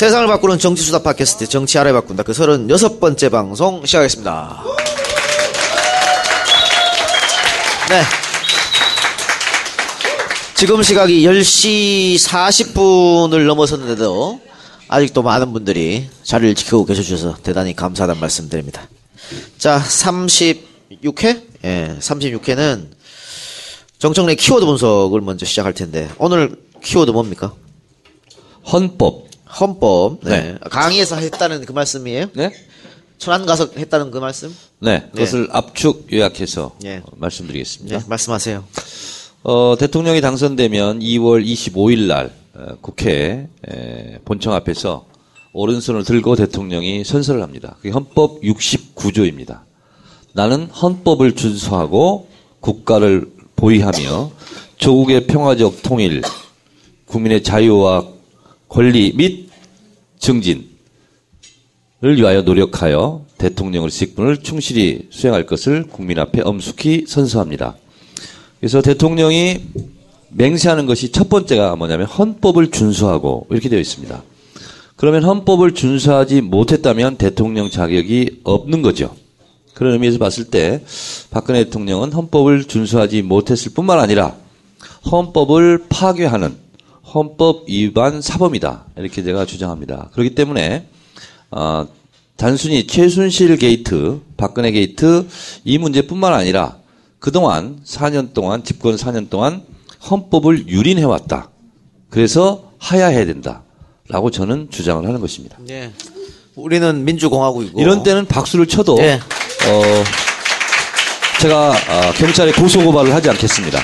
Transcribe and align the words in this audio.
세상을 0.00 0.26
바꾸는 0.28 0.58
정치수다 0.58 1.02
팟캐스트 1.02 1.46
정치 1.46 1.78
알아야 1.78 1.92
바꾼다 1.92 2.22
그 2.22 2.32
36번째 2.32 3.30
방송 3.30 3.84
시작하겠습니다. 3.84 4.64
네. 7.90 8.02
지금 10.54 10.82
시각이 10.82 11.22
10시 11.26 12.14
40분을 12.16 13.44
넘어섰는데도 13.44 14.40
아직도 14.88 15.20
많은 15.20 15.52
분들이 15.52 16.08
자리를 16.22 16.54
지키고 16.54 16.86
계셔주셔서 16.86 17.36
대단히 17.42 17.76
감사하다는 17.76 18.22
말씀 18.22 18.48
드립니다. 18.48 18.88
자, 19.58 19.84
36회? 19.84 21.42
예, 21.64 21.94
36회는 22.00 22.86
정청래 23.98 24.34
키워드 24.34 24.64
분석을 24.64 25.20
먼저 25.20 25.44
시작할 25.44 25.74
텐데, 25.74 26.08
오늘 26.16 26.56
키워드 26.82 27.10
뭡니까? 27.10 27.52
헌법. 28.64 29.29
헌법. 29.58 30.18
네. 30.22 30.56
강의에서 30.70 31.16
했다는 31.16 31.64
그 31.64 31.72
말씀이에요? 31.72 32.26
네? 32.34 32.52
천안 33.18 33.44
가서 33.44 33.68
했다는 33.76 34.10
그 34.10 34.18
말씀? 34.18 34.54
네. 34.78 35.04
그것을 35.12 35.48
압축 35.50 36.08
요약해서 36.12 36.76
예. 36.84 36.98
어, 36.98 37.10
말씀드리겠습니다. 37.16 37.98
네, 37.98 38.04
말씀하세요. 38.08 38.64
어, 39.42 39.76
대통령이 39.78 40.20
당선되면 40.20 41.00
2월 41.00 41.44
25일 41.44 42.06
날 42.06 42.32
어, 42.54 42.76
국회 42.80 43.48
에, 43.68 44.18
본청 44.24 44.54
앞에서 44.54 45.06
오른손을 45.52 46.04
들고 46.04 46.36
대통령이 46.36 47.04
선서를 47.04 47.42
합니다. 47.42 47.74
그게 47.76 47.90
헌법 47.90 48.40
69조입니다. 48.40 49.60
나는 50.32 50.66
헌법을 50.66 51.34
준수하고 51.34 52.28
국가를 52.60 53.30
보위하며 53.56 54.30
조국의 54.76 55.26
평화적 55.26 55.82
통일, 55.82 56.22
국민의 57.06 57.42
자유와 57.42 58.06
권리 58.70 59.12
및 59.16 59.50
증진을 60.20 60.64
위하여 62.02 62.42
노력하여 62.42 63.26
대통령의 63.36 63.90
직분을 63.90 64.38
충실히 64.38 65.08
수행할 65.10 65.44
것을 65.44 65.88
국민 65.88 66.20
앞에 66.20 66.40
엄숙히 66.42 67.04
선서합니다. 67.08 67.76
그래서 68.60 68.80
대통령이 68.80 69.58
맹세하는 70.28 70.86
것이 70.86 71.10
첫 71.10 71.28
번째가 71.28 71.74
뭐냐면 71.74 72.06
헌법을 72.06 72.70
준수하고 72.70 73.48
이렇게 73.50 73.68
되어 73.68 73.80
있습니다. 73.80 74.22
그러면 74.94 75.24
헌법을 75.24 75.74
준수하지 75.74 76.40
못했다면 76.42 77.16
대통령 77.16 77.70
자격이 77.70 78.42
없는 78.44 78.82
거죠. 78.82 79.16
그런 79.74 79.94
의미에서 79.94 80.18
봤을 80.18 80.44
때 80.44 80.84
박근혜 81.30 81.64
대통령은 81.64 82.12
헌법을 82.12 82.64
준수하지 82.64 83.22
못했을 83.22 83.72
뿐만 83.72 83.98
아니라 83.98 84.36
헌법을 85.10 85.86
파괴하는 85.88 86.69
헌법 87.12 87.68
위반 87.68 88.20
사범이다. 88.20 88.86
이렇게 88.96 89.22
제가 89.22 89.44
주장합니다. 89.46 90.10
그렇기 90.12 90.34
때문에 90.34 90.86
어, 91.50 91.86
단순히 92.36 92.86
최순실 92.86 93.56
게이트, 93.58 94.20
박근혜 94.36 94.70
게이트 94.70 95.26
이 95.64 95.78
문제뿐만 95.78 96.32
아니라 96.32 96.76
그동안 97.18 97.80
4년 97.84 98.32
동안 98.32 98.64
집권 98.64 98.96
4년 98.96 99.28
동안 99.28 99.62
헌법을 100.10 100.68
유린해 100.68 101.04
왔다. 101.04 101.50
그래서 102.08 102.72
하야해야 102.78 103.26
된다. 103.26 103.62
라고 104.08 104.30
저는 104.30 104.68
주장을 104.70 105.06
하는 105.06 105.20
것입니다. 105.20 105.56
네. 105.60 105.92
우리는 106.56 107.04
민주공화국이고. 107.04 107.80
이런 107.80 108.02
때는 108.02 108.26
박수를 108.26 108.66
쳐도 108.66 108.98
예. 109.00 109.14
어, 109.14 109.82
제가 111.40 111.70
어, 111.70 112.12
경찰에 112.16 112.52
고소 112.52 112.84
고발을 112.84 113.14
하지 113.14 113.30
않겠습니다. 113.30 113.78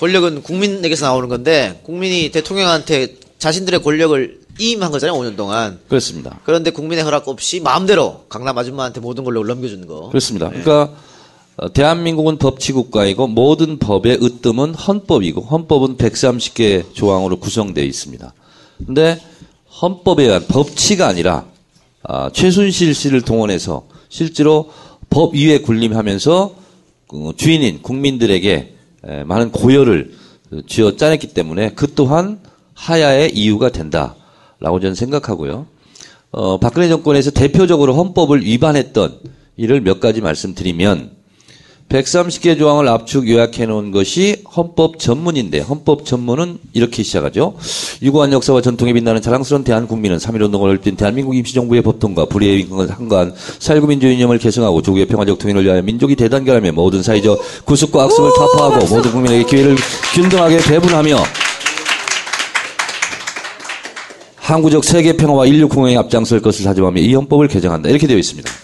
권력은 0.00 0.42
국민에게서 0.42 1.06
나오는 1.06 1.28
건데, 1.28 1.80
국민이 1.84 2.30
대통령한테 2.30 3.16
자신들의 3.38 3.82
권력을 3.82 4.40
이임한 4.58 4.90
거잖아요, 4.90 5.18
5년 5.18 5.36
동안. 5.36 5.78
그렇습니다. 5.88 6.40
그런데 6.44 6.70
국민의 6.70 7.04
허락 7.04 7.28
없이 7.28 7.60
마음대로 7.60 8.24
강남 8.28 8.56
아줌마한테 8.56 9.00
모든 9.00 9.24
권력을 9.24 9.46
넘겨주는 9.46 9.86
거. 9.86 10.08
그렇습니다. 10.08 10.48
그러니까 10.48 10.90
어, 11.56 11.72
대한민국은 11.72 12.38
법치국가이고 12.38 13.28
모든 13.28 13.78
법의 13.78 14.18
으뜸은 14.22 14.74
헌법이고 14.74 15.42
헌법은 15.42 15.96
130개 15.96 16.94
조항으로 16.94 17.38
구성되어 17.38 17.84
있습니다. 17.84 18.32
근데 18.86 19.20
헌법에 19.80 20.24
의한 20.24 20.46
법치가 20.46 21.06
아니라 21.06 21.46
아, 22.02 22.30
최순실 22.32 22.94
씨를 22.94 23.22
동원해서 23.22 23.86
실제로 24.08 24.70
법 25.10 25.34
위에 25.34 25.58
군림하면서 25.58 26.54
그 27.08 27.32
주인인 27.36 27.82
국민들에게 27.82 28.52
에, 28.52 28.73
많은 29.26 29.50
고열을 29.52 30.12
쥐어 30.66 30.96
짜냈기 30.96 31.28
때문에 31.28 31.70
그 31.74 31.94
또한 31.94 32.40
하야의 32.74 33.32
이유가 33.34 33.70
된다라고 33.70 34.80
저는 34.80 34.94
생각하고요. 34.94 35.66
어, 36.30 36.58
박근혜 36.58 36.88
정권에서 36.88 37.30
대표적으로 37.30 37.94
헌법을 37.94 38.44
위반했던 38.44 39.20
일을 39.56 39.80
몇 39.80 40.00
가지 40.00 40.20
말씀드리면 40.20 41.13
130개 41.94 42.58
조항을 42.58 42.88
압축 42.88 43.28
요약해 43.28 43.66
놓은 43.66 43.92
것이 43.92 44.42
헌법 44.56 44.98
전문인데 44.98 45.60
헌법 45.60 46.04
전문은 46.04 46.58
이렇게 46.72 47.04
시작하죠. 47.04 47.54
유구한 48.02 48.32
역사와 48.32 48.62
전통에 48.62 48.92
빛나는 48.92 49.22
자랑스러운 49.22 49.62
대한국민은 49.62 50.16
3.1운동을 50.16 50.82
뛴 50.82 50.96
대한민국 50.96 51.36
임시정부의 51.36 51.82
법통과 51.82 52.24
불의에 52.24 52.66
한간 52.88 53.32
살구 53.60 53.86
민주의 53.86 54.16
이념을 54.16 54.38
계승하고 54.38 54.82
조국의 54.82 55.06
평화적 55.06 55.38
통일을 55.38 55.64
위하여 55.64 55.82
민족이 55.82 56.16
대단결하며 56.16 56.72
모든 56.72 57.02
사회적 57.02 57.64
구습과 57.64 58.04
악습을 58.04 58.30
타파하고 58.36 58.86
모든 58.92 59.12
국민에게 59.12 59.44
기회를 59.44 59.76
균등하게 60.14 60.58
배분하며 60.58 61.16
항구적 64.36 64.84
세계 64.84 65.16
평화와 65.16 65.46
인류 65.46 65.68
공영에 65.68 65.96
앞장설 65.96 66.40
것을 66.40 66.64
다짐하며 66.64 67.00
이 67.00 67.14
헌법을 67.14 67.48
개정한다. 67.48 67.88
이렇게 67.88 68.06
되어 68.06 68.18
있습니다. 68.18 68.63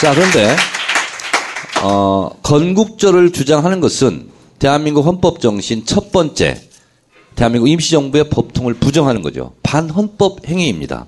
자, 0.00 0.14
그런데, 0.14 0.56
어, 1.82 2.30
건국절을 2.42 3.32
주장하는 3.32 3.80
것은 3.80 4.30
대한민국 4.58 5.04
헌법 5.04 5.40
정신 5.40 5.84
첫 5.84 6.10
번째, 6.10 6.58
대한민국 7.34 7.68
임시정부의 7.68 8.30
법통을 8.30 8.74
부정하는 8.74 9.20
거죠. 9.20 9.52
반헌법 9.62 10.48
행위입니다. 10.48 11.04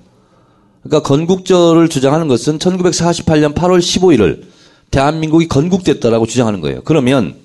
그러니까 0.82 1.08
건국절을 1.08 1.88
주장하는 1.88 2.28
것은 2.28 2.58
1948년 2.58 3.54
8월 3.54 3.78
15일을 3.78 4.42
대한민국이 4.90 5.48
건국됐다라고 5.48 6.26
주장하는 6.26 6.60
거예요. 6.60 6.82
그러면 6.84 7.36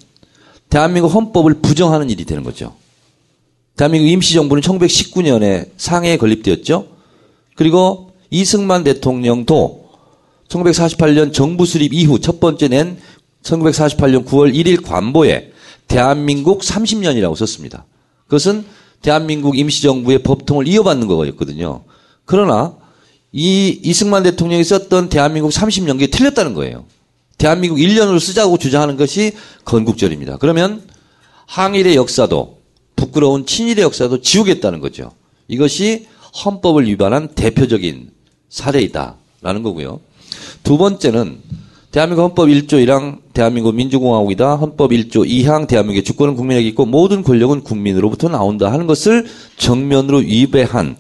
대한민국 0.70 1.08
헌법을 1.14 1.62
부정하는 1.62 2.10
일이 2.10 2.26
되는 2.26 2.44
거죠. 2.44 2.74
대한민국 3.78 4.10
임시정부는 4.10 4.62
1919년에 4.64 5.70
상해에 5.78 6.18
건립되었죠. 6.18 6.88
그리고 7.56 8.12
이승만 8.32 8.84
대통령도 8.84 9.87
1948년 10.50 11.34
정부 11.34 11.66
수립 11.66 11.94
이후 11.94 12.20
첫 12.20 12.40
번째 12.40 12.68
낸 12.68 12.98
1948년 13.44 14.26
9월 14.26 14.54
1일 14.54 14.84
관보에 14.84 15.52
대한민국 15.88 16.62
30년이라고 16.62 17.36
썼습니다. 17.36 17.86
그것은 18.26 18.66
대한민국 19.02 19.58
임시정부의 19.58 20.24
법통을 20.24 20.68
이어받는 20.68 21.08
거였거든요. 21.08 21.84
그러나 22.26 22.76
이 23.32 23.80
이승만 23.84 24.24
대통령이 24.24 24.64
썼던 24.64 25.10
대한민국 25.10 25.52
30년이 25.52 26.12
틀렸다는 26.12 26.54
거예요. 26.54 26.86
대한민국 27.38 27.78
1년으로 27.78 28.20
쓰자고 28.20 28.58
주장하는 28.58 28.98
것이 28.98 29.34
건국절입니다. 29.64 30.38
그러면 30.38 30.82
항일의 31.46 31.96
역사도 31.96 32.58
부끄러운 32.96 33.46
친일의 33.46 33.84
역사도 33.84 34.22
지우겠다는 34.22 34.80
거죠. 34.80 35.12
이것이 35.48 36.08
헌법을 36.44 36.88
위반한 36.88 37.30
대표적인 37.30 38.10
사례이다라는 38.50 39.64
거고요. 39.64 40.02
두 40.64 40.78
번째는 40.78 41.40
대한민국 41.92 42.24
헌법 42.24 42.48
1조 42.48 42.74
1항 42.86 43.20
대한민국 43.34 43.74
민주공화국이다. 43.74 44.56
헌법 44.56 44.92
1조 44.92 45.28
2항 45.28 45.68
대한민국의 45.68 46.04
주권은 46.04 46.36
국민에게 46.36 46.68
있고 46.70 46.86
모든 46.86 47.24
권력은 47.24 47.64
국민으로부터 47.64 48.30
나온다 48.30 48.72
하는 48.72 48.88
것을 48.88 49.26
정면으로 49.58 50.18
위배한 50.18 50.98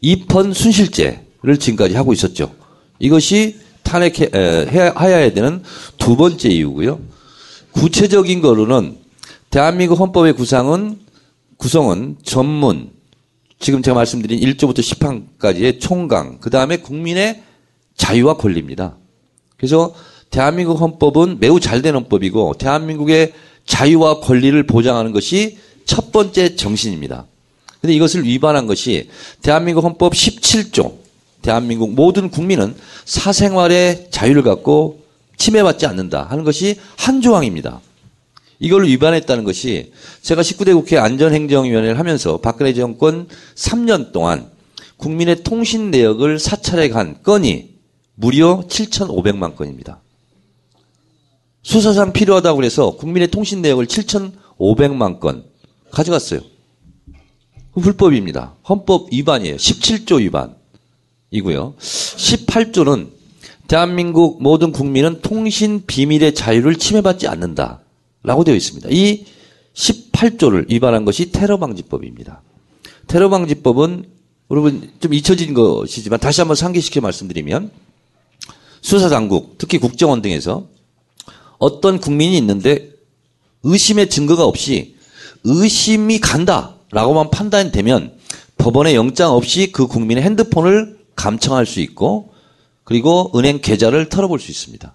입헌 0.00 0.52
순실죄를 0.52 1.58
지금까지 1.58 1.94
하고 1.94 2.12
있었죠. 2.12 2.52
이것이 2.98 3.56
탄핵해야 3.82 5.32
되는 5.32 5.62
두 5.96 6.16
번째 6.16 6.48
이유고요. 6.48 6.98
구체적인 7.72 8.40
거로는 8.40 8.96
대한민국 9.50 10.00
헌법의 10.00 10.32
구상은 10.32 10.98
구성은 11.56 12.16
전문 12.22 12.90
지금 13.58 13.80
제가 13.80 13.94
말씀드린 13.94 14.40
1조부터 14.40 14.80
10항까지의 14.80 15.80
총강 15.80 16.38
그 16.40 16.50
다음에 16.50 16.78
국민의 16.78 17.42
자유와 17.96 18.36
권리입니다. 18.36 18.96
그래서 19.56 19.94
대한민국 20.30 20.80
헌법은 20.80 21.38
매우 21.40 21.60
잘된 21.60 21.94
헌법이고 21.94 22.54
대한민국의 22.58 23.32
자유와 23.64 24.20
권리를 24.20 24.60
보장하는 24.64 25.12
것이 25.12 25.58
첫 25.84 26.12
번째 26.12 26.56
정신입니다. 26.56 27.26
근데 27.80 27.94
이것을 27.94 28.24
위반한 28.24 28.66
것이 28.66 29.08
대한민국 29.42 29.84
헌법 29.84 30.12
17조 30.12 30.94
대한민국 31.42 31.94
모든 31.94 32.30
국민은 32.30 32.74
사생활의 33.04 34.08
자유를 34.10 34.42
갖고 34.42 35.04
침해받지 35.36 35.86
않는다 35.86 36.24
하는 36.24 36.44
것이 36.44 36.76
한 36.96 37.20
조항입니다. 37.20 37.80
이걸 38.58 38.86
위반했다는 38.86 39.44
것이 39.44 39.92
제가 40.22 40.42
19대 40.42 40.72
국회 40.74 40.96
안전행정위원회를 40.96 41.98
하면서 41.98 42.38
박근혜 42.38 42.72
정권 42.72 43.28
3년 43.54 44.12
동안 44.12 44.50
국민의 44.96 45.42
통신 45.42 45.90
내역을 45.90 46.38
사찰해 46.38 46.88
간 46.88 47.18
건이 47.22 47.75
무려 48.16 48.64
7,500만 48.66 49.54
건입니다. 49.54 50.00
수사상 51.62 52.12
필요하다고 52.12 52.56
그래서 52.56 52.96
국민의 52.96 53.28
통신 53.28 53.62
내역을 53.62 53.86
7,500만 53.86 55.20
건 55.20 55.44
가져갔어요. 55.90 56.40
불법입니다. 57.72 58.56
헌법 58.68 59.12
위반이에요. 59.12 59.56
17조 59.56 60.20
위반이고요. 60.20 61.74
18조는 61.78 63.10
대한민국 63.68 64.42
모든 64.42 64.72
국민은 64.72 65.20
통신 65.20 65.84
비밀의 65.86 66.34
자유를 66.34 66.76
침해받지 66.76 67.28
않는다. 67.28 67.80
라고 68.22 68.44
되어 68.44 68.54
있습니다. 68.54 68.88
이 68.90 69.26
18조를 69.74 70.70
위반한 70.70 71.04
것이 71.04 71.32
테러방지법입니다. 71.32 72.42
테러방지법은 73.08 74.04
여러분 74.50 74.90
좀 75.00 75.12
잊혀진 75.12 75.52
것이지만 75.52 76.18
다시 76.18 76.40
한번 76.40 76.54
상기시켜 76.54 77.00
말씀드리면 77.00 77.70
수사당국, 78.80 79.58
특히 79.58 79.78
국정원 79.78 80.22
등에서 80.22 80.66
어떤 81.58 81.98
국민이 82.00 82.36
있는데 82.38 82.90
의심의 83.62 84.10
증거가 84.10 84.44
없이 84.44 84.96
의심이 85.44 86.18
간다라고만 86.20 87.30
판단되면 87.30 88.18
법원의 88.58 88.94
영장 88.94 89.32
없이 89.32 89.72
그 89.72 89.86
국민의 89.86 90.22
핸드폰을 90.24 90.98
감청할 91.14 91.66
수 91.66 91.80
있고 91.80 92.32
그리고 92.84 93.32
은행 93.34 93.60
계좌를 93.60 94.08
털어볼 94.08 94.38
수 94.38 94.50
있습니다. 94.50 94.94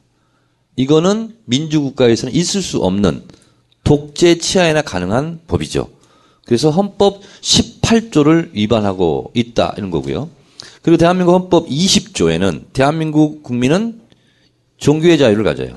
이거는 0.78 1.36
민주국가에서는 1.46 2.34
있을 2.34 2.62
수 2.62 2.80
없는 2.80 3.28
독재 3.84 4.38
치하에나 4.38 4.82
가능한 4.82 5.42
법이죠. 5.48 5.90
그래서 6.46 6.70
헌법 6.70 7.22
18조를 7.42 8.52
위반하고 8.54 9.32
있다 9.34 9.74
이런 9.78 9.92
거고요. 9.92 10.30
그리고 10.82 10.98
대한민국 10.98 11.34
헌법 11.34 11.68
20조에는 11.68 12.74
대한민국 12.74 13.44
국민은 13.44 14.02
종교의 14.78 15.18
자유를 15.18 15.44
가져요. 15.44 15.76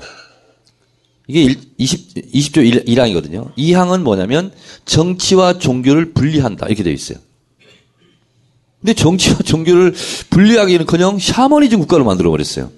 이게 1.27 1.55
20, 1.77 2.31
20조 2.33 2.87
1, 2.87 3.01
항이거든요. 3.01 3.51
이 3.55 3.73
항은 3.73 4.03
뭐냐면 4.03 4.51
정치와 4.85 5.57
종교를 5.57 6.13
분리한다 6.13 6.67
이렇게 6.67 6.83
되어 6.83 6.93
있어요. 6.93 7.17
근데 8.79 8.93
정치와 8.93 9.37
종교를 9.43 9.95
분리하기는 10.29 10.85
그냥 10.85 11.17
샤머니즘 11.17 11.79
국가로 11.79 12.05
만들어 12.05 12.29
버렸어요. 12.29 12.71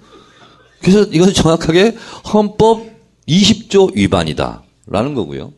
그래서 0.80 1.02
이것은 1.02 1.34
정확하게 1.34 1.96
헌법 2.32 2.86
20조 3.28 3.94
위반이다. 3.94 4.62
라는 4.86 5.12
거고요. 5.12 5.52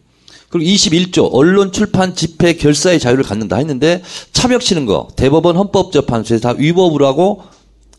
그리고 0.50 0.68
21조 0.68 1.30
언론 1.32 1.72
출판 1.72 2.14
집회 2.14 2.54
결사의 2.54 2.98
자유를 2.98 3.24
갖는다 3.24 3.56
했는데 3.56 4.02
차벽 4.32 4.60
치는 4.60 4.84
거 4.84 5.08
대법원 5.16 5.56
헌법재판소에서 5.56 6.42
다 6.42 6.58
위법으로 6.58 7.06
하고 7.06 7.44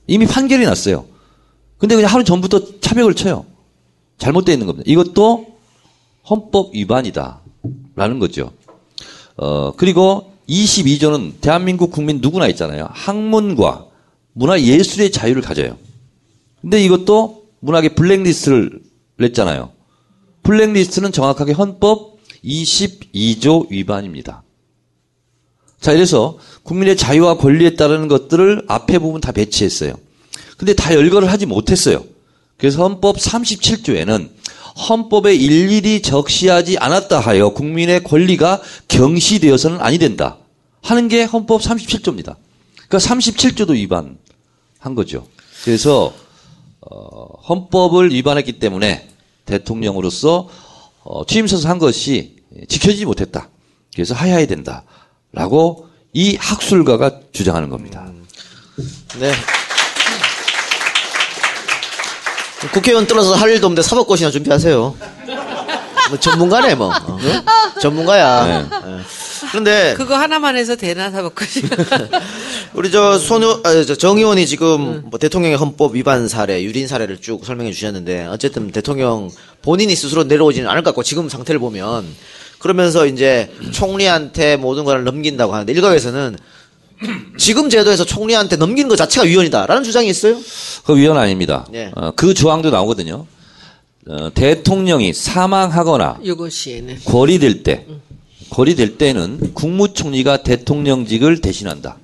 이미 0.06 0.28
판결이 0.28 0.66
났어요. 0.66 1.06
근데 1.78 1.96
그냥 1.96 2.12
하루 2.12 2.24
전부터 2.24 2.80
차벽을 2.82 3.16
쳐요. 3.16 3.46
잘못되어 4.18 4.54
있는 4.54 4.68
겁니다. 4.68 4.84
이것도 4.86 5.48
헌법 6.30 6.76
위반이다. 6.76 7.40
라는 7.96 8.20
거죠. 8.20 8.52
어, 9.38 9.72
그리고 9.78 10.34
22조는 10.50 11.40
대한민국 11.40 11.92
국민 11.92 12.20
누구나 12.22 12.48
있잖아요. 12.48 12.88
학문과 12.92 13.86
문화 14.34 14.60
예술의 14.60 15.12
자유를 15.12 15.42
가져요. 15.42 15.78
근데 16.62 16.84
이것도 16.84 17.46
문학의 17.62 17.96
블랙리스트를 17.96 18.82
냈잖아요. 19.18 19.72
블랙리스트는 20.44 21.12
정확하게 21.12 21.54
헌법 21.54 22.18
22조 22.44 23.70
위반입니다. 23.70 24.44
자, 25.80 25.92
이래서 25.94 26.38
국민의 26.64 26.96
자유와 26.96 27.38
권리에 27.38 27.76
따르는 27.76 28.08
것들을 28.08 28.66
앞에 28.68 29.00
부분 29.00 29.20
다 29.20 29.32
배치했어요. 29.32 29.94
근데 30.58 30.74
다 30.74 30.94
열거를 30.94 31.32
하지 31.32 31.46
못했어요. 31.46 32.04
그래서 32.58 32.84
헌법 32.84 33.18
37조에는 33.18 34.30
헌법에 34.88 35.34
일일이 35.36 36.02
적시하지 36.02 36.78
않았다 36.78 37.20
하여 37.20 37.50
국민의 37.50 38.04
권리가 38.04 38.62
경시되어서는 38.88 39.82
아니 39.82 39.98
된다. 39.98 40.38
하는 40.82 41.08
게 41.08 41.24
헌법 41.24 41.62
37조입니다. 41.62 42.36
그러니까 42.88 42.98
37조도 42.98 43.72
위반한 43.72 44.18
거죠. 44.96 45.28
그래서 45.64 46.14
어, 46.82 47.26
헌법을 47.48 48.12
위반했기 48.12 48.60
때문에 48.60 49.08
대통령으로서 49.46 50.50
어, 51.04 51.26
취임서에서 51.26 51.68
한 51.70 51.80
것이 51.80 52.38
지켜지지 52.68 53.06
못했다. 53.06 53.50
그래서 53.94 54.14
하야해야 54.14 54.46
된다. 54.46 54.84
라고 55.32 55.88
이 56.14 56.36
학술가가 56.36 57.20
주장하는 57.32 57.70
겁니다. 57.70 58.12
네. 59.20 59.32
국회의원 62.74 63.08
떨어서 63.08 63.34
할 63.34 63.50
일도 63.52 63.66
없는데 63.68 63.82
사법고시나 63.82 64.30
준비하세요. 64.30 64.96
뭐 66.12 66.20
전문가네 66.20 66.76
뭐. 66.76 66.90
어? 66.90 67.20
전문가야. 67.82 68.46
네. 68.46 68.62
네. 68.64 69.02
그런데 69.50 69.94
그거 69.96 70.16
하나만 70.18 70.58
해서 70.58 70.76
되나 70.76 71.10
사법고시. 71.10 71.64
우리 72.76 72.92
저 72.92 73.18
손우 73.18 73.62
아, 73.64 73.84
저정 73.86 74.18
의원이 74.18 74.46
지금 74.46 75.04
뭐 75.06 75.18
대통령의 75.18 75.58
헌법 75.58 75.96
위반 75.96 76.28
사례, 76.28 76.62
유린 76.64 76.88
사례를 76.88 77.20
쭉 77.22 77.46
설명해 77.46 77.72
주셨는데 77.72 78.28
어쨌든 78.28 78.72
대통령 78.72 79.32
본인이 79.62 79.96
스스로 79.96 80.26
내려오지는 80.26 80.70
않을 80.70 80.84
것 80.84 80.90
같고 80.90 81.04
지금 81.04 81.30
상태를 81.30 81.60
보면 81.60 82.06
그러면서 82.60 83.06
이제 83.06 83.50
총리한테 83.72 84.58
모든 84.58 84.84
걸 84.84 85.04
넘긴다고 85.06 85.54
하는데 85.54 85.72
일각에서는 85.72 86.38
지금 87.38 87.70
제도에서 87.70 88.04
총리한테 88.06 88.58
넘기는 88.58 88.88
것 88.88 88.96
자체가 88.98 89.26
위헌이다라는 89.26 89.84
주장이 89.84 90.10
있어요. 90.10 90.38
그 90.86 90.96
위헌 90.96 91.18
아닙니다. 91.18 91.66
예. 91.74 91.92
어, 91.96 92.12
그 92.16 92.34
조항도 92.34 92.70
나오거든요. 92.70 93.26
어, 94.08 94.32
대통령이 94.34 95.14
사망하거나. 95.14 96.20
거리될 97.06 97.64
때, 97.64 97.86
거리될 98.50 98.98
때는 98.98 99.54
국무총리가 99.54 100.44
대통령직을 100.44 101.42
대신한다. 101.42 101.98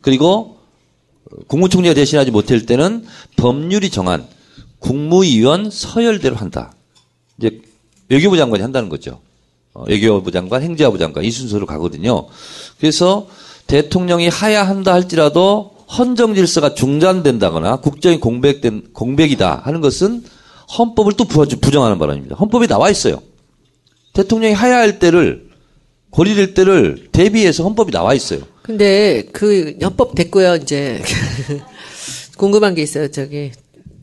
그리고 0.00 0.58
국무총리가 1.46 1.94
대신하지 1.94 2.30
못할 2.30 2.66
때는 2.66 3.04
법률이 3.36 3.90
정한 3.90 4.26
국무위원 4.78 5.70
서열대로 5.70 6.36
한다. 6.36 6.74
이제 7.38 7.60
외교부 8.08 8.36
장관이 8.36 8.62
한다는 8.62 8.88
거죠. 8.88 9.20
어, 9.74 9.84
외교부 9.88 10.30
장관, 10.30 10.62
행정부 10.62 10.98
장관 10.98 11.24
이 11.24 11.30
순서로 11.30 11.66
가거든요. 11.66 12.26
그래서 12.78 13.28
대통령이 13.66 14.28
하야한다 14.28 14.92
할지라도 14.92 15.76
헌정 15.88 16.34
질서가 16.34 16.74
중단된다거나 16.74 17.76
국정이 17.76 18.18
공백된 18.18 18.88
공백이다 18.92 19.62
하는 19.64 19.80
것은 19.80 20.24
헌법을 20.78 21.12
또 21.14 21.24
부정하는 21.24 21.98
바람입니다. 21.98 22.36
헌법에 22.36 22.66
나와 22.66 22.90
있어요. 22.90 23.22
대통령이 24.14 24.54
하야할 24.54 24.98
때를 24.98 25.46
거리될 26.10 26.54
때를 26.54 27.08
대비해서 27.12 27.62
헌법이 27.64 27.92
나와 27.92 28.14
있어요. 28.14 28.40
근데 28.62 29.22
그 29.32 29.76
헌법 29.82 30.14
됐고요. 30.14 30.56
이제 30.56 31.02
궁금한 32.36 32.74
게 32.74 32.82
있어요. 32.82 33.10
저기 33.10 33.52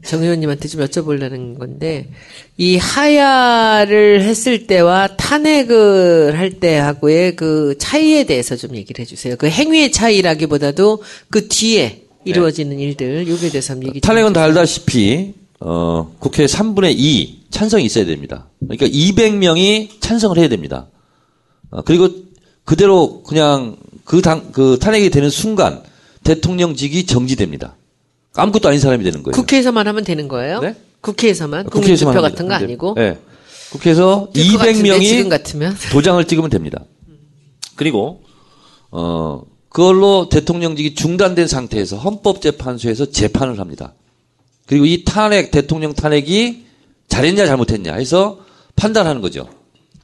정 0.03 0.21
의원님한테 0.21 0.67
좀 0.67 0.81
여쭤보려는 0.81 1.57
건데 1.57 2.09
이 2.57 2.77
하야를 2.77 4.21
했을 4.21 4.67
때와 4.67 5.15
탄핵을 5.17 6.37
할 6.37 6.51
때하고의 6.59 7.35
그 7.35 7.75
차이에 7.79 8.25
대해서 8.25 8.55
좀 8.55 8.75
얘기를 8.75 9.01
해주세요. 9.01 9.35
그 9.37 9.47
행위의 9.47 9.91
차이라기보다도 9.91 11.01
그 11.29 11.47
뒤에 11.47 12.03
이루어지는 12.25 12.79
일들 12.79 13.27
요기에 13.27 13.49
대해서 13.49 13.73
한번 13.73 13.89
얘기 13.89 14.01
좀 14.01 14.07
탄핵은 14.07 14.33
다 14.33 14.43
알다시피 14.43 15.33
어, 15.65 16.13
국회 16.19 16.45
3분의 16.45 16.93
2 16.97 17.43
찬성이 17.49 17.85
있어야 17.85 18.05
됩니다. 18.05 18.47
그러니까 18.59 18.85
200명이 18.87 20.01
찬성을 20.01 20.37
해야 20.37 20.49
됩니다. 20.49 20.87
어, 21.69 21.81
그리고 21.83 22.09
그대로 22.65 23.23
그냥 23.23 23.77
그 24.03 24.21
당, 24.21 24.51
그 24.51 24.77
탄핵이 24.77 25.09
되는 25.09 25.29
순간 25.29 25.81
대통령직이 26.25 27.05
정지됩니다. 27.05 27.77
아무것도 28.35 28.67
아닌 28.67 28.81
사람이 28.81 29.05
되는 29.05 29.23
거예요. 29.23 29.33
국회에서만 29.33 29.87
하면 29.87 30.03
되는 30.03 30.27
거예요? 30.27 30.59
네? 30.59 30.75
국회에서만? 30.99 31.67
국회에서만 31.67 32.13
국민투표. 32.13 32.21
같은 32.21 32.47
거 32.49 32.55
아니고? 32.55 32.93
네. 32.97 33.17
국회에서 33.71 34.29
될것 34.33 34.57
같은데, 34.59 34.73
지금 34.73 35.29
200명이 35.29 35.29
같으면 35.29 35.75
도장을 35.93 36.23
찍으면 36.25 36.49
됩니다. 36.49 36.83
그리고 37.75 38.21
어 38.91 39.43
그걸로 39.69 40.29
대통령직이 40.29 40.93
중단된 40.93 41.47
상태에서 41.47 41.97
헌법재판소에서 41.97 43.11
재판을 43.11 43.59
합니다. 43.59 43.93
그리고 44.65 44.85
이 44.85 45.03
탄핵 45.03 45.51
대통령 45.51 45.93
탄핵이 45.93 46.63
잘했냐 47.07 47.45
잘못했냐 47.45 47.93
해서 47.95 48.39
판단하는 48.75 49.21
거죠. 49.21 49.47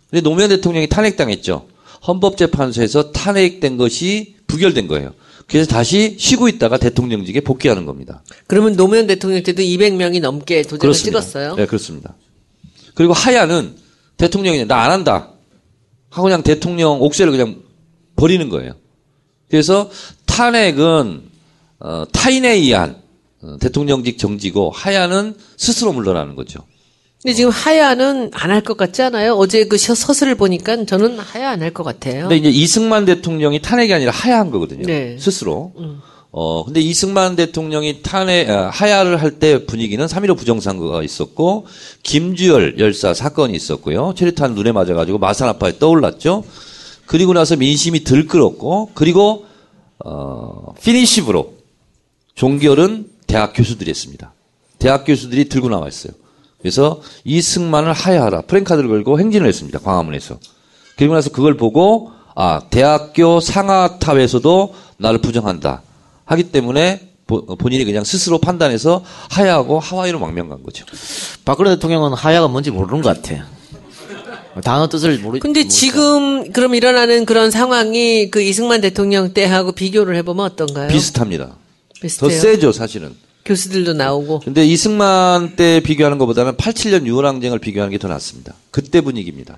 근데 0.09 0.21
노무현 0.21 0.49
대통령이 0.49 0.87
탄핵당했죠. 0.89 1.67
헌법재판소에서 2.07 3.11
탄핵된 3.11 3.77
것이 3.77 4.35
부결된 4.47 4.87
거예요. 4.87 5.13
그래서 5.47 5.69
다시 5.69 6.15
쉬고 6.19 6.47
있다가 6.47 6.77
대통령직에 6.77 7.41
복귀하는 7.41 7.85
겁니다. 7.85 8.23
그러면 8.47 8.75
노무현 8.75 9.07
대통령 9.07 9.41
때도 9.43 9.61
200명이 9.63 10.21
넘게 10.21 10.61
도장을 10.63 10.79
그렇습니다. 10.79 11.19
찍었어요. 11.21 11.55
네, 11.55 11.65
그렇습니다. 11.65 12.15
그리고 12.93 13.13
하야는 13.13 13.75
대통령이 14.17 14.65
나 14.65 14.83
안 14.83 14.91
한다. 14.91 15.31
하고 16.09 16.23
그냥 16.23 16.43
대통령 16.43 17.01
옥새를 17.01 17.31
그냥 17.31 17.61
버리는 18.15 18.49
거예요. 18.49 18.73
그래서 19.49 19.89
탄핵은 20.25 21.23
어, 21.79 22.03
타인에 22.11 22.53
의한 22.55 22.91
어, 22.91 22.99
대통령직 23.60 24.17
정지고 24.17 24.69
하야는 24.72 25.36
스스로 25.58 25.93
물러나는 25.93 26.36
거죠. 26.36 26.60
근데 27.22 27.34
지금 27.36 27.51
하야는 27.51 28.31
안 28.34 28.50
할 28.51 28.62
것 28.63 28.77
같지 28.77 29.01
않아요? 29.01 29.34
어제 29.36 29.65
그 29.65 29.77
셔- 29.77 29.93
서술을 29.96 30.36
보니까 30.36 30.86
저는 30.86 31.19
하야 31.19 31.50
안 31.51 31.62
할 31.62 31.74
것 31.74 31.84
같아요. 31.84 32.29
근데 32.29 32.38
이제 32.38 32.50
이승만 32.50 33.05
대통령이 33.05 33.62
탄핵이 33.62 33.93
아니라 33.93 34.12
하야한 34.12 34.51
거거든요. 34.51 34.86
네. 34.86 35.17
스스로. 35.19 35.74
어, 36.31 36.63
근데 36.63 36.79
이승만 36.79 37.36
대통령이 37.36 38.01
탄핵, 38.03 38.50
아, 38.51 38.69
하야를 38.69 39.19
할 39.22 39.39
때 39.39 39.65
분위기는 39.65 40.05
3.15 40.05 40.38
부정선거가 40.38 41.01
있었고, 41.03 41.65
김주열 42.03 42.77
열사 42.77 43.15
사건이 43.15 43.55
있었고요. 43.55 44.13
체류탄 44.15 44.53
눈에 44.53 44.72
맞아가지고 44.72 45.17
마산 45.17 45.50
아파에 45.50 45.79
떠올랐죠. 45.79 46.43
그리고 47.08 47.34
나서 47.34 47.55
민심이 47.55 48.03
들끓었고, 48.03 48.91
그리고, 48.93 49.46
어, 50.05 50.75
피니시브로 50.84 51.53
종결은 52.36 53.08
대학 53.29 53.53
교수들이 53.55 53.89
했습니다. 53.91 54.33
대학 54.79 55.05
교수들이 55.05 55.48
들고 55.50 55.69
나와 55.69 55.88
있어요. 55.88 56.13
그래서 56.62 57.01
이 57.24 57.41
승만을 57.41 57.93
하야하라. 57.93 58.41
프랭카드를 58.41 58.89
걸고 58.89 59.19
행진을 59.19 59.48
했습니다. 59.48 59.79
광화문에서. 59.79 60.39
그리고 60.98 61.13
나서 61.13 61.29
그걸 61.29 61.55
보고 61.55 62.12
아 62.36 62.62
대학교 62.69 63.39
상하탑에서도 63.39 64.74
나를 64.98 65.19
부정한다 65.21 65.81
하기 66.25 66.51
때문에 66.51 67.07
보- 67.27 67.45
본인이 67.55 67.86
그냥 67.86 68.03
스스로 68.03 68.39
판단해서 68.39 69.03
하야하고 69.29 69.79
하와이로 69.79 70.19
망명 70.19 70.50
간 70.50 70.63
거죠. 70.63 70.86
박근혜 71.45 71.69
대통령은 71.75 72.13
하야가 72.13 72.48
뭔지 72.48 72.71
모르는 72.71 73.01
것 73.03 73.21
같아. 73.21 73.45
단어 74.63 74.89
뜻을 74.89 75.19
모르. 75.19 75.39
근데 75.39 75.62
모르죠. 75.62 75.69
지금 75.75 76.51
그럼 76.51 76.74
일어나는 76.74 77.25
그런 77.25 77.51
상황이 77.51 78.31
그 78.31 78.41
이승만 78.41 78.81
대통령 78.81 79.33
때하고 79.33 79.71
비교를 79.74 80.15
해보면 80.17 80.45
어떤가요? 80.45 80.88
비슷합니다. 80.89 81.55
더 82.00 82.27
비슷해요. 82.27 82.29
세죠 82.39 82.72
사실은. 82.72 83.15
교수들도 83.46 83.94
나오고. 83.94 84.41
근데 84.41 84.65
이승만 84.65 85.56
때 85.56 85.79
비교하는 85.79 86.18
것보다는 86.20 86.53
87년 86.53 87.03
6월 87.06 87.24
항쟁을 87.24 87.60
비교하는 87.60 87.91
게 87.91 87.98
더 87.98 88.08
낫습니다. 88.08 88.53
그때 88.72 89.01
분위기입니다. 89.01 89.58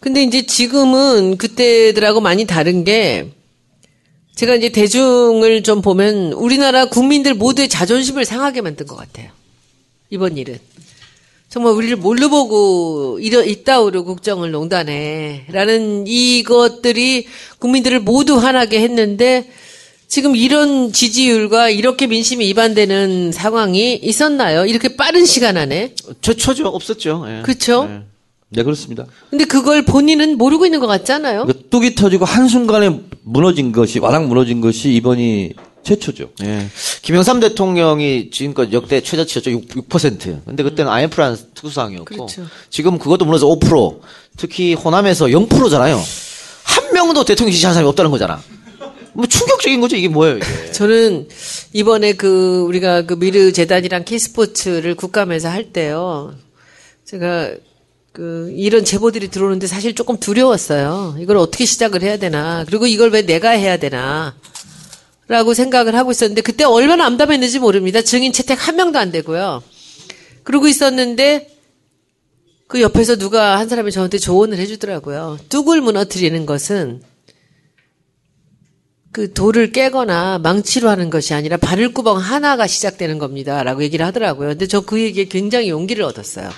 근데 0.00 0.22
이제 0.22 0.44
지금은 0.46 1.36
그때들하고 1.38 2.20
많이 2.20 2.44
다른 2.44 2.84
게 2.84 3.30
제가 4.34 4.54
이제 4.54 4.68
대중을 4.68 5.62
좀 5.62 5.80
보면 5.80 6.32
우리나라 6.34 6.84
국민들 6.86 7.32
모두의 7.32 7.68
자존심을 7.70 8.24
상하게 8.26 8.60
만든 8.60 8.86
것 8.86 8.94
같아요. 8.96 9.30
이번 10.10 10.36
일은. 10.36 10.58
정말 11.48 11.72
우리를 11.72 11.96
뭘로 11.96 12.28
보고 12.28 13.18
이러, 13.20 13.42
이따오르 13.42 14.02
국정을 14.04 14.50
농단해. 14.50 15.46
라는 15.48 16.06
이것들이 16.06 17.26
국민들을 17.60 18.00
모두 18.00 18.36
화나게 18.36 18.80
했는데 18.82 19.48
지금 20.08 20.36
이런 20.36 20.92
지지율과 20.92 21.70
이렇게 21.70 22.06
민심이 22.06 22.48
이반되는 22.48 23.32
상황이 23.32 23.94
있었나요? 23.94 24.64
이렇게 24.66 24.96
빠른 24.96 25.26
시간 25.26 25.56
안에. 25.56 25.94
최초죠. 26.20 26.68
없었죠. 26.68 27.24
예. 27.28 27.42
그렇죠? 27.42 27.88
예. 27.90 28.02
네 28.48 28.62
그렇습니다. 28.62 29.06
근데 29.28 29.44
그걸 29.44 29.84
본인은 29.84 30.38
모르고 30.38 30.64
있는 30.66 30.78
것 30.78 30.86
같잖아요. 30.86 31.46
그러니까 31.46 31.68
뚝이 31.68 31.96
터지고 31.96 32.24
한순간에 32.24 33.00
무너진 33.22 33.72
것이 33.72 33.98
와락 33.98 34.26
무너진 34.26 34.60
것이 34.60 34.92
이번이 34.94 35.52
최초죠. 35.82 36.30
예. 36.44 36.66
김영삼 37.02 37.40
대통령이 37.40 38.30
지금까지 38.30 38.72
역대 38.72 39.00
최저치였죠. 39.00 39.50
6, 39.50 39.68
6%. 39.88 40.44
근데 40.44 40.62
그때는 40.62 40.90
IMF라는 40.90 41.36
특수상이었고. 41.54 42.04
그렇죠. 42.04 42.46
지금 42.70 42.98
그것도 42.98 43.24
무너져 43.24 43.46
5%. 43.46 44.00
특히 44.36 44.74
호남에서 44.74 45.26
0%잖아요. 45.26 46.00
한 46.64 46.92
명도 46.92 47.24
대통령 47.24 47.52
지지한 47.52 47.74
사람이 47.74 47.88
없다는 47.88 48.10
거잖아. 48.10 48.40
뭐 49.16 49.26
충격적인 49.26 49.80
거죠. 49.80 49.96
이게 49.96 50.08
뭐예요, 50.08 50.36
이게. 50.36 50.46
저는 50.72 51.28
이번에 51.72 52.12
그 52.12 52.62
우리가 52.68 53.02
그 53.02 53.18
미르 53.18 53.52
재단이랑 53.52 54.04
K스포츠를 54.04 54.94
국감에서 54.94 55.48
할 55.48 55.72
때요. 55.72 56.34
제가 57.04 57.54
그 58.12 58.52
이런 58.54 58.84
제보들이 58.84 59.28
들어오는데 59.28 59.66
사실 59.66 59.94
조금 59.94 60.18
두려웠어요. 60.18 61.16
이걸 61.18 61.36
어떻게 61.38 61.64
시작을 61.64 62.02
해야 62.02 62.18
되나. 62.18 62.64
그리고 62.66 62.86
이걸 62.86 63.10
왜 63.10 63.22
내가 63.22 63.50
해야 63.50 63.76
되나. 63.78 64.36
라고 65.28 65.54
생각을 65.54 65.96
하고 65.96 66.12
있었는데 66.12 66.42
그때 66.42 66.64
얼마나 66.64 67.04
암담했는지 67.06 67.58
모릅니다. 67.58 68.00
증인 68.02 68.32
채택 68.32 68.68
한 68.68 68.76
명도 68.76 68.98
안 68.98 69.10
되고요. 69.10 69.62
그러고 70.44 70.68
있었는데 70.68 71.50
그 72.68 72.80
옆에서 72.80 73.16
누가 73.16 73.58
한 73.58 73.68
사람이 73.68 73.90
저한테 73.92 74.18
조언을 74.18 74.58
해주더라고요. 74.58 75.38
뚝을 75.48 75.80
무너뜨리는 75.80 76.46
것은 76.46 77.02
그 79.16 79.32
돌을 79.32 79.72
깨거나 79.72 80.40
망치로 80.40 80.90
하는 80.90 81.08
것이 81.08 81.32
아니라 81.32 81.56
바늘구멍 81.56 82.18
하나가 82.18 82.66
시작되는 82.66 83.16
겁니다. 83.16 83.62
라고 83.62 83.82
얘기를 83.82 84.04
하더라고요. 84.04 84.50
근데 84.50 84.66
저 84.66 84.82
그 84.82 85.00
얘기에 85.00 85.24
굉장히 85.28 85.70
용기를 85.70 86.04
얻었어요. 86.04 86.50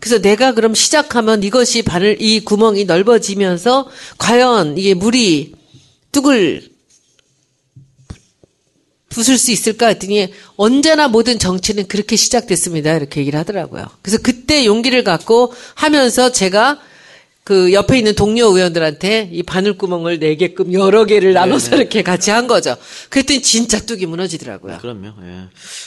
그래서 0.00 0.18
내가 0.18 0.54
그럼 0.54 0.74
시작하면 0.74 1.42
이것이 1.42 1.82
바늘, 1.82 2.16
이 2.18 2.40
구멍이 2.40 2.86
넓어지면서 2.86 3.90
과연 4.16 4.78
이게 4.78 4.94
물이 4.94 5.52
뚝을 6.10 6.70
부술 9.10 9.36
수 9.36 9.50
있을까 9.50 9.88
했더니 9.88 10.32
언제나 10.56 11.08
모든 11.08 11.38
정치는 11.38 11.88
그렇게 11.88 12.16
시작됐습니다. 12.16 12.96
이렇게 12.96 13.20
얘기를 13.20 13.38
하더라고요. 13.38 13.84
그래서 14.00 14.16
그때 14.22 14.64
용기를 14.64 15.04
갖고 15.04 15.52
하면서 15.74 16.32
제가 16.32 16.80
그 17.48 17.72
옆에 17.72 17.96
있는 17.96 18.14
동료 18.14 18.44
의원들한테 18.54 19.30
이 19.32 19.42
바늘구멍을 19.42 20.18
네 20.18 20.36
개끔 20.36 20.70
여러 20.74 21.06
개를 21.06 21.32
나눠서 21.32 21.76
이렇게 21.76 22.02
같이 22.02 22.30
한 22.30 22.46
거죠. 22.46 22.76
그랬더니 23.08 23.40
진짜 23.40 23.80
뚝이 23.80 24.04
무너지더라고요. 24.04 24.76
그럼요. 24.76 25.06
예. 25.22 25.44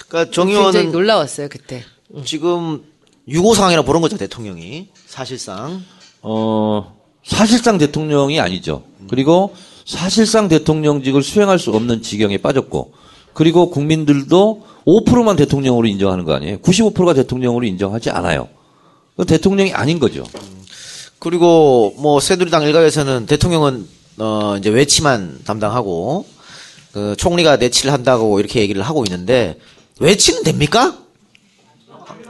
그러니까 0.08 0.32
정 0.32 0.48
굉장히 0.48 0.54
의원은 0.56 0.92
놀라웠어요 0.92 1.50
그때. 1.50 1.84
지금 2.26 2.82
유고 3.28 3.54
상황이라 3.54 3.84
보는 3.84 4.02
거죠, 4.02 4.18
대통령이. 4.18 4.88
사실상. 5.06 5.84
어, 6.24 6.98
사실상 7.24 7.78
대통령이 7.78 8.40
아니죠. 8.40 8.82
그리고 9.08 9.54
사실상 9.86 10.48
대통령직을 10.48 11.22
수행할 11.22 11.60
수 11.60 11.70
없는 11.70 12.02
지경에 12.02 12.40
빠졌고, 12.40 12.94
그리고 13.34 13.70
국민들도 13.70 14.66
5%만 14.88 15.36
대통령으로 15.36 15.88
인정하는 15.88 16.26
거 16.26 16.34
아니에요? 16.34 16.58
95%가 16.58 17.14
대통령으로 17.14 17.68
인정하지 17.68 18.10
않아요. 18.10 18.48
그건 19.12 19.28
대통령이 19.28 19.74
아닌 19.74 20.00
거죠. 20.00 20.24
그리고 21.22 21.94
뭐 22.00 22.20
새누리당 22.20 22.64
일각에서는 22.64 23.28
대통령은 23.28 23.88
어 24.18 24.56
이제 24.58 24.70
외치만 24.72 25.38
담당하고 25.46 26.26
그 26.94 27.16
총리가 27.16 27.58
내치를 27.58 27.94
한다고 27.94 28.40
이렇게 28.40 28.60
얘기를 28.60 28.82
하고 28.82 29.04
있는데 29.06 29.56
외치는 30.00 30.42
됩니까? 30.44 30.98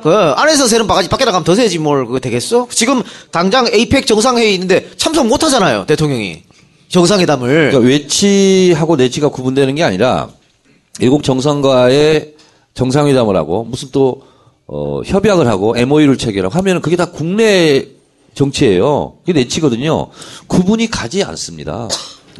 그 0.04 0.10
안에서 0.14 0.68
새는 0.68 0.88
바가지 0.88 1.08
밖에 1.08 1.24
나가면 1.24 1.46
더 1.46 1.56
새지 1.56 1.80
뭘 1.80 2.06
그거 2.06 2.20
되겠어? 2.20 2.68
지금 2.70 3.02
당장 3.32 3.66
에이펙 3.72 4.06
정상회의 4.06 4.54
있는데 4.56 4.90
참석 4.98 5.26
못 5.26 5.42
하잖아요 5.42 5.86
대통령이 5.86 6.44
정상회담을 6.90 7.48
그러니까 7.72 7.80
외치하고 7.80 8.98
내치가 8.98 9.30
구분되는 9.30 9.74
게 9.76 9.84
아니라 9.84 10.28
일국 11.00 11.24
정상과의 11.24 12.36
정상회담을 12.74 13.38
하고 13.38 13.64
무슨 13.64 13.88
또 13.94 14.24
어, 14.68 15.02
협약을 15.06 15.48
하고 15.48 15.78
MOU를 15.78 16.18
체결하고 16.18 16.54
하면 16.56 16.76
은 16.76 16.82
그게 16.82 16.98
다 16.98 17.06
국내 17.06 18.01
정치예요. 18.34 19.18
그게 19.26 19.34
내치거든요. 19.40 20.08
구분이 20.48 20.90
가지 20.90 21.24
않습니다. 21.24 21.88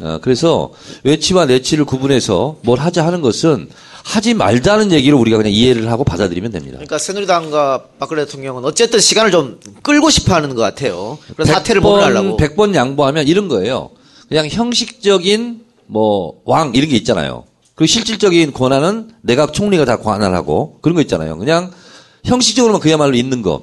어, 0.00 0.18
그래서 0.22 0.72
외치와 1.04 1.46
내치를 1.46 1.84
구분해서 1.84 2.56
뭘 2.62 2.78
하자 2.78 3.04
하는 3.06 3.20
것은 3.20 3.68
하지 4.04 4.34
말자는 4.34 4.90
얘기를 4.90 5.16
우리가 5.16 5.36
그냥 5.36 5.52
이해를 5.52 5.90
하고 5.90 6.02
받아들이면 6.02 6.50
됩니다. 6.50 6.76
그러니까 6.78 6.98
새누리당과 6.98 7.84
박근혜 8.00 8.24
대통령은 8.24 8.64
어쨌든 8.64 8.98
시간을 8.98 9.30
좀 9.30 9.60
끌고 9.82 10.10
싶어 10.10 10.34
하는 10.34 10.54
것 10.56 10.62
같아요. 10.62 11.18
그래서 11.36 11.52
사태를 11.52 11.80
모면하려고. 11.82 12.36
100번 12.36 12.74
양보하면 12.74 13.28
이런 13.28 13.46
거예요. 13.48 13.90
그냥 14.28 14.48
형식적인 14.48 15.60
뭐 15.86 16.34
왕 16.44 16.72
이런 16.74 16.88
게 16.88 16.96
있잖아요. 16.96 17.44
그리고 17.74 17.86
실질적인 17.92 18.52
권한은 18.52 19.10
내각 19.20 19.52
총리가 19.52 19.84
다 19.84 19.98
관할하고 19.98 20.78
그런 20.80 20.94
거 20.96 21.00
있잖아요. 21.02 21.36
그냥 21.38 21.70
형식적으로만 22.24 22.80
그야말로 22.80 23.14
있는 23.16 23.42
거. 23.42 23.62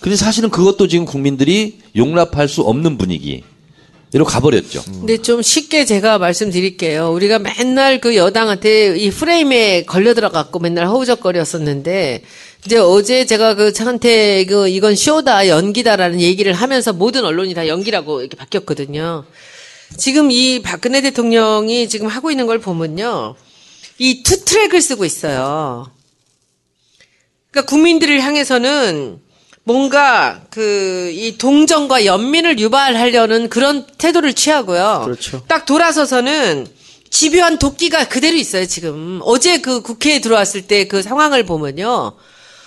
근데 0.00 0.16
사실은 0.16 0.50
그것도 0.50 0.88
지금 0.88 1.04
국민들이 1.04 1.78
용납할 1.96 2.48
수 2.48 2.62
없는 2.62 2.98
분위기로 2.98 4.24
가버렸죠. 4.24 4.82
근데 4.84 5.18
좀 5.20 5.42
쉽게 5.42 5.84
제가 5.84 6.18
말씀드릴게요. 6.18 7.10
우리가 7.12 7.38
맨날 7.40 8.00
그 8.00 8.16
여당한테 8.16 8.96
이 8.96 9.10
프레임에 9.10 9.84
걸려 9.84 10.14
들어갖고 10.14 10.58
맨날 10.60 10.86
허우적거렸었는데 10.86 12.22
이제 12.64 12.78
어제 12.78 13.26
제가 13.26 13.54
그 13.54 13.72
차한테 13.72 14.44
그 14.46 14.68
이건 14.68 14.94
쇼다 14.94 15.48
연기다라는 15.48 16.20
얘기를 16.20 16.52
하면서 16.52 16.92
모든 16.92 17.24
언론이 17.24 17.52
다 17.54 17.66
연기라고 17.68 18.20
이렇게 18.20 18.36
바뀌었거든요. 18.36 19.24
지금 19.96 20.30
이 20.30 20.62
박근혜 20.62 21.00
대통령이 21.00 21.88
지금 21.88 22.06
하고 22.06 22.30
있는 22.30 22.46
걸 22.46 22.58
보면요. 22.58 23.34
이 23.98 24.22
two 24.22 24.44
track을 24.44 24.80
쓰고 24.80 25.04
있어요. 25.04 25.90
그러니까 27.50 27.70
국민들을 27.70 28.20
향해서는 28.22 29.18
뭔가 29.66 30.42
그 30.50 31.10
이 31.12 31.38
동정과 31.38 32.04
연민을 32.04 32.58
유발하려는 32.60 33.48
그런 33.48 33.84
태도를 33.98 34.32
취하고요. 34.34 35.02
그렇죠. 35.04 35.42
딱 35.48 35.66
돌아서서는 35.66 36.66
집요한 37.10 37.58
도끼가 37.58 38.08
그대로 38.08 38.36
있어요, 38.36 38.66
지금. 38.66 39.20
어제 39.24 39.58
그 39.60 39.80
국회에 39.82 40.20
들어왔을 40.20 40.62
때 40.62 40.86
그 40.86 41.02
상황을 41.02 41.46
보면요. 41.46 42.12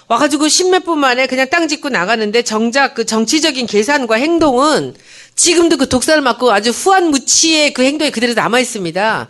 와가지고 0.07 0.47
십몇 0.49 0.83
분 0.83 0.99
만에 0.99 1.27
그냥 1.27 1.47
땅 1.49 1.67
짚고 1.67 1.89
나가는데 1.89 2.41
정작 2.41 2.95
그 2.95 3.05
정치적인 3.05 3.65
계산과 3.67 4.15
행동은 4.15 4.95
지금도 5.35 5.77
그 5.77 5.87
독사를 5.87 6.19
맞고 6.21 6.51
아주 6.51 6.71
후한 6.71 7.11
무치의 7.11 7.73
그 7.73 7.83
행동이 7.83 8.11
그대로 8.11 8.33
남아 8.33 8.59
있습니다. 8.59 9.27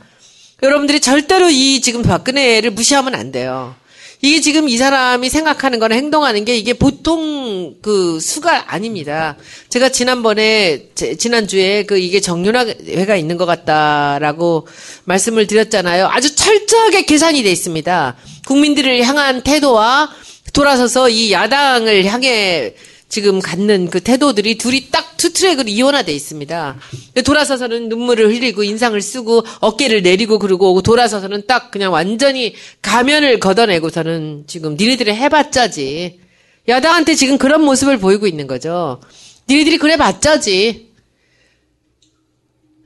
여러분들이 0.64 1.02
절대로 1.02 1.50
이 1.50 1.82
지금 1.82 2.02
박근혜를 2.02 2.72
무시하면 2.72 3.14
안 3.16 3.32
돼요. 3.32 3.76
이게 4.22 4.42
지금 4.42 4.68
이 4.68 4.76
사람이 4.76 5.30
생각하는 5.30 5.80
거나 5.80 5.96
행동하는 5.96 6.44
게 6.44 6.58
이게 6.58 6.74
보통 6.74 7.76
그 7.82 8.20
수가 8.20 8.74
아닙니다. 8.74 9.38
제가 9.70 9.90
지난번에, 9.90 10.88
제- 10.94 11.16
지난주에 11.16 11.84
그 11.86 11.98
이게 11.98 12.20
정윤회가 12.20 13.15
있는 13.16 13.38
것 13.38 13.46
같다라고 13.46 14.68
말씀을 15.06 15.48
드렸잖아요. 15.48 16.08
아주 16.08 16.36
철저하게 16.36 17.06
계산이 17.06 17.44
돼 17.44 17.52
있습니다. 17.52 18.18
국민들을 18.46 19.02
향한 19.04 19.42
태도와 19.42 20.10
돌아서서 20.52 21.08
이 21.08 21.32
야당을 21.32 22.04
향해 22.06 22.74
지금 23.10 23.39
갖는 23.39 23.89
그 23.89 24.00
태도들이 24.00 24.58
둘이 24.58 24.89
딱 24.92 25.10
two 25.20 25.34
track으로 25.34 25.68
이원화돼 25.68 26.13
있습니다. 26.13 26.78
돌아서서는 27.25 27.89
눈물을 27.89 28.30
흘리고 28.30 28.63
인상을 28.63 29.00
쓰고 29.01 29.44
어깨를 29.60 30.01
내리고 30.01 30.39
그러고 30.39 30.82
돌아서서는 30.82 31.44
딱 31.46 31.72
그냥 31.72 31.92
완전히 31.92 32.56
가면을 32.82 33.39
걷어내고서는 33.39 34.46
지금 34.48 34.75
니네들이 34.80 35.12
해봤자지. 35.12 36.22
야당한테 36.70 37.16
지금 37.16 37.38
그런 37.38 37.63
모습을 37.63 37.98
보이고 37.98 38.28
있는 38.28 38.48
거죠. 38.48 39.01
니네들이 39.50 39.78
그래 39.78 39.98
봤자지. 39.98 40.88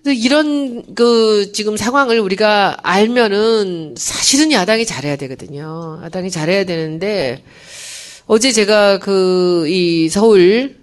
이런 0.06 0.96
그 0.96 1.52
지금 1.54 1.78
상황을 1.78 2.20
우리가 2.20 2.78
알면은 2.82 3.94
사실은 3.96 4.52
야당이 4.52 4.86
잘해야 4.88 5.18
되거든요. 5.18 6.02
야당이 6.04 6.32
잘해야 6.32 6.66
되는데 6.66 7.44
어제 8.26 8.52
제가 8.52 9.00
그 9.00 9.66
이 9.68 10.10
서울 10.10 10.78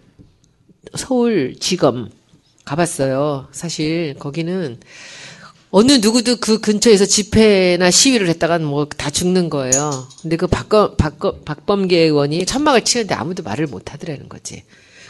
서울지검 0.95 2.11
가봤어요. 2.65 3.49
사실 3.53 4.15
거기는 4.19 4.79
어느 5.71 5.93
누구도 5.93 6.37
그 6.37 6.59
근처에서 6.61 7.07
집회나 7.07 7.91
시위를 7.91 8.29
했다간 8.29 8.65
뭐 8.65 8.87
다 8.87 9.11
죽는 9.11 9.51
거예요. 9.51 10.09
근데 10.23 10.37
그 10.37 10.47
박범, 10.47 10.97
박범, 10.97 11.45
박범계 11.45 11.97
의원이 11.99 12.45
천막을 12.47 12.85
치는데 12.85 13.15
아무도 13.15 13.43
말을 13.43 13.67
못 13.67 13.93
하더라는 13.93 14.29
거지. 14.29 14.65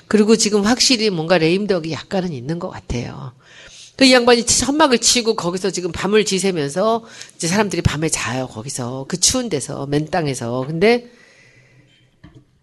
그리고 0.07 0.37
지금 0.37 0.63
확실히 0.63 1.09
뭔가 1.11 1.39
레임덕이 1.39 1.93
약간은 1.93 2.33
있는 2.33 2.59
것 2.59 2.69
같아요. 2.69 3.33
그이 3.97 4.13
양반이 4.13 4.45
천막을 4.45 4.99
치고 4.99 5.35
거기서 5.35 5.71
지금 5.71 5.93
밤을 5.93 6.25
지새면서 6.25 7.04
이제 7.37 7.47
사람들이 7.47 7.83
밤에 7.83 8.09
자요, 8.09 8.47
거기서. 8.49 9.07
그 9.09 9.19
추운 9.21 9.49
데서, 9.49 9.87
맨 9.87 10.09
땅에서. 10.11 10.65
근데 10.67 11.11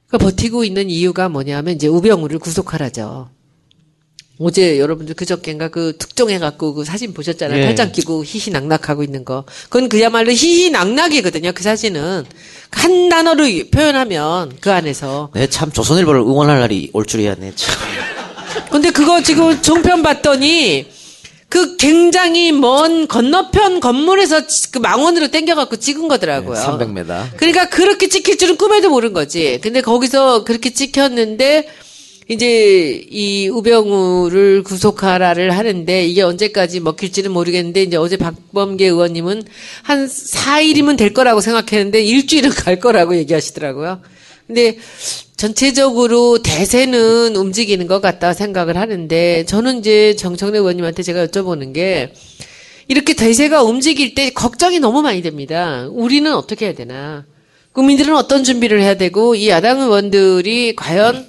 그 0.08 0.18
버티고 0.18 0.64
있는 0.64 0.90
이유가 0.90 1.30
뭐냐면 1.30 1.76
이제 1.76 1.88
우병우를 1.88 2.40
구속하라죠. 2.40 3.30
어제 4.40 4.80
여러분들 4.80 5.16
그저께인가 5.16 5.70
그 5.70 5.98
특종해갖고 5.98 6.76
그 6.76 6.86
사진 6.86 7.14
보셨잖아요. 7.14 7.60
예. 7.60 7.66
팔짱 7.66 7.92
끼고 7.92 8.24
히히낙낙하고 8.24 9.04
있는 9.04 9.26
거. 9.26 9.46
그건 9.64 9.90
그야말로 9.90 10.32
히히낙낙이거든요. 10.32 11.52
그 11.54 11.64
사진은. 11.64 12.26
한 12.70 13.10
단어로 13.10 13.46
표현하면 13.72 14.58
그 14.62 14.72
안에서. 14.72 15.32
네, 15.34 15.48
참 15.48 15.72
조선일보를 15.72 16.22
응원할 16.22 16.60
날이 16.60 16.92
올 16.94 17.06
줄이야, 17.06 17.36
네, 17.36 17.52
참. 17.56 17.74
근데 18.70 18.92
그거 18.92 19.24
지금 19.24 19.60
종편 19.62 20.04
봤더니 20.04 20.86
그 21.50 21.78
굉장히 21.78 22.52
먼 22.52 23.08
건너편 23.08 23.80
건물에서 23.80 24.42
그 24.72 24.80
망원으로 24.80 25.30
땡겨갖고 25.30 25.78
찍은 25.78 26.08
거더라고요. 26.08 26.58
300m. 26.58 27.38
그러니까 27.38 27.70
그렇게 27.70 28.10
찍힐 28.10 28.38
줄은 28.38 28.58
꿈에도 28.58 28.90
모른 28.90 29.14
거지. 29.14 29.60
근데 29.62 29.82
거기서 29.82 30.44
그렇게 30.44 30.72
찍혔는데 30.72 31.68
이제 32.30 33.06
이 33.10 33.48
우병우를 33.48 34.64
구속하라를 34.64 35.52
하는데 35.58 36.06
이게 36.06 36.22
언제까지 36.22 36.82
먹힐지는 36.82 37.32
모르겠는데 37.32 37.84
이제 37.84 37.96
어제 37.96 38.18
박범계 38.18 38.86
의원님은 38.86 39.44
한 39.84 40.08
4일이면 40.08 40.98
될 40.98 41.14
거라고 41.14 41.40
생각했는데 41.40 42.04
일주일은 42.04 42.50
갈 42.50 42.82
거라고 42.82 43.16
얘기하시더라고요. 43.16 44.02
근데 44.46 44.78
전체적으로 45.38 46.42
대세는 46.42 47.36
움직이는 47.36 47.86
것 47.86 48.02
같다 48.02 48.34
생각을 48.34 48.76
하는데 48.76 49.46
저는 49.46 49.80
이제 49.80 50.16
정청래 50.16 50.58
의원님한테 50.58 51.04
제가 51.04 51.28
여쭤보는 51.28 51.74
게 51.74 52.12
이렇게 52.88 53.14
대세가 53.14 53.62
움직일 53.62 54.16
때 54.16 54.32
걱정이 54.32 54.80
너무 54.80 55.04
많이 55.04 55.22
됩니다. 55.22 55.88
우리는 55.92 56.34
어떻게 56.34 56.66
해야 56.66 56.74
되나? 56.74 57.26
국민들은 57.74 58.16
어떤 58.16 58.44
준비를 58.44 58.82
해야 58.82 58.96
되고 58.96 59.36
이 59.36 59.50
야당 59.50 59.80
의원들이 59.80 60.76
과연 60.76 61.28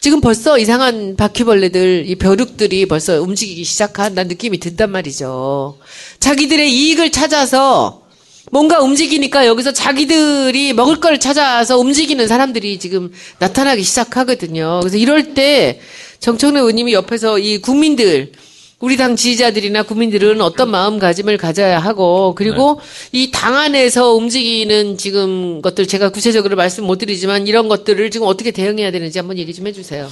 지금 0.00 0.20
벌써 0.20 0.58
이상한 0.58 1.16
바퀴벌레들, 1.16 2.04
이 2.06 2.14
벼룩들이 2.16 2.86
벌써 2.86 3.22
움직이기 3.22 3.64
시작한다는 3.64 4.28
느낌이 4.28 4.60
든단 4.60 4.90
말이죠. 4.90 5.78
자기들의 6.20 6.70
이익을 6.70 7.10
찾아서 7.10 8.05
뭔가 8.50 8.80
움직이니까 8.80 9.46
여기서 9.46 9.72
자기들이 9.72 10.72
먹을 10.72 11.00
걸 11.00 11.18
찾아서 11.18 11.78
움직이는 11.78 12.28
사람들이 12.28 12.78
지금 12.78 13.12
나타나기 13.38 13.82
시작하거든요. 13.82 14.80
그래서 14.80 14.96
이럴 14.96 15.34
때 15.34 15.80
정청래 16.20 16.60
의원님이 16.60 16.92
옆에서 16.92 17.38
이 17.38 17.58
국민들, 17.58 18.32
우리 18.78 18.96
당 18.96 19.16
지지자들이나 19.16 19.84
국민들은 19.84 20.40
어떤 20.42 20.70
마음가짐을 20.70 21.38
가져야 21.38 21.78
하고 21.78 22.34
그리고 22.36 22.78
이당 23.10 23.56
안에서 23.56 24.12
움직이는 24.12 24.98
지금 24.98 25.62
것들 25.62 25.86
제가 25.86 26.10
구체적으로 26.10 26.56
말씀 26.56 26.84
못 26.84 26.98
드리지만 26.98 27.46
이런 27.46 27.68
것들을 27.68 28.10
지금 28.10 28.26
어떻게 28.26 28.50
대응해야 28.50 28.90
되는지 28.90 29.18
한번 29.18 29.38
얘기 29.38 29.54
좀 29.54 29.66
해주세요. 29.66 30.08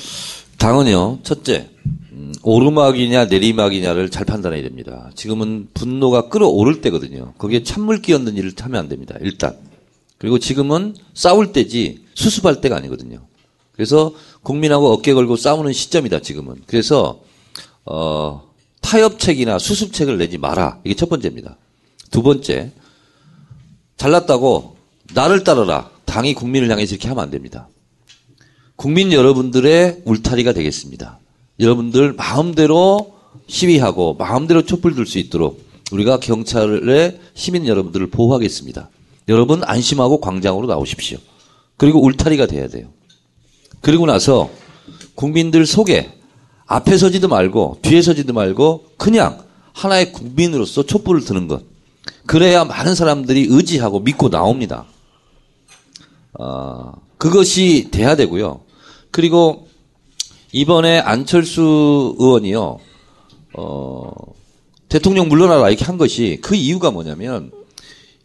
당은요, 0.57 1.19
첫째, 1.23 1.69
음, 2.25 2.33
오르막이냐 2.43 3.27
내리막이냐를 3.27 4.11
잘 4.11 4.25
판단해야 4.25 4.63
됩니다. 4.63 5.11
지금은 5.15 5.69
분노가 5.75 6.29
끌어오를 6.29 6.81
때거든요. 6.81 7.35
거기에 7.39 7.63
찬물 7.63 8.01
끼얹는 8.01 8.37
일을 8.37 8.53
하면 8.61 8.81
안 8.81 8.89
됩니다. 8.89 9.17
일단. 9.21 9.57
그리고 10.19 10.39
지금은 10.39 10.95
싸울 11.13 11.53
때지 11.53 12.05
수습할 12.15 12.61
때가 12.61 12.77
아니거든요. 12.77 13.21
그래서 13.73 14.15
국민하고 14.43 14.93
어깨 14.93 15.13
걸고 15.13 15.37
싸우는 15.37 15.73
시점이다, 15.73 16.21
지금은. 16.21 16.63
그래서, 16.67 17.21
어, 17.85 18.49
타협책이나 18.81 19.59
수습책을 19.59 20.17
내지 20.17 20.39
마라. 20.39 20.81
이게 20.85 20.95
첫 20.95 21.09
번째입니다. 21.09 21.57
두 22.11 22.23
번째, 22.23 22.71
잘났다고 23.97 24.77
나를 25.13 25.45
따르라. 25.45 25.91
당이 26.05 26.35
국민을 26.35 26.71
향해서 26.71 26.95
이렇게 26.95 27.09
하면 27.09 27.25
안 27.25 27.31
됩니다. 27.31 27.69
국민 28.77 29.13
여러분들의 29.13 30.03
울타리가 30.05 30.53
되겠습니다. 30.53 31.19
여러분들 31.61 32.13
마음대로 32.15 33.15
시위하고 33.47 34.15
마음대로 34.15 34.65
촛불 34.65 34.95
들 34.95 35.07
수 35.07 35.19
있도록 35.19 35.63
우리가 35.93 36.19
경찰의 36.19 37.21
시민 37.35 37.67
여러분들을 37.67 38.09
보호하겠습니다. 38.09 38.89
여러분 39.29 39.63
안심하고 39.65 40.21
광장으로 40.21 40.67
나오십시오. 40.67 41.19
그리고 41.77 42.03
울타리가 42.05 42.47
돼야 42.47 42.69
돼요. 42.69 42.89
그리고 43.81 44.07
나서 44.07 44.51
국민들 45.15 45.67
속에 45.67 46.13
앞에 46.67 46.97
서지도 46.97 47.29
말고 47.29 47.79
뒤에 47.83 48.01
서지도 48.03 48.33
말고 48.33 48.87
그냥 48.97 49.43
하나의 49.73 50.13
국민으로서 50.13 50.85
촛불을 50.85 51.25
드는 51.25 51.49
것. 51.49 51.63
그래야 52.27 52.65
많은 52.65 52.95
사람들이 52.95 53.47
의지하고 53.51 54.01
믿고 54.01 54.31
나옵니다. 54.31 54.87
어, 56.39 56.93
그것이 57.19 57.89
돼야 57.91 58.17
되고요. 58.17 58.61
그리고 59.11 59.64
이번에 60.59 61.01
안철수 61.01 62.15
의원이요, 62.21 62.79
어, 63.55 64.11
대통령 64.89 65.29
물러나라 65.29 65.69
이렇게 65.69 65.85
한 65.85 65.99
것이 65.99 66.39
그 66.43 66.55
이유가 66.55 66.93
뭐냐면, 66.93 67.51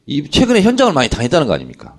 이 0.06 0.30
최근에 0.30 0.62
현장을 0.62 0.94
많이 0.94 1.10
다녔다는 1.10 1.48
거 1.48 1.54
아닙니까? 1.54 1.96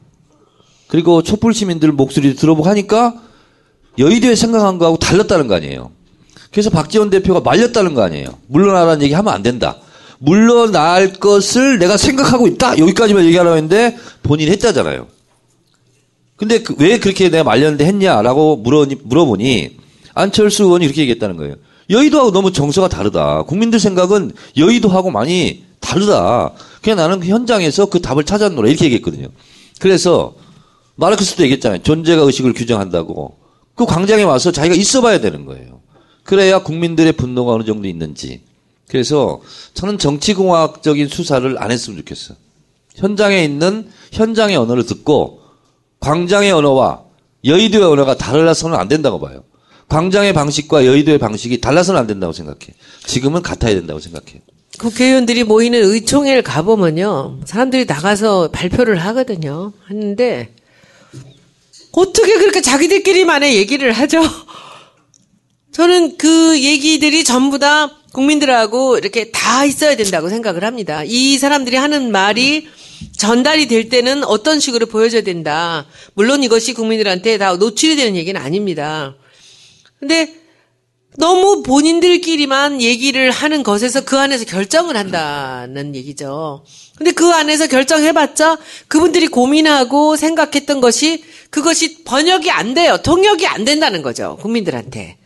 그리고 0.86 1.24
촛불 1.24 1.52
시민들 1.52 1.90
목소리를 1.90 2.36
들어보고 2.36 2.68
하니까 2.68 3.20
여의도에 3.98 4.36
생각한 4.36 4.78
거하고 4.78 4.98
달랐다는 4.98 5.48
거 5.48 5.56
아니에요. 5.56 5.90
그래서 6.52 6.70
박지원 6.70 7.10
대표가 7.10 7.40
말렸다는 7.40 7.94
거 7.94 8.02
아니에요. 8.02 8.28
물러나라는 8.46 9.02
얘기 9.02 9.14
하면 9.14 9.34
안 9.34 9.42
된다. 9.42 9.78
물러날 10.20 11.12
것을 11.14 11.80
내가 11.80 11.96
생각하고 11.96 12.46
있다. 12.46 12.78
여기까지만 12.78 13.24
얘기하려고 13.24 13.56
했는데 13.56 13.96
본인이 14.22 14.52
했다잖아요. 14.52 15.08
근데 16.36 16.62
그- 16.62 16.76
왜 16.78 16.98
그렇게 17.00 17.30
내가 17.30 17.42
말렸는데 17.42 17.84
했냐라고 17.84 18.56
물어, 18.58 18.86
물어보니 19.02 19.80
안철수 20.14 20.64
의원이 20.64 20.84
이렇게 20.84 21.02
얘기했다는 21.02 21.36
거예요. 21.36 21.56
여의도하고 21.88 22.30
너무 22.30 22.52
정서가 22.52 22.88
다르다. 22.88 23.42
국민들 23.42 23.80
생각은 23.80 24.32
여의도하고 24.56 25.10
많이 25.10 25.64
다르다. 25.80 26.52
그냥 26.82 26.98
나는 26.98 27.20
그 27.20 27.26
현장에서 27.26 27.86
그 27.86 28.00
답을 28.00 28.24
찾았노라. 28.24 28.68
이렇게 28.68 28.84
얘기했거든요. 28.86 29.28
그래서 29.80 30.34
마르크스도 30.94 31.42
얘기했잖아요. 31.44 31.82
존재가 31.82 32.22
의식을 32.22 32.52
규정한다고. 32.52 33.36
그 33.74 33.86
광장에 33.86 34.22
와서 34.22 34.52
자기가 34.52 34.74
있어 34.74 35.00
봐야 35.00 35.20
되는 35.20 35.46
거예요. 35.46 35.80
그래야 36.22 36.62
국민들의 36.62 37.12
분노가 37.14 37.52
어느 37.52 37.64
정도 37.64 37.88
있는지. 37.88 38.42
그래서 38.88 39.40
저는 39.74 39.98
정치공학적인 39.98 41.08
수사를 41.08 41.60
안 41.62 41.70
했으면 41.70 41.98
좋겠어요. 41.98 42.36
현장에 42.96 43.42
있는 43.42 43.88
현장의 44.12 44.56
언어를 44.56 44.84
듣고 44.84 45.40
광장의 46.00 46.52
언어와 46.52 47.02
여의도의 47.44 47.84
언어가 47.84 48.16
달라서는 48.16 48.76
안 48.76 48.88
된다고 48.88 49.18
봐요. 49.18 49.44
광장의 49.90 50.32
방식과 50.32 50.86
여의도의 50.86 51.18
방식이 51.18 51.60
달라서는 51.60 52.00
안 52.00 52.06
된다고 52.06 52.32
생각해. 52.32 52.60
지금은 53.06 53.42
같아야 53.42 53.74
된다고 53.74 53.98
생각해요. 53.98 54.40
국회의원들이 54.78 55.44
모이는 55.44 55.82
의총회를 55.84 56.42
가보면요. 56.42 57.40
사람들이 57.44 57.84
나가서 57.86 58.50
발표를 58.52 58.98
하거든요. 59.06 59.72
하는데, 59.84 60.54
어떻게 61.90 62.38
그렇게 62.38 62.60
자기들끼리만의 62.62 63.56
얘기를 63.56 63.90
하죠? 63.92 64.22
저는 65.72 66.16
그 66.16 66.60
얘기들이 66.60 67.24
전부 67.24 67.58
다 67.58 67.90
국민들하고 68.12 68.96
이렇게 68.96 69.32
다 69.32 69.64
있어야 69.64 69.96
된다고 69.96 70.28
생각을 70.28 70.64
합니다. 70.64 71.02
이 71.04 71.36
사람들이 71.36 71.76
하는 71.76 72.12
말이 72.12 72.68
전달이 73.16 73.66
될 73.66 73.88
때는 73.88 74.22
어떤 74.24 74.60
식으로 74.60 74.86
보여져야 74.86 75.22
된다. 75.22 75.86
물론 76.14 76.44
이것이 76.44 76.74
국민들한테 76.74 77.38
다 77.38 77.56
노출이 77.56 77.96
되는 77.96 78.14
얘기는 78.16 78.40
아닙니다. 78.40 79.16
근데 80.00 80.34
너무 81.16 81.62
본인들끼리만 81.62 82.80
얘기를 82.80 83.30
하는 83.30 83.62
것에서 83.62 84.04
그 84.04 84.18
안에서 84.18 84.44
결정을 84.44 84.96
한다는 84.96 85.94
얘기죠. 85.94 86.64
근데 86.96 87.12
그 87.12 87.30
안에서 87.30 87.66
결정해봤자 87.66 88.58
그분들이 88.88 89.26
고민하고 89.26 90.16
생각했던 90.16 90.80
것이 90.80 91.22
그것이 91.50 92.04
번역이 92.04 92.50
안 92.50 92.74
돼요. 92.74 92.98
통역이 93.02 93.46
안 93.46 93.64
된다는 93.64 94.02
거죠. 94.02 94.38
국민들한테. 94.40 95.18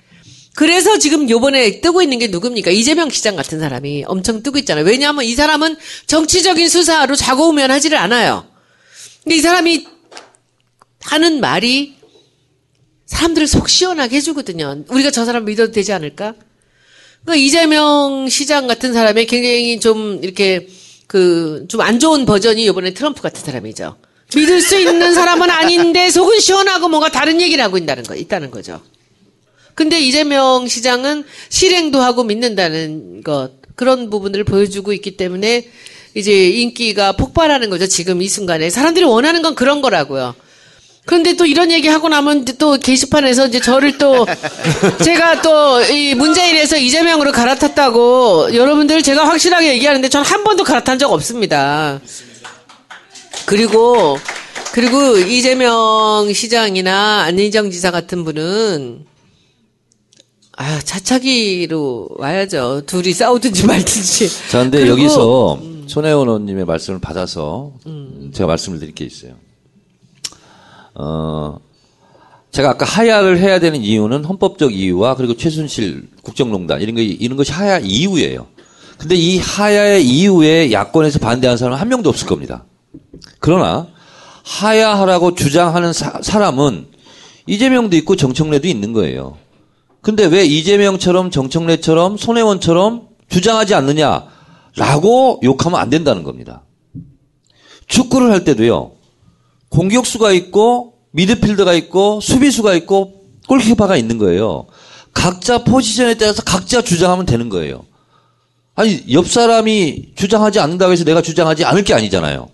그래서 0.56 0.98
지금 0.98 1.28
요번에 1.28 1.80
뜨고 1.80 2.00
있는 2.00 2.18
게 2.18 2.28
누굽니까? 2.28 2.70
이재명 2.70 3.10
시장 3.10 3.36
같은 3.36 3.58
사람이 3.58 4.04
엄청 4.06 4.42
뜨고 4.42 4.58
있잖아요. 4.58 4.84
왜냐하면 4.84 5.24
이 5.24 5.34
사람은 5.34 5.76
정치적인 6.06 6.68
수사로 6.68 7.16
좌고우면 7.16 7.70
하지를 7.70 7.98
않아요. 7.98 8.46
근데 9.22 9.36
이 9.36 9.40
사람이 9.40 9.86
하는 11.02 11.40
말이 11.40 11.96
사람들을 13.06 13.46
속 13.46 13.68
시원하게 13.68 14.16
해주거든요. 14.16 14.84
우리가 14.88 15.10
저 15.10 15.24
사람 15.24 15.44
믿어도 15.44 15.72
되지 15.72 15.92
않을까? 15.92 16.34
그러니까 17.22 17.44
이재명 17.44 18.28
시장 18.28 18.66
같은 18.66 18.92
사람의 18.92 19.26
굉장히 19.26 19.80
좀 19.80 20.20
이렇게 20.22 20.68
그 21.06 21.66
좀 21.68 21.80
안 21.80 21.98
좋은 22.00 22.24
버전이 22.26 22.64
이번에 22.64 22.92
트럼프 22.94 23.20
같은 23.22 23.42
사람이죠. 23.44 23.96
믿을 24.34 24.60
수 24.60 24.78
있는 24.78 25.14
사람은 25.14 25.50
아닌데 25.50 26.10
속은 26.10 26.40
시원하고 26.40 26.88
뭔가 26.88 27.08
다른 27.10 27.40
얘기를 27.40 27.62
하고 27.62 27.76
있다는 27.78 28.02
거 28.04 28.14
있다는 28.16 28.50
거죠. 28.50 28.80
근데 29.74 30.00
이재명 30.00 30.66
시장은 30.66 31.24
실행도 31.50 32.00
하고 32.00 32.24
믿는다는 32.24 33.22
것 33.22 33.52
그런 33.76 34.08
부분들을 34.10 34.44
보여주고 34.44 34.92
있기 34.94 35.16
때문에 35.16 35.68
이제 36.14 36.48
인기가 36.50 37.12
폭발하는 37.12 37.70
거죠. 37.70 37.86
지금 37.86 38.22
이 38.22 38.28
순간에 38.28 38.70
사람들이 38.70 39.04
원하는 39.04 39.42
건 39.42 39.54
그런 39.54 39.82
거라고요. 39.82 40.34
그런데 41.06 41.34
또 41.36 41.44
이런 41.44 41.70
얘기 41.70 41.88
하고 41.88 42.08
나면 42.08 42.44
또 42.58 42.78
게시판에서 42.78 43.48
이제 43.48 43.60
저를 43.60 43.98
또 43.98 44.26
제가 45.04 45.42
또 45.42 45.74
이 45.90 46.14
문재인에서 46.14 46.76
이재명으로 46.78 47.30
갈아탔다고 47.32 48.54
여러분들 48.54 49.02
제가 49.02 49.26
확실하게 49.28 49.74
얘기하는데 49.74 50.08
전 50.08 50.22
한 50.24 50.42
번도 50.44 50.64
갈아탄 50.64 50.98
적 50.98 51.12
없습니다. 51.12 52.00
그리고 53.46 54.18
그리고 54.72 55.18
이재명 55.18 56.32
시장이나 56.32 57.22
안희정 57.24 57.70
지사 57.70 57.90
같은 57.90 58.24
분은 58.24 59.04
아 60.56 60.80
차차기로 60.80 62.08
와야죠. 62.16 62.82
둘이 62.86 63.12
싸우든지 63.12 63.66
말든지. 63.66 64.48
자, 64.48 64.58
근데 64.62 64.78
그리고 64.78 64.92
여기서 64.92 65.60
손혜원 65.86 66.28
의원님의 66.28 66.64
말씀을 66.64 67.00
받아서 67.00 67.72
제가 68.32 68.46
말씀을 68.46 68.78
드릴 68.78 68.94
게 68.94 69.04
있어요. 69.04 69.32
어, 70.94 71.58
제가 72.50 72.70
아까 72.70 72.86
하야를 72.86 73.38
해야 73.38 73.58
되는 73.58 73.82
이유는 73.82 74.24
헌법적 74.24 74.72
이유와 74.72 75.16
그리고 75.16 75.36
최순실 75.36 76.08
국정농단 76.22 76.80
이런 76.80 76.94
거 76.94 77.00
이런 77.00 77.36
것이 77.36 77.52
하야 77.52 77.78
이유예요. 77.80 78.46
근데 78.96 79.16
이 79.16 79.38
하야의 79.38 80.06
이유에 80.06 80.70
야권에서 80.70 81.18
반대하는 81.18 81.56
사람은 81.56 81.78
한 81.78 81.88
명도 81.88 82.10
없을 82.10 82.28
겁니다. 82.28 82.64
그러나 83.40 83.88
하야하라고 84.44 85.34
주장하는 85.34 85.92
사, 85.92 86.20
사람은 86.22 86.86
이재명도 87.46 87.96
있고 87.96 88.14
정청래도 88.16 88.68
있는 88.68 88.92
거예요. 88.92 89.36
근데 90.00 90.26
왜 90.26 90.44
이재명처럼 90.44 91.30
정청래처럼 91.30 92.16
손혜원처럼 92.16 93.08
주장하지 93.28 93.74
않느냐라고 93.74 95.40
욕하면 95.42 95.80
안 95.80 95.90
된다는 95.90 96.22
겁니다. 96.22 96.62
축구를 97.86 98.30
할 98.30 98.44
때도요. 98.44 98.93
공격수가 99.74 100.32
있고 100.32 100.94
미드필더가 101.10 101.74
있고 101.74 102.20
수비수가 102.20 102.74
있고 102.74 103.24
골키퍼가 103.48 103.96
있는 103.96 104.18
거예요. 104.18 104.66
각자 105.12 105.64
포지션에 105.64 106.14
따라서 106.14 106.42
각자 106.42 106.80
주장하면 106.80 107.26
되는 107.26 107.48
거예요. 107.48 107.84
아니 108.76 109.04
옆 109.12 109.28
사람이 109.28 110.12
주장하지 110.16 110.60
않는다고 110.60 110.92
해서 110.92 111.04
내가 111.04 111.22
주장하지 111.22 111.64
않을 111.64 111.84
게 111.84 111.94
아니잖아요. 111.94 112.48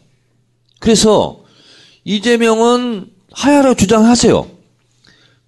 그래서 0.78 1.40
이재명은 2.04 3.10
하야라고 3.32 3.76
주장하세요. 3.76 4.50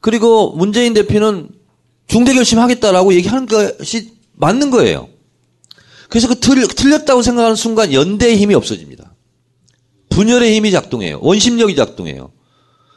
그리고 0.00 0.52
문재인 0.52 0.94
대표는 0.94 1.48
중대 2.06 2.34
결심하겠다라고 2.34 3.14
얘기하는 3.14 3.46
것이 3.46 4.12
맞는 4.34 4.70
거예요. 4.70 5.08
그래서 6.08 6.28
그 6.28 6.38
틀, 6.38 6.66
틀렸다고 6.66 7.22
생각하는 7.22 7.56
순간 7.56 7.92
연대의 7.92 8.36
힘이 8.36 8.54
없어집니다. 8.54 9.11
분열의 10.12 10.54
힘이 10.54 10.70
작동해요. 10.70 11.18
원심력이 11.22 11.74
작동해요. 11.74 12.30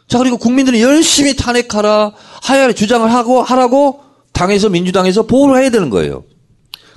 자, 0.08 0.18
그리고 0.20 0.38
국민들은 0.38 0.80
열심히 0.80 1.36
탄핵하라, 1.36 2.14
하야를 2.44 2.76
주장을 2.76 3.12
하고, 3.12 3.42
하라고 3.42 4.02
당에서, 4.34 4.70
민주당에서 4.70 5.24
보호를 5.24 5.62
해야 5.62 5.70
되는 5.70 5.90
거예요. 5.90 6.24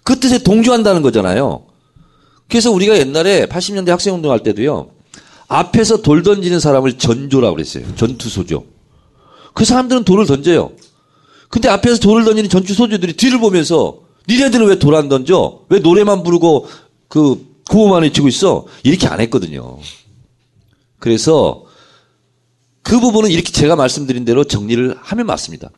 그 0.03 0.19
뜻에 0.19 0.39
동조한다는 0.39 1.03
거잖아요. 1.03 1.65
그래서 2.49 2.71
우리가 2.71 2.99
옛날에 2.99 3.47
80년대 3.47 3.89
학생운동 3.89 4.31
할 4.33 4.43
때도요, 4.43 4.91
앞에서 5.49 6.03
돌 6.03 6.23
던지는 6.23 6.61
사람을 6.61 6.99
전조라고 6.99 7.55
그랬어요. 7.57 7.85
전투소조. 7.97 8.65
그 9.55 9.65
사람들은 9.65 10.05
돌을 10.05 10.27
던져요. 10.27 10.73
근데 11.49 11.69
앞에서 11.69 11.99
돌을 12.01 12.25
던지는 12.25 12.51
전투소조들이 12.51 13.15
뒤를 13.15 13.39
보면서 13.39 14.01
니네들은 14.29 14.67
왜 14.67 14.79
돌 14.79 14.95
안 14.95 15.09
던져? 15.09 15.61
왜 15.71 15.79
노래만 15.79 16.23
부르고 16.23 16.67
그 17.09 17.47
구호만 17.71 18.03
외치고 18.03 18.29
있어? 18.29 18.67
이렇게 18.83 19.07
안 19.07 19.21
했거든요. 19.21 19.79
그래서 20.99 21.65
그 22.83 23.01
부분은 23.01 23.31
이렇게 23.31 23.53
제가 23.53 23.77
말씀드린 23.77 24.25
대로 24.25 24.45
정리를 24.45 24.97
하면 24.99 25.27
맞습니다. 25.27 25.71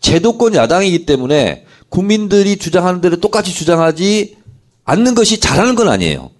제도권 0.00 0.54
야당이기 0.54 1.06
때문에 1.06 1.66
국민들이 1.88 2.56
주장하는 2.56 3.00
대로 3.00 3.16
똑같이 3.20 3.52
주장하지 3.52 4.36
않는 4.84 5.14
것이 5.14 5.40
잘하는 5.40 5.74
건 5.74 5.88
아니에요. 5.88 6.30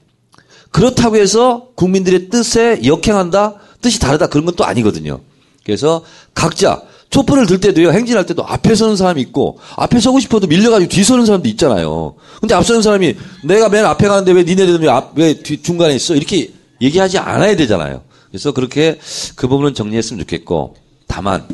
그렇다고 0.70 1.16
해서 1.16 1.68
국민들의 1.76 2.28
뜻에 2.30 2.80
역행한다? 2.84 3.54
뜻이 3.80 4.00
다르다? 4.00 4.28
그런 4.28 4.46
건 4.46 4.54
또 4.56 4.64
아니거든요. 4.64 5.20
그래서 5.64 6.04
각자 6.34 6.82
촛불을 7.10 7.46
들 7.46 7.60
때도요, 7.60 7.90
행진할 7.92 8.24
때도 8.24 8.42
앞에 8.42 8.74
서는 8.74 8.96
사람이 8.96 9.20
있고, 9.20 9.58
앞에 9.76 10.00
서고 10.00 10.18
싶어도 10.18 10.46
밀려가지고 10.46 10.88
뒤 10.88 11.04
서는 11.04 11.26
사람도 11.26 11.46
있잖아요. 11.50 12.14
근데 12.40 12.54
앞서는 12.54 12.80
사람이 12.80 13.14
내가 13.44 13.68
맨 13.68 13.84
앞에 13.84 14.08
가는데 14.08 14.32
왜 14.32 14.44
니네들은 14.44 14.80
왜, 14.80 14.88
앞, 14.88 15.12
왜 15.18 15.34
뒤, 15.34 15.60
중간에 15.60 15.94
있어? 15.94 16.14
이렇게 16.16 16.50
얘기하지 16.80 17.18
않아야 17.18 17.54
되잖아요. 17.54 18.02
그래서 18.32 18.52
그렇게 18.52 18.98
그 19.36 19.46
부분은 19.46 19.74
정리했으면 19.74 20.20
좋겠고, 20.20 20.74
다만, 21.06 21.46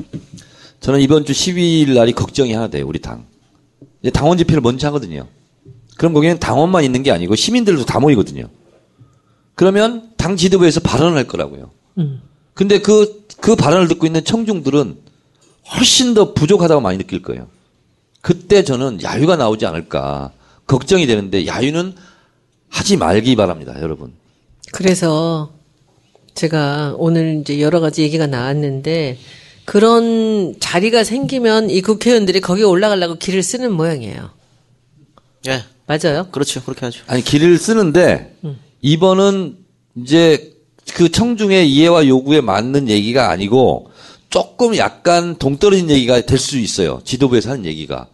저는 0.78 1.00
이번 1.00 1.24
주 1.24 1.32
12일 1.32 1.92
날이 1.94 2.12
걱정이 2.12 2.52
하나 2.52 2.68
돼요, 2.68 2.86
우리 2.86 3.00
당. 3.00 3.26
당원 4.12 4.38
집회를 4.38 4.60
먼저 4.60 4.86
하거든요. 4.86 5.26
그럼 5.96 6.14
거기는 6.14 6.38
당원만 6.38 6.84
있는 6.84 7.02
게 7.02 7.10
아니고 7.10 7.34
시민들도 7.34 7.84
다 7.84 7.98
모이거든요. 7.98 8.48
그러면 9.56 10.12
당 10.16 10.36
지도부에서 10.36 10.78
발언을 10.78 11.16
할 11.16 11.26
거라고요. 11.26 11.72
근데 12.54 12.80
그, 12.80 13.26
그 13.40 13.56
발언을 13.56 13.88
듣고 13.88 14.06
있는 14.06 14.24
청중들은 14.24 14.98
훨씬 15.74 16.14
더 16.14 16.32
부족하다고 16.32 16.80
많이 16.80 16.96
느낄 16.96 17.22
거예요. 17.22 17.48
그때 18.20 18.62
저는 18.62 19.02
야유가 19.02 19.34
나오지 19.34 19.66
않을까 19.66 20.30
걱정이 20.68 21.08
되는데 21.08 21.44
야유는 21.48 21.94
하지 22.68 22.96
말기 22.96 23.34
바랍니다, 23.34 23.74
여러분. 23.80 24.12
그래서 24.72 25.57
제가 26.38 26.94
오늘 26.98 27.40
이제 27.40 27.60
여러 27.60 27.80
가지 27.80 28.02
얘기가 28.02 28.26
나왔는데 28.28 29.18
그런 29.64 30.54
자리가 30.60 31.02
생기면 31.04 31.68
이 31.68 31.82
국회의원들이 31.82 32.40
거기에 32.40 32.64
올라가려고 32.64 33.16
길을 33.16 33.42
쓰는 33.42 33.72
모양이에요. 33.72 34.30
예. 35.48 35.64
맞아요? 35.86 36.28
그렇죠. 36.30 36.62
그렇게 36.62 36.86
하죠. 36.86 37.02
아니 37.06 37.22
길을 37.22 37.58
쓰는데 37.58 38.36
이번은 38.82 39.56
이제 39.96 40.52
그 40.94 41.10
청중의 41.10 41.70
이해와 41.70 42.06
요구에 42.06 42.40
맞는 42.40 42.88
얘기가 42.88 43.30
아니고 43.30 43.90
조금 44.30 44.76
약간 44.76 45.36
동떨어진 45.36 45.90
얘기가 45.90 46.20
될 46.20 46.38
수 46.38 46.58
있어요. 46.58 47.00
지도부에서 47.04 47.50
하는 47.50 47.64
얘기가. 47.64 48.06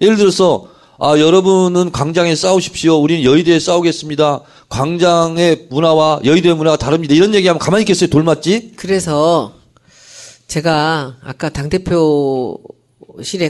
예를 0.00 0.16
들어서 0.16 0.68
아, 1.04 1.18
여러분은 1.18 1.90
광장에 1.90 2.36
싸우십시오. 2.36 2.94
우리는 3.02 3.24
여의도에 3.24 3.58
싸우겠습니다. 3.58 4.42
광장의 4.68 5.66
문화와 5.68 6.20
여의도의 6.24 6.54
문화가 6.54 6.76
다릅니다. 6.76 7.12
이런 7.12 7.34
얘기하면 7.34 7.58
가만히 7.58 7.82
있겠어요? 7.82 8.08
돌맞지? 8.08 8.74
그래서 8.76 9.52
제가 10.46 11.16
아까 11.24 11.48
당대표실에 11.48 12.60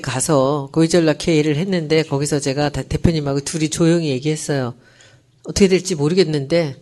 가서 0.03 0.71
고위전략 0.73 1.29
회의를 1.29 1.57
했는데 1.57 2.03
거기서 2.05 2.41
제가 2.41 2.71
다- 2.71 2.85
대표님하고 2.85 3.41
둘이 3.41 3.69
조용히 3.69 4.09
얘기했어요. 4.09 4.73
어떻게 5.45 5.69
될지 5.69 5.95
모르겠는데 5.95 6.77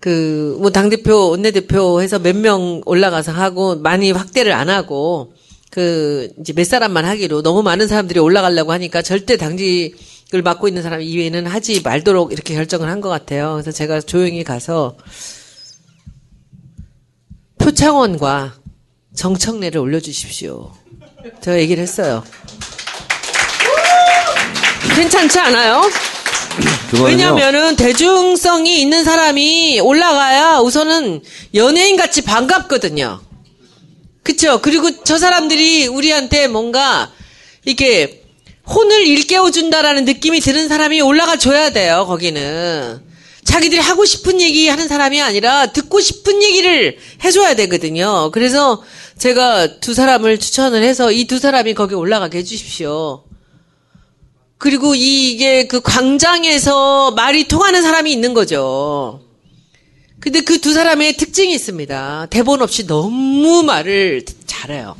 그 0.00 0.56
뭐 0.58 0.70
당대표 0.70 1.28
원내대표 1.28 2.00
해서 2.00 2.18
몇 2.18 2.34
명 2.34 2.80
올라가서 2.86 3.32
하고 3.32 3.76
많이 3.76 4.10
확대를 4.10 4.52
안 4.54 4.70
하고 4.70 5.34
그 5.70 6.28
이제 6.40 6.52
몇 6.52 6.66
사람만 6.66 7.04
하기로 7.04 7.42
너무 7.42 7.62
많은 7.62 7.86
사람들이 7.88 8.18
올라가려고 8.20 8.72
하니까 8.72 9.02
절대 9.02 9.36
당직을 9.36 10.42
맡고 10.42 10.66
있는 10.68 10.82
사람 10.82 11.00
이외에는 11.00 11.46
하지 11.46 11.80
말도록 11.82 12.32
이렇게 12.32 12.54
결정을 12.54 12.88
한 12.88 13.00
것 13.00 13.08
같아요. 13.08 13.52
그래서 13.52 13.70
제가 13.72 14.00
조용히 14.00 14.42
가서 14.44 14.96
표창원과 17.58 18.54
정청래를 19.14 19.80
올려주십시오. 19.80 20.72
제가 21.40 21.58
얘기를 21.58 21.82
했어요. 21.82 22.24
괜찮지 24.96 25.38
않아요? 25.38 25.82
왜냐면은 27.04 27.76
대중성이 27.76 28.80
있는 28.80 29.04
사람이 29.04 29.80
올라가야 29.80 30.58
우선은 30.58 31.22
연예인 31.54 31.96
같이 31.96 32.22
반갑거든요. 32.22 33.20
그쵸? 34.30 34.60
그리고 34.62 35.02
저 35.02 35.18
사람들이 35.18 35.88
우리한테 35.88 36.46
뭔가 36.46 37.10
이렇게 37.64 38.22
혼을 38.66 39.06
일깨워 39.06 39.50
준다라는 39.50 40.04
느낌이 40.04 40.40
드는 40.40 40.68
사람이 40.68 41.00
올라가 41.00 41.36
줘야 41.36 41.70
돼요, 41.70 42.04
거기는. 42.06 43.00
자기들이 43.44 43.80
하고 43.80 44.04
싶은 44.04 44.40
얘기 44.40 44.68
하는 44.68 44.86
사람이 44.86 45.20
아니라 45.20 45.66
듣고 45.72 46.00
싶은 46.00 46.42
얘기를 46.42 46.96
해줘야 47.24 47.54
되거든요. 47.56 48.30
그래서 48.32 48.82
제가 49.18 49.80
두 49.80 49.92
사람을 49.94 50.38
추천을 50.38 50.84
해서 50.84 51.10
이 51.10 51.24
두 51.24 51.38
사람이 51.38 51.74
거기 51.74 51.94
올라가게 51.94 52.38
해주십시오. 52.38 53.24
그리고 54.58 54.94
이게 54.94 55.66
그 55.66 55.80
광장에서 55.80 57.12
말이 57.12 57.48
통하는 57.48 57.82
사람이 57.82 58.12
있는 58.12 58.34
거죠. 58.34 59.22
근데 60.20 60.40
그 60.42 60.58
두 60.60 60.72
사람의 60.74 61.16
특징이 61.16 61.54
있습니다. 61.54 62.26
대본 62.30 62.60
없이 62.62 62.86
너무 62.86 63.62
말을 63.62 64.24
잘해요. 64.46 64.96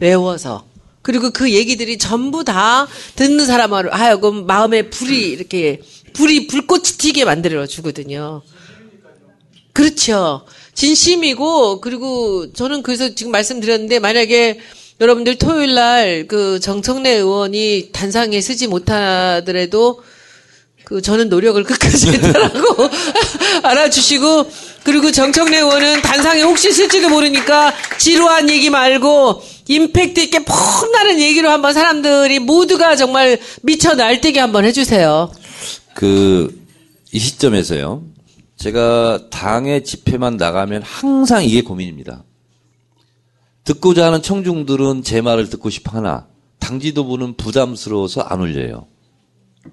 외워서. 0.00 0.66
그리고 1.02 1.30
그 1.30 1.52
얘기들이 1.52 1.98
전부 1.98 2.42
다 2.42 2.88
듣는 3.14 3.46
사람을 3.46 3.94
하여금 3.94 4.46
마음에 4.46 4.82
불이 4.90 5.28
이렇게 5.30 5.80
불이 6.14 6.48
불꽃이 6.48 6.82
튀게 6.98 7.24
만들어 7.24 7.66
주거든요. 7.66 8.42
그렇죠. 9.72 10.44
진심이고 10.74 11.80
그리고 11.80 12.52
저는 12.52 12.82
그래서 12.82 13.14
지금 13.14 13.30
말씀드렸는데 13.32 14.00
만약에 14.00 14.58
여러분들 15.00 15.36
토요일 15.36 15.74
날 15.74 16.24
그 16.26 16.58
정청래 16.58 17.10
의원이 17.10 17.90
단상에 17.92 18.40
쓰지 18.40 18.66
못하더라도 18.66 20.02
그 20.86 21.02
저는 21.02 21.28
노력을 21.28 21.60
끝까지 21.64 22.10
했다라고 22.10 22.88
알아주시고 23.64 24.48
그리고 24.84 25.10
정청래 25.10 25.58
의원은 25.58 26.00
단상에 26.00 26.42
혹시 26.42 26.70
쓸지도 26.70 27.08
모르니까 27.08 27.74
지루한 27.98 28.48
얘기 28.48 28.70
말고 28.70 29.42
임팩트 29.66 30.20
있게 30.20 30.44
폼나는 30.44 31.18
얘기로 31.18 31.50
한번 31.50 31.74
사람들이 31.74 32.38
모두가 32.38 32.94
정말 32.94 33.36
미쳐 33.62 33.96
날뛰게 33.96 34.38
한번 34.38 34.64
해주세요. 34.64 35.32
그, 35.92 36.56
이 37.10 37.18
시점에서요. 37.18 38.04
제가 38.56 39.28
당의 39.30 39.82
집회만 39.82 40.36
나가면 40.36 40.82
항상 40.82 41.42
이게 41.42 41.62
고민입니다. 41.62 42.22
듣고자 43.64 44.06
하는 44.06 44.22
청중들은 44.22 45.02
제 45.02 45.20
말을 45.20 45.50
듣고 45.50 45.68
싶어 45.68 45.96
하나, 45.96 46.28
당 46.60 46.78
지도부는 46.78 47.34
부담스러워서 47.36 48.20
안 48.20 48.40
올려요. 48.40 48.86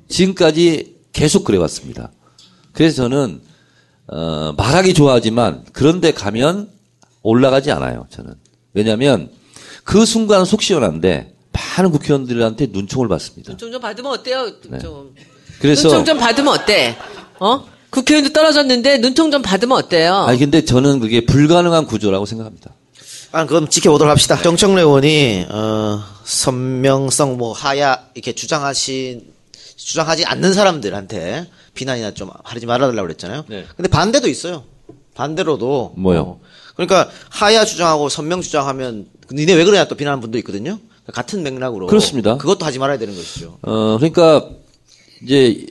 지금까지 0.10 0.93
계속 1.14 1.44
그래왔습니다. 1.44 2.12
그래서 2.74 3.04
저는, 3.04 3.42
어, 4.08 4.54
말하기 4.58 4.94
좋아하지만, 4.94 5.64
그런데 5.72 6.12
가면 6.12 6.70
올라가지 7.22 7.72
않아요, 7.72 8.08
저는. 8.10 8.34
왜냐면, 8.74 9.30
그 9.84 10.06
순간은 10.06 10.46
속 10.46 10.62
시원한데, 10.62 11.34
많은 11.52 11.92
국회의원들한테 11.92 12.68
눈총을 12.72 13.08
받습니다. 13.08 13.56
좀좀 13.56 13.80
받으면 13.80 14.12
어때요? 14.12 14.50
좀. 14.82 15.14
그래서. 15.60 15.88
눈총 15.88 16.06
좀 16.06 16.18
받으면 16.18 16.52
어때? 16.54 16.98
어? 17.40 17.66
국회의원도 17.92 18.34
떨어졌는데 18.34 18.98
눈총 18.98 19.30
좀 19.30 19.44
받으면 19.44 19.78
어때요? 19.78 20.16
아니 20.16 20.40
근데 20.40 20.66
저는 20.66 21.00
그게 21.00 21.26
불가능한 21.26 21.86
구조라고 21.86 22.26
생각합니다. 22.26 22.74
아, 23.32 23.46
그럼 23.46 23.68
지켜보도록 23.68 24.10
합시다. 24.10 24.42
정청래 24.42 24.82
의원이 24.82 25.46
어, 25.50 26.04
선명성 26.24 27.38
뭐 27.38 27.54
하야 27.54 28.08
이렇게 28.16 28.34
주장하신 28.34 29.33
주장하지 29.76 30.26
않는 30.26 30.54
사람들한테 30.54 31.48
비난이나 31.74 32.14
좀 32.14 32.30
하지 32.44 32.66
말아달라고 32.66 33.08
그랬잖아요. 33.08 33.46
네. 33.48 33.66
근데 33.76 33.90
반대도 33.90 34.28
있어요. 34.28 34.64
반대로도 35.16 35.94
뭐요? 35.98 36.22
어, 36.22 36.42
그러니까 36.76 37.10
하야 37.30 37.66
주장하고 37.66 38.10
선명 38.10 38.42
주장하면 38.42 39.08
니네 39.32 39.54
왜 39.54 39.64
그러냐 39.64 39.86
또 39.86 39.96
비난하는 39.96 40.22
분도 40.22 40.38
있거든요. 40.40 40.80
같은 41.12 41.44
맥락으로 41.44 41.88
그렇습니다. 41.88 42.38
그것도 42.38 42.66
하지 42.66 42.80
말아야 42.80 42.98
되는 42.98 43.16
것이죠. 43.16 43.58
어 43.62 43.98
그러니까 43.98 44.50
이제 45.22 45.66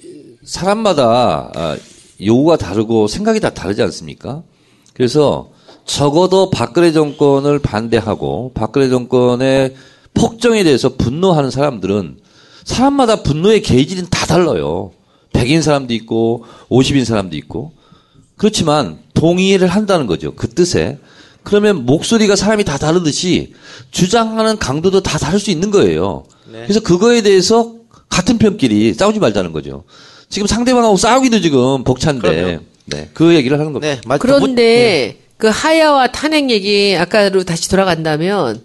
사람마다 0.44 1.50
아, 1.54 1.76
요구가 2.20 2.56
다르고 2.56 3.08
생각이 3.08 3.40
다 3.40 3.50
다르지 3.50 3.82
않습니까? 3.82 4.42
그래서 4.94 5.50
적어도 5.84 6.50
박근혜 6.50 6.92
정권을 6.92 7.58
반대하고 7.58 8.52
박근혜 8.54 8.88
정권의 8.88 9.74
폭정에 10.14 10.62
대해서 10.62 10.90
분노하는 10.90 11.50
사람들은 11.50 12.18
사람마다 12.64 13.22
분노의 13.22 13.62
게이지는 13.62 14.07
다 14.11 14.27
달라요. 14.27 14.92
100인 15.33 15.62
사람도 15.62 15.94
있고 15.94 16.44
50인 16.68 17.05
사람도 17.05 17.37
있고 17.37 17.72
그렇지만 18.37 18.98
동의를 19.14 19.68
한다는 19.68 20.07
거죠. 20.07 20.35
그 20.35 20.48
뜻에. 20.48 20.98
그러면 21.42 21.85
목소리가 21.87 22.37
사람이 22.37 22.64
다 22.64 22.79
다르듯이 22.79 23.53
주장하는 23.90 24.59
강도도 24.59 25.03
다 25.03 25.18
다를 25.18 25.40
수 25.40 25.51
있는 25.51 25.70
거예요. 25.70 26.25
그래서 26.62 26.81
그거에 26.81 27.22
대해서 27.22 27.75
같은 28.09 28.38
편끼리 28.38 28.94
싸우지 28.94 29.18
말자는 29.18 29.53
거죠. 29.53 29.85
지금 30.29 30.46
상대방하고 30.46 30.96
싸우기도 30.96 31.40
지금 31.40 31.83
벅찬데. 31.85 32.29
네, 32.85 33.11
그 33.14 33.35
얘기를 33.35 33.59
하는 33.59 33.72
겁니다. 33.72 33.94
네, 33.94 34.01
맞- 34.07 34.18
그런데 34.20 35.18
그 35.37 35.48
하야와 35.48 36.12
탄핵 36.12 36.51
얘기 36.51 36.94
아까로 36.96 37.42
다시 37.44 37.68
돌아간다면 37.68 38.62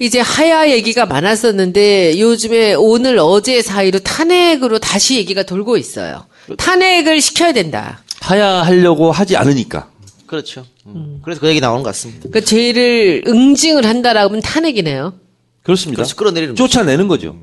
이제 0.00 0.20
하야 0.20 0.70
얘기가 0.70 1.06
많았었는데 1.06 2.20
요즘에 2.20 2.74
오늘 2.74 3.18
어제 3.18 3.62
사이로 3.62 3.98
탄핵으로 4.00 4.78
다시 4.78 5.16
얘기가 5.16 5.42
돌고 5.42 5.76
있어요. 5.76 6.26
탄핵을 6.56 7.20
시켜야 7.20 7.52
된다. 7.52 8.02
하야 8.20 8.62
하려고 8.62 9.10
하지 9.10 9.36
않으니까. 9.36 9.90
그렇죠. 10.26 10.64
음. 10.86 11.20
그래서 11.24 11.40
그 11.40 11.48
얘기 11.48 11.60
나오는 11.60 11.82
것 11.82 11.88
같습니다. 11.90 12.28
그 12.32 12.44
죄를 12.44 13.24
응징을 13.26 13.84
한다라고 13.86 14.30
하면 14.30 14.42
탄핵이네요. 14.42 15.14
그렇습니다. 15.62 16.02
그렇죠. 16.02 16.16
끌어내리는 16.16 16.54
거죠. 16.54 16.66
쫓아내는 16.68 17.08
거죠. 17.08 17.36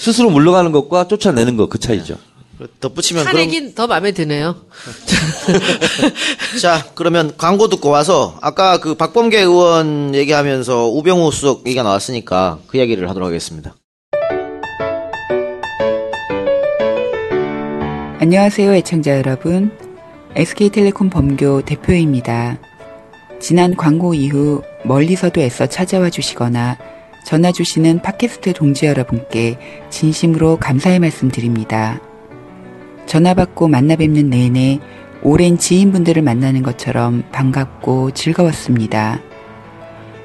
스스로 0.00 0.30
물러가는 0.30 0.72
것과 0.72 1.08
쫓아내는 1.08 1.56
것 1.56 1.68
그 1.68 1.78
차이죠. 1.78 2.16
덧붙이면 2.80 3.24
그럼 3.24 3.36
탄핵이 3.36 3.74
더 3.74 3.86
마음에 3.86 4.12
드네요. 4.12 4.56
자, 6.60 6.84
그러면 6.94 7.32
광고 7.36 7.68
듣고 7.68 7.88
와서 7.90 8.38
아까 8.40 8.78
그 8.78 8.94
박범계 8.94 9.38
의원 9.40 10.14
얘기하면서 10.14 10.88
우병우 10.88 11.30
수석 11.30 11.66
얘기가 11.66 11.82
나왔으니까 11.82 12.58
그 12.66 12.78
얘기를 12.78 13.08
하도록 13.08 13.26
하겠습니다. 13.26 13.74
안녕하세요, 18.20 18.74
애청자 18.74 19.16
여러분. 19.16 19.70
SK텔레콤 20.34 21.10
범교 21.10 21.62
대표입니다. 21.62 22.58
지난 23.40 23.76
광고 23.76 24.14
이후 24.14 24.62
멀리서도 24.84 25.40
애써 25.40 25.66
찾아와 25.66 26.10
주시거나 26.10 26.78
전화 27.24 27.52
주시는 27.52 28.02
팟캐스트 28.02 28.54
동지 28.54 28.86
여러분께 28.86 29.58
진심으로 29.90 30.56
감사의 30.56 30.98
말씀 30.98 31.30
드립니다. 31.30 32.00
전화 33.08 33.32
받고 33.32 33.68
만나 33.68 33.96
뵙는 33.96 34.28
내내 34.28 34.80
오랜 35.22 35.56
지인분들을 35.56 36.20
만나는 36.20 36.62
것처럼 36.62 37.24
반갑고 37.32 38.10
즐거웠습니다. 38.10 39.20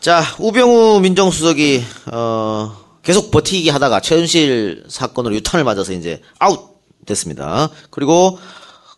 자, 0.00 0.22
우병우 0.38 1.00
민정수석이 1.00 1.82
어, 2.12 2.72
계속 3.02 3.30
버티기 3.30 3.70
하다가 3.70 4.00
최은실 4.00 4.84
사건으로 4.88 5.34
유탄을 5.36 5.64
맞아서 5.64 5.92
이제 5.92 6.20
아웃 6.38 6.80
됐습니다. 7.06 7.70
그리고 7.90 8.38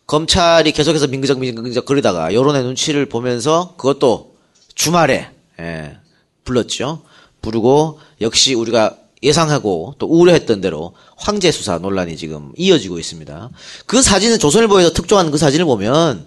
검찰이 0.07 0.71
계속해서 0.71 1.07
민그적 1.07 1.39
민그적 1.39 1.85
거리다가 1.85 2.33
여론의 2.33 2.63
눈치를 2.63 3.07
보면서 3.07 3.75
그것도 3.77 4.35
주말에 4.75 5.29
예, 5.59 5.97
불렀죠. 6.43 7.03
부르고 7.41 7.99
역시 8.21 8.53
우리가 8.53 8.97
예상하고 9.23 9.95
또 9.99 10.05
우려했던 10.07 10.59
대로 10.59 10.93
황제 11.15 11.51
수사 11.51 11.77
논란이 11.77 12.17
지금 12.17 12.51
이어지고 12.57 12.99
있습니다. 12.99 13.49
그 13.85 14.01
사진은 14.01 14.37
조선일보에서 14.37 14.91
특종한 14.91 15.31
그 15.31 15.37
사진을 15.37 15.65
보면 15.65 16.25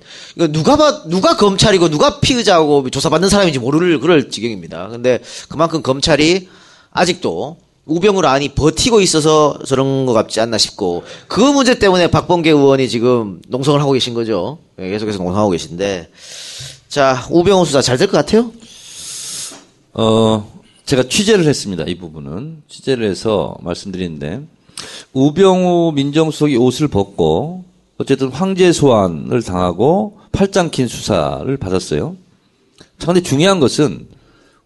누가 0.51 0.77
봐 0.77 1.03
누가 1.07 1.37
검찰이고 1.37 1.91
누가 1.91 2.21
피의자고 2.21 2.89
조사받는 2.89 3.29
사람인지 3.29 3.59
모를 3.59 4.01
그럴 4.01 4.31
지경입니다. 4.31 4.89
근데 4.89 5.21
그만큼 5.49 5.83
검찰이 5.83 6.49
아직도 6.91 7.59
우병우를 7.87 8.29
안이 8.29 8.51
버티고 8.51 9.01
있어서 9.01 9.59
저런 9.65 10.07
것 10.07 10.13
같지 10.13 10.41
않나 10.41 10.59
싶고 10.59 11.05
그 11.29 11.41
문제 11.41 11.79
때문에 11.79 12.09
박범계 12.09 12.51
의원이 12.51 12.89
지금 12.89 13.41
농성을 13.49 13.81
하고 13.81 13.93
계신 13.93 14.13
거죠. 14.13 14.59
예, 14.79 14.89
계속해서 14.91 15.19
농성하고 15.19 15.51
계신데 15.51 16.11
자 16.89 17.27
우병우 17.31 17.65
수사 17.65 17.81
잘 17.83 17.97
될 17.99 18.07
것 18.11 18.19
같아요? 18.19 18.53
어, 19.95 20.61
제가 20.85 21.05
취재를 21.05 21.47
했습니다. 21.47 21.85
이 21.87 21.97
부분은. 21.97 22.63
취재를 22.69 23.09
해서 23.09 23.57
말씀드리는데, 23.63 24.43
우병우 25.15 25.93
민정수석이 25.95 26.57
옷을 26.57 26.89
벗고, 26.89 27.65
어쨌든 27.97 28.29
황제 28.29 28.73
소환을 28.73 29.43
당하고, 29.43 30.19
팔짱 30.33 30.71
낀 30.71 30.87
수사를 30.87 31.57
받았어요. 31.57 32.15
자, 32.99 33.07
근데 33.07 33.23
중요한 33.23 33.59
것은, 33.59 34.07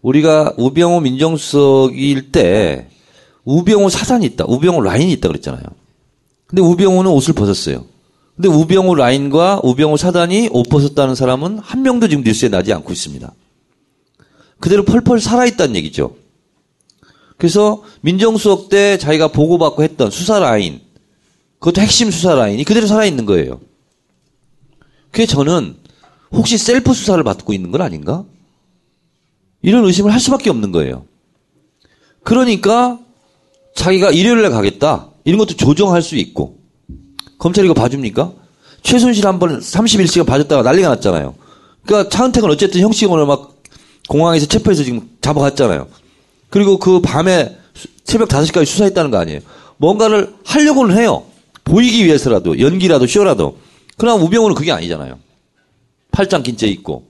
우리가 0.01 0.53
우병우 0.57 0.99
민정수석일 0.99 2.31
때, 2.33 2.89
우병우 3.45 3.89
사단이 3.89 4.25
있다, 4.25 4.45
우병우 4.47 4.81
라인이 4.81 5.11
있다 5.13 5.27
그랬잖아요. 5.27 5.63
근데 6.45 6.61
우병우는 6.61 7.09
옷을 7.11 7.33
벗었어요. 7.33 7.85
근데 8.35 8.49
우병우 8.49 8.95
라인과 8.95 9.61
우병우 9.63 9.97
사단이 9.97 10.49
옷 10.51 10.63
벗었다는 10.69 11.15
사람은 11.15 11.59
한 11.59 11.81
명도 11.81 12.07
지금 12.07 12.23
뉴스에 12.23 12.49
나지 12.49 12.73
않고 12.73 12.91
있습니다. 12.91 13.31
그대로 14.59 14.83
펄펄 14.83 15.19
살아있다는 15.19 15.75
얘기죠. 15.77 16.15
그래서 17.37 17.83
민정수석 18.01 18.69
때 18.69 18.97
자기가 18.97 19.29
보고받고 19.29 19.83
했던 19.83 20.11
수사 20.11 20.39
라인, 20.39 20.81
그것도 21.59 21.81
핵심 21.81 22.11
수사 22.11 22.35
라인이 22.35 22.63
그대로 22.63 22.85
살아있는 22.87 23.25
거예요. 23.25 23.59
그게 25.11 25.25
저는 25.25 25.75
혹시 26.31 26.57
셀프 26.57 26.93
수사를 26.93 27.21
받고 27.23 27.53
있는 27.53 27.71
건 27.71 27.81
아닌가? 27.81 28.23
이런 29.61 29.85
의심을 29.85 30.11
할 30.11 30.19
수밖에 30.19 30.49
없는 30.49 30.71
거예요. 30.71 31.05
그러니까 32.23 32.99
자기가 33.75 34.11
일요일에 34.11 34.49
가겠다. 34.49 35.09
이런 35.23 35.37
것도 35.37 35.55
조정할 35.55 36.01
수 36.01 36.15
있고. 36.15 36.57
검찰이 37.39 37.65
이거 37.65 37.73
봐줍니까? 37.73 38.33
최순실 38.83 39.25
한 39.27 39.39
번 39.39 39.59
31시간 39.59 40.25
봐줬다가 40.25 40.63
난리가 40.63 40.89
났잖아요. 40.89 41.35
그러니까 41.85 42.09
차은택은 42.09 42.49
어쨌든 42.49 42.81
형식으로 42.81 43.25
막 43.25 43.61
공항에서 44.07 44.45
체포해서 44.45 44.83
지금 44.83 45.09
잡아갔잖아요. 45.21 45.87
그리고 46.49 46.77
그 46.77 46.99
밤에 46.99 47.57
새벽 48.03 48.27
5시까지 48.29 48.65
수사했다는 48.65 49.11
거 49.11 49.17
아니에요. 49.17 49.39
뭔가를 49.77 50.35
하려고는 50.43 50.97
해요. 50.97 51.23
보이기 51.63 52.05
위해서라도, 52.05 52.59
연기라도, 52.59 53.07
쇼라도. 53.07 53.57
그러나 53.97 54.21
우병우는 54.23 54.55
그게 54.55 54.71
아니잖아요. 54.71 55.17
팔짱 56.11 56.43
낀채 56.43 56.67
있고. 56.67 57.07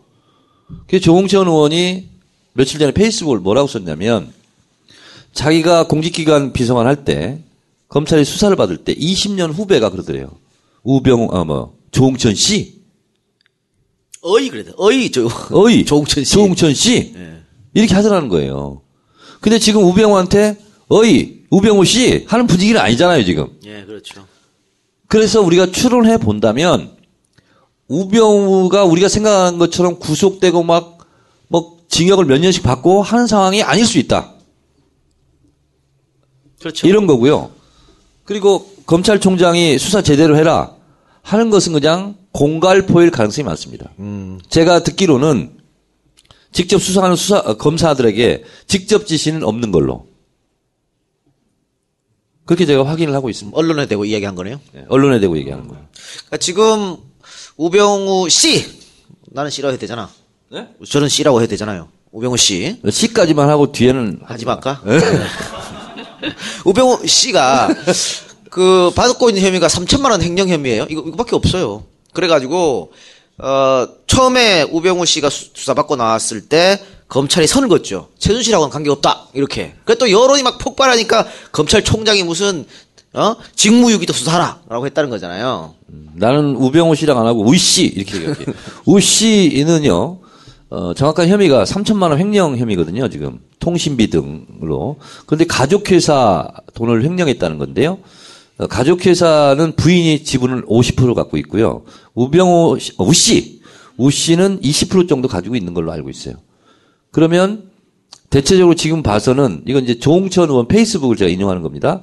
그래서 0.88 1.04
조홍천 1.04 1.48
의원이 1.48 2.10
며칠 2.54 2.80
전에 2.80 2.92
페이스북을 2.92 3.40
뭐라고 3.40 3.68
썼냐면, 3.68 4.32
자기가 5.34 5.88
공직기관 5.88 6.54
비서관 6.54 6.88
할 6.88 7.04
때, 7.06 7.40
검찰이 7.88 8.26
수사를 8.26 8.56
받을 8.56 8.78
때 8.78 8.94
20년 8.94 9.54
후배가 9.54 9.90
그러더래요. 9.90 10.30
우병우, 10.84 11.30
아, 11.32 11.44
뭐, 11.44 11.76
조홍천 11.92 12.36
씨? 12.36 12.82
어이 14.24 14.50
그래도 14.50 14.72
어이 14.78 15.10
저 15.12 15.28
어이. 15.52 15.84
조홍천 15.86 16.24
씨. 16.24 16.32
조홍천 16.34 16.74
씨? 16.76 17.14
예. 17.16 17.42
이렇게 17.74 17.96
하더라는 17.96 18.30
거예요. 18.30 18.82
근데 19.40 19.58
지금 19.58 19.84
우병우한테 19.84 20.58
어이, 20.90 21.42
우병우 21.50 21.84
씨 21.86 22.26
하는 22.28 22.46
분위기는 22.46 22.80
아니잖아요, 22.80 23.26
지금. 23.26 23.48
예, 23.66 23.84
그렇죠. 23.86 24.26
그래서 25.08 25.42
우리가 25.42 25.72
추론해 25.72 26.18
본다면 26.18 26.96
우병우가 27.88 28.86
우리가 28.86 29.08
생각하는 29.10 29.58
것처럼 29.60 30.00
구속되고 30.00 30.64
막 30.64 31.02
뭐 31.52 31.78
징역을 31.90 32.24
몇 32.26 32.40
년씩 32.40 32.64
받고 32.64 33.02
하는 33.04 33.28
상황이 33.28 33.62
아닐 33.62 33.86
수 33.86 34.00
있다. 34.00 34.32
그렇죠. 36.62 36.88
이런 36.88 37.08
거고요. 37.08 37.52
그리고 38.24 38.72
검찰총장이 38.86 39.78
수사 39.78 40.02
제대로 40.02 40.38
해라 40.38 40.74
하는 41.24 41.50
것은 41.50 41.74
그냥 41.74 42.16
공갈포일 42.32 43.12
가능성이 43.12 43.46
많습니다. 43.46 43.92
제가 44.50 44.84
듣기로는 44.84 45.58
직접 46.52 46.80
수사하는 46.80 47.16
수사 47.16 47.38
어, 47.40 47.56
검사들에게 47.58 48.44
직접 48.68 49.06
지시는 49.06 49.44
없는 49.44 49.72
걸로 49.72 50.08
그렇게 52.46 52.66
제가 52.66 52.86
확인을 52.86 53.14
하고 53.14 53.30
있습니다. 53.30 53.58
언론에 53.58 53.86
대고 53.86 54.06
이야기한 54.06 54.36
거네요. 54.36 54.60
예, 54.76 54.86
언론에 54.90 55.20
대고 55.20 55.38
얘기하는 55.38 55.68
거예요. 55.68 55.86
그러니까 56.26 56.38
지금 56.38 56.98
우병우 57.56 58.28
씨 58.30 58.66
나는 59.28 59.50
씨라고 59.50 59.72
해야 59.72 59.80
되잖아. 59.80 60.10
네? 60.52 60.68
저는 60.88 61.08
씨라고 61.08 61.40
해야 61.40 61.48
되잖아요. 61.48 61.88
우병우 62.12 62.36
씨 62.36 62.82
시까지만 62.90 63.48
하고 63.50 63.72
뒤에는 63.72 64.22
하지 64.24 64.46
말까? 64.46 64.82
네. 64.86 65.00
우병우 66.66 67.06
씨가 67.08 67.70
그 68.50 68.92
받고 68.96 69.30
있는 69.30 69.44
혐의가 69.44 69.68
3천만 69.68 70.12
원 70.12 70.22
횡령 70.22 70.50
혐의예요. 70.50 70.88
이거 70.90 71.02
이거밖에 71.02 71.36
없어요. 71.36 71.84
그래가지고 72.14 72.92
어 73.38 73.88
처음에 74.08 74.64
우병우 74.64 75.06
씨가 75.06 75.30
수- 75.30 75.50
수사받고 75.54 75.96
나왔을 75.96 76.42
때 76.48 76.80
검찰이 77.08 77.48
선을 77.48 77.68
걷죠. 77.70 78.10
최순실하고는 78.20 78.72
관계 78.72 78.90
없다 78.90 79.28
이렇게. 79.34 79.74
그또 79.86 80.12
여론이 80.12 80.44
막 80.44 80.58
폭발하니까 80.58 81.28
검찰총장이 81.52 82.24
무슨 82.24 82.66
어 83.14 83.36
직무유기도 83.56 84.14
수사하라라고 84.14 84.86
했다는 84.86 85.10
거잖아요. 85.10 85.76
나는 86.14 86.56
우병우 86.56 86.96
씨랑 86.96 87.20
안 87.20 87.28
하고 87.28 87.44
우씨 87.46 87.84
이렇게 87.86 88.16
얘기할게요. 88.18 88.54
우씨는요. 88.86 90.20
어, 90.72 90.94
정확한 90.94 91.28
혐의가 91.28 91.66
3천만 91.66 92.12
원 92.12 92.18
횡령 92.18 92.58
혐의거든요. 92.58 93.10
지금 93.10 93.42
통신비 93.60 94.10
등으로. 94.10 94.98
그런데 95.26 95.46
가족회사 95.46 96.48
돈을 96.74 97.04
횡령했다는 97.04 97.58
건데요. 97.58 97.98
어, 98.58 98.68
가족회사는 98.68 99.76
부인이 99.76 100.24
지분을 100.24 100.66
50% 100.66 101.14
갖고 101.14 101.36
있고요. 101.38 101.84
우병우 102.14 102.80
씨, 102.80 102.94
어, 102.98 103.04
우씨 103.04 103.62
우씨는 103.98 104.62
20% 104.62 105.10
정도 105.10 105.28
가지고 105.28 105.58
있는 105.58 105.74
걸로 105.74 105.92
알고 105.92 106.10
있어요. 106.10 106.36
그러면 107.12 107.70
대체적으로 108.30 108.74
지금 108.74 109.04
봐서는 109.04 109.64
이건 109.68 109.84
이제 109.84 110.00
조홍천 110.00 110.50
의원 110.50 110.70
페이스북을 110.70 111.18
제가 111.18 111.30
인용하는 111.30 111.64
겁니다. 111.64 112.02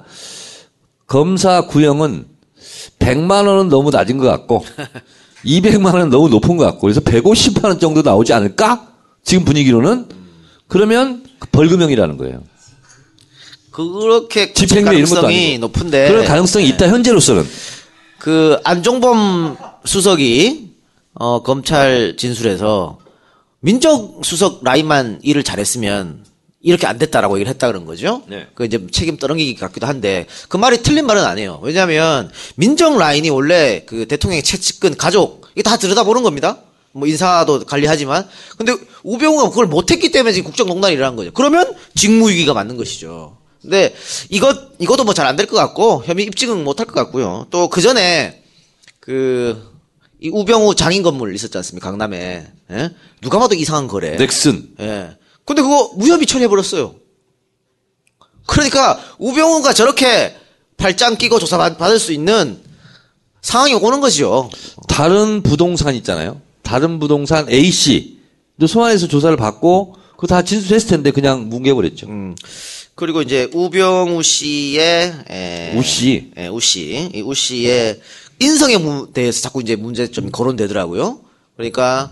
검사 1.07 1.67
구형은 1.67 2.27
100만 2.99 3.47
원은 3.47 3.71
너무 3.71 3.91
낮은 3.91 4.19
것 4.19 4.27
같고 4.27 4.63
200만 5.45 5.95
원은 5.95 6.11
너무 6.11 6.29
높은 6.29 6.57
것 6.57 6.65
같고 6.65 6.81
그래서 6.83 7.01
150만 7.01 7.65
원 7.65 7.79
정도 7.79 8.03
나오지 8.03 8.33
않을까? 8.33 8.89
지금 9.23 9.45
분위기로는 9.45 10.07
그러면 10.67 11.25
벌금형이라는 11.53 12.17
거예요. 12.19 12.43
그렇게 13.71 14.53
집행유예 14.53 14.97
이런 14.97 15.09
것도 15.09 15.27
아니고. 15.27 15.59
높은데 15.61 16.09
그런 16.09 16.25
가능성이 16.25 16.69
있다 16.69 16.89
현재로서는 16.89 17.47
그 18.19 18.59
안종범 18.65 19.57
수석이 19.85 20.73
어 21.15 21.43
검찰 21.43 22.17
진술에서 22.17 22.99
민정 23.61 24.21
수석 24.23 24.65
라인만 24.65 25.21
일을 25.23 25.45
잘했으면 25.45 26.25
이렇게 26.69 26.87
안 26.87 26.99
됐다라고 26.99 27.37
얘기를 27.39 27.51
했다 27.51 27.67
그런 27.67 27.85
거죠. 27.85 28.23
네. 28.29 28.47
그 28.55 28.65
이제 28.65 28.79
책임 28.93 29.17
떠넘기기 29.17 29.55
같기도 29.57 29.87
한데 29.87 30.27
그 30.49 30.57
말이 30.57 30.83
틀린 30.83 31.07
말은 31.07 31.25
아니에요. 31.25 31.61
왜냐하면 31.63 32.31
민정 32.57 32.99
라인이 32.99 33.31
원래 33.31 33.85
그 33.87 34.07
대통령의 34.07 34.43
채찍근 34.43 34.97
가족 34.97 35.47
이게 35.55 35.63
다 35.63 35.77
들여다보는 35.77 36.23
겁니다. 36.23 36.59
뭐 36.93 37.07
인사도 37.07 37.65
관리하지만 37.65 38.27
근데 38.57 38.75
우병우가 39.03 39.51
그걸 39.51 39.67
못했기 39.67 40.11
때문에 40.11 40.33
지금 40.33 40.47
국정농단이 40.51 40.95
일어난 40.95 41.17
거죠. 41.17 41.31
그러면 41.33 41.75
직무유기가 41.95 42.55
맞는 42.55 42.77
것이죠. 42.77 43.37
근데 43.63 43.95
이것 44.31 44.57
이것도 44.79 45.05
뭐 45.05 45.15
잘 45.15 45.27
안 45.27 45.37
될 45.37 45.47
것 45.47 45.57
같고 45.57 46.03
혐의 46.07 46.25
입증은 46.27 46.65
못 46.65 46.79
할 46.81 46.87
것 46.87 46.95
같고요. 46.95 47.47
또 47.51 47.69
그 47.69 47.81
전에 47.81 48.43
그 49.01 49.79
이 50.21 50.31
우병우 50.33 50.75
장인 50.75 51.05
건물 51.05 51.33
있었지 51.35 51.57
않습니까? 51.59 51.91
강남에 51.91 52.45
예? 52.73 52.91
누가 53.21 53.39
봐도 53.39 53.55
이상한 53.55 53.87
거래. 53.87 54.17
넥슨. 54.17 54.69
예. 54.81 55.17
근데 55.49 55.63
그거 55.63 55.93
무혐의 55.97 56.27
처리해 56.27 56.47
버렸어요. 56.49 56.95
그러니까 58.47 59.01
우병우가 59.19 59.73
저렇게 59.75 60.35
발장 60.77 61.17
끼고 61.17 61.39
조사 61.39 61.59
받- 61.59 61.79
받을 61.79 61.99
수 61.99 62.13
있는 62.13 62.61
상황이 63.43 63.75
오는 63.75 64.01
거죠. 64.01 64.51
다른 64.89 65.43
부동산 65.43 65.95
있잖아요. 65.97 66.41
다른 66.63 66.99
부동산 66.99 67.49
A씨. 67.51 68.19
도 68.61 68.67
소환해서 68.67 69.07
조사를 69.09 69.37
받고 69.37 69.95
그거 70.17 70.27
다 70.27 70.43
진술했을 70.43 70.89
텐데 70.89 71.11
그냥 71.13 71.49
뭉개버렸죠. 71.49 72.09
음. 72.09 72.35
그리고 72.95 73.23
이제 73.23 73.49
우병우 73.55 74.23
씨의 74.23 75.15
에, 75.31 75.75
우 75.79 75.83
씨. 75.83 76.33
예, 76.37 76.49
우 76.49 76.61
씨, 76.61 77.11
이 77.15 77.23
우 77.23 77.33
씨의 77.35 78.01
인성에 78.41 78.77
무- 78.79 79.13
대해서 79.13 79.41
자꾸 79.43 79.63
이제 79.63 79.77
문제점이 79.77 80.31
거론되더라고요. 80.33 81.21
그러니까 81.57 82.11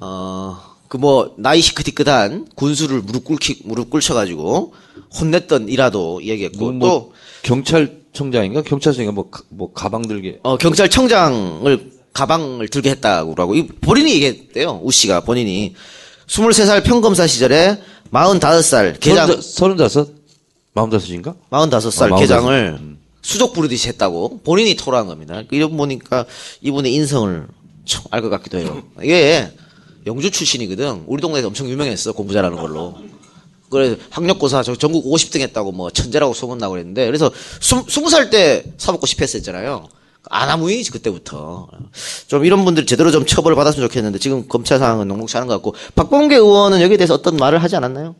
어 0.00 0.75
그 0.96 1.00
뭐 1.00 1.34
나이 1.38 1.60
시크티크한 1.60 2.48
군수를 2.54 3.02
무릎 3.02 3.24
꿇기 3.24 3.62
무릎 3.64 3.90
꿇쳐가지고 3.90 4.72
혼냈던 5.20 5.68
이라도 5.68 6.22
얘기했고 6.22 6.72
뭐, 6.72 6.88
또 6.88 7.12
경찰청장인가 7.42 8.62
경찰청인가 8.62 9.12
뭐, 9.12 9.30
가- 9.30 9.42
뭐 9.50 9.72
가방 9.72 10.02
들게 10.08 10.38
어, 10.42 10.56
경찰청장을 10.56 11.90
가방을 12.12 12.68
들게 12.68 12.90
했다고 12.90 13.54
이 13.54 13.66
본인이 13.66 14.12
얘기했대요. 14.14 14.80
우 14.82 14.90
씨가 14.90 15.20
본인이 15.20 15.74
23살 16.28 16.82
평검사 16.84 17.26
시절에 17.26 17.78
45살 18.10 18.98
계장 19.00 19.40
서른다섯 19.40 20.08
마흔다섯인가? 20.72 21.34
45살 21.50 22.12
어, 22.12 22.16
45살. 22.16 22.18
계장을 22.20 22.96
수족 23.22 23.52
부르듯이 23.52 23.88
했다고 23.88 24.40
본인이 24.44 24.74
토로한 24.76 25.06
겁니다. 25.06 25.42
이런 25.50 25.76
보니까 25.76 26.24
이분의 26.62 26.94
인성을 26.94 27.46
알 28.10 28.22
것 28.22 28.30
같기도 28.30 28.58
해요. 28.58 28.82
이게 29.02 29.48
영주 30.06 30.30
출신이거든. 30.30 31.04
우리 31.06 31.20
동네에서 31.20 31.48
엄청 31.48 31.68
유명했어. 31.68 32.12
공부 32.12 32.32
잘하는 32.32 32.56
걸로. 32.56 32.94
그래 33.68 33.96
학력고사 34.10 34.62
저 34.62 34.76
전국 34.76 35.04
50등 35.06 35.40
했다고 35.40 35.72
뭐 35.72 35.90
천재라고 35.90 36.32
소문나고 36.34 36.72
그랬는데 36.72 37.04
그래서 37.06 37.32
스, 37.60 37.74
20살 37.74 38.30
때 38.30 38.64
사법고 38.78 39.06
10 39.06 39.20
했었잖아요. 39.20 39.88
아나무인이지 40.28 40.92
그때부터. 40.92 41.68
좀 42.28 42.44
이런 42.44 42.64
분들 42.64 42.86
제대로 42.86 43.10
좀 43.10 43.26
처벌을 43.26 43.56
받았으면 43.56 43.88
좋겠는데 43.88 44.18
지금 44.20 44.46
검찰 44.46 44.78
상황은 44.78 45.08
녹록치 45.08 45.36
않은 45.36 45.48
것 45.48 45.54
같고 45.54 45.74
박범계 45.96 46.36
의원은 46.36 46.80
여기에 46.80 46.96
대해서 46.96 47.14
어떤 47.14 47.36
말을 47.36 47.60
하지 47.60 47.74
않았나요? 47.74 48.14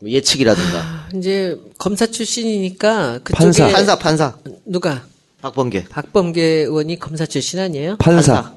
뭐 0.00 0.10
예측이라든가. 0.10 1.08
이제 1.14 1.56
검사 1.78 2.06
출신이니까 2.06 3.20
그쪽에 3.22 3.38
판사. 3.44 3.68
판사 3.68 3.98
판사 3.98 4.36
누가 4.64 5.04
박범계 5.40 5.84
박범계 5.88 6.42
의원이 6.42 6.98
검사 6.98 7.26
출신 7.26 7.60
아니에요? 7.60 7.96
판사. 7.98 8.52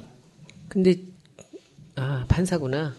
근데 0.67 0.95
아 1.97 2.25
판사구나. 2.27 2.93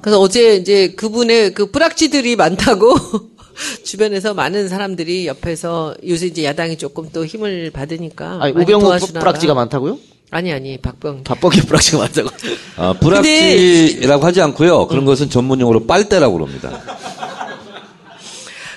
그래서 0.00 0.20
어제 0.20 0.56
이제 0.56 0.92
그분의 0.92 1.54
그 1.54 1.70
뿌락지들이 1.70 2.36
많다고 2.36 2.94
주변에서 3.84 4.32
많은 4.34 4.68
사람들이 4.68 5.26
옆에서 5.26 5.94
요새 6.06 6.26
이제 6.26 6.44
야당이 6.44 6.78
조금 6.78 7.08
또 7.12 7.26
힘을 7.26 7.70
받으니까 7.72 8.38
아니 8.40 8.52
우병우 8.52 8.84
뿌락지가 9.12 9.54
봐. 9.54 9.60
많다고? 9.62 9.98
아니 10.30 10.52
아니 10.52 10.78
박범 10.78 11.24
박범계 11.24 11.62
뿌락지가 11.62 11.98
많다고? 11.98 12.30
아, 12.76 12.94
불합치라고 12.94 14.24
하지 14.24 14.40
않고요. 14.40 14.86
그런 14.86 15.04
것은 15.04 15.28
전문용어로 15.28 15.86
빨대라고 15.86 16.34
그럽니다. 16.34 16.80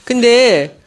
근데 0.04 0.80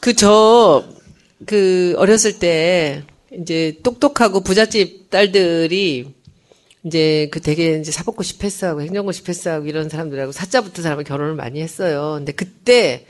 그 0.00 0.14
저그 0.14 1.94
어렸을 1.98 2.38
때 2.38 3.02
이제 3.40 3.76
똑똑하고 3.82 4.42
부잣집 4.42 5.10
딸들이 5.10 6.06
이제 6.84 7.28
그 7.30 7.40
되게 7.40 7.78
이제 7.78 7.90
사법고시 7.90 8.38
패스하고 8.38 8.82
행정고시 8.82 9.22
패스하고 9.22 9.66
이런 9.66 9.88
사람들하고 9.88 10.32
사자 10.32 10.60
붙은 10.60 10.82
사람을 10.82 11.04
결혼을 11.04 11.34
많이 11.34 11.62
했어요. 11.62 12.14
근데 12.18 12.32
그때 12.32 13.06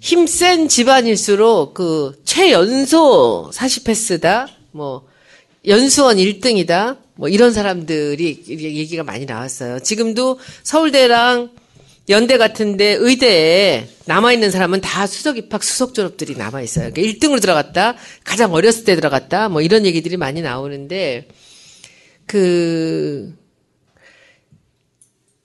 힘센 0.00 0.68
집안일수록 0.68 1.74
그 1.74 2.20
최연소 2.24 3.50
사시 3.52 3.84
패스다 3.84 4.48
뭐 4.72 5.06
연수원 5.66 6.18
1등이다. 6.18 6.98
뭐 7.14 7.28
이런 7.28 7.52
사람들이 7.52 8.44
얘기가 8.48 9.02
많이 9.02 9.26
나왔어요. 9.26 9.80
지금도 9.80 10.38
서울대랑 10.62 11.50
연대 12.10 12.38
같은데 12.38 12.94
의대에 12.94 13.88
남아있는 14.06 14.50
사람은 14.50 14.80
다 14.80 15.06
수석 15.06 15.36
입학 15.36 15.62
수석 15.62 15.94
졸업들이 15.94 16.36
남아있어요. 16.36 16.92
그러니까 16.92 17.02
1등으로 17.02 17.40
들어갔다. 17.40 17.96
가장 18.24 18.54
어렸을 18.54 18.84
때 18.84 18.94
들어갔다. 18.94 19.48
뭐 19.48 19.60
이런 19.60 19.84
얘기들이 19.84 20.16
많이 20.16 20.40
나오는데 20.40 21.26
그 22.28 23.36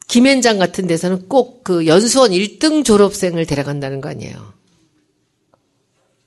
김현장 0.08 0.60
같은 0.60 0.86
데서는 0.86 1.28
꼭 1.28 1.54
그 1.64 1.88
연수원 1.88 2.32
1등 2.32 2.84
졸업생을 2.84 3.46
데려간다는 3.46 4.02
거 4.02 4.10
아니에요. 4.10 4.54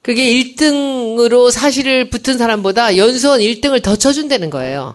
그게 0.02 0.32
1등으로 0.32 1.50
사실을 1.50 2.10
붙은 2.10 2.38
사람보다 2.38 2.96
연수원 2.96 3.40
1등을 3.40 3.82
더 3.82 3.96
쳐준다는 3.96 4.50
거예요. 4.50 4.94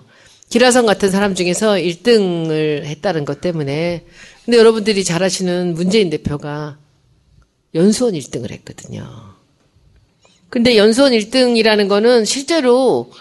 기라성 0.49 0.85
같은 0.85 1.09
사람 1.09 1.35
중에서 1.35 1.73
1등을 1.73 2.85
했다는 2.85 3.25
것 3.25 3.39
때문에. 3.39 4.05
근데 4.45 4.57
여러분들이 4.57 5.03
잘 5.03 5.21
아시는 5.21 5.75
문재인 5.75 6.09
대표가 6.09 6.77
연수원 7.75 8.15
1등을 8.15 8.51
했거든요. 8.51 9.07
근데 10.49 10.75
연수원 10.75 11.11
1등이라는 11.13 11.87
거는 11.87 12.25
실제로 12.25 13.11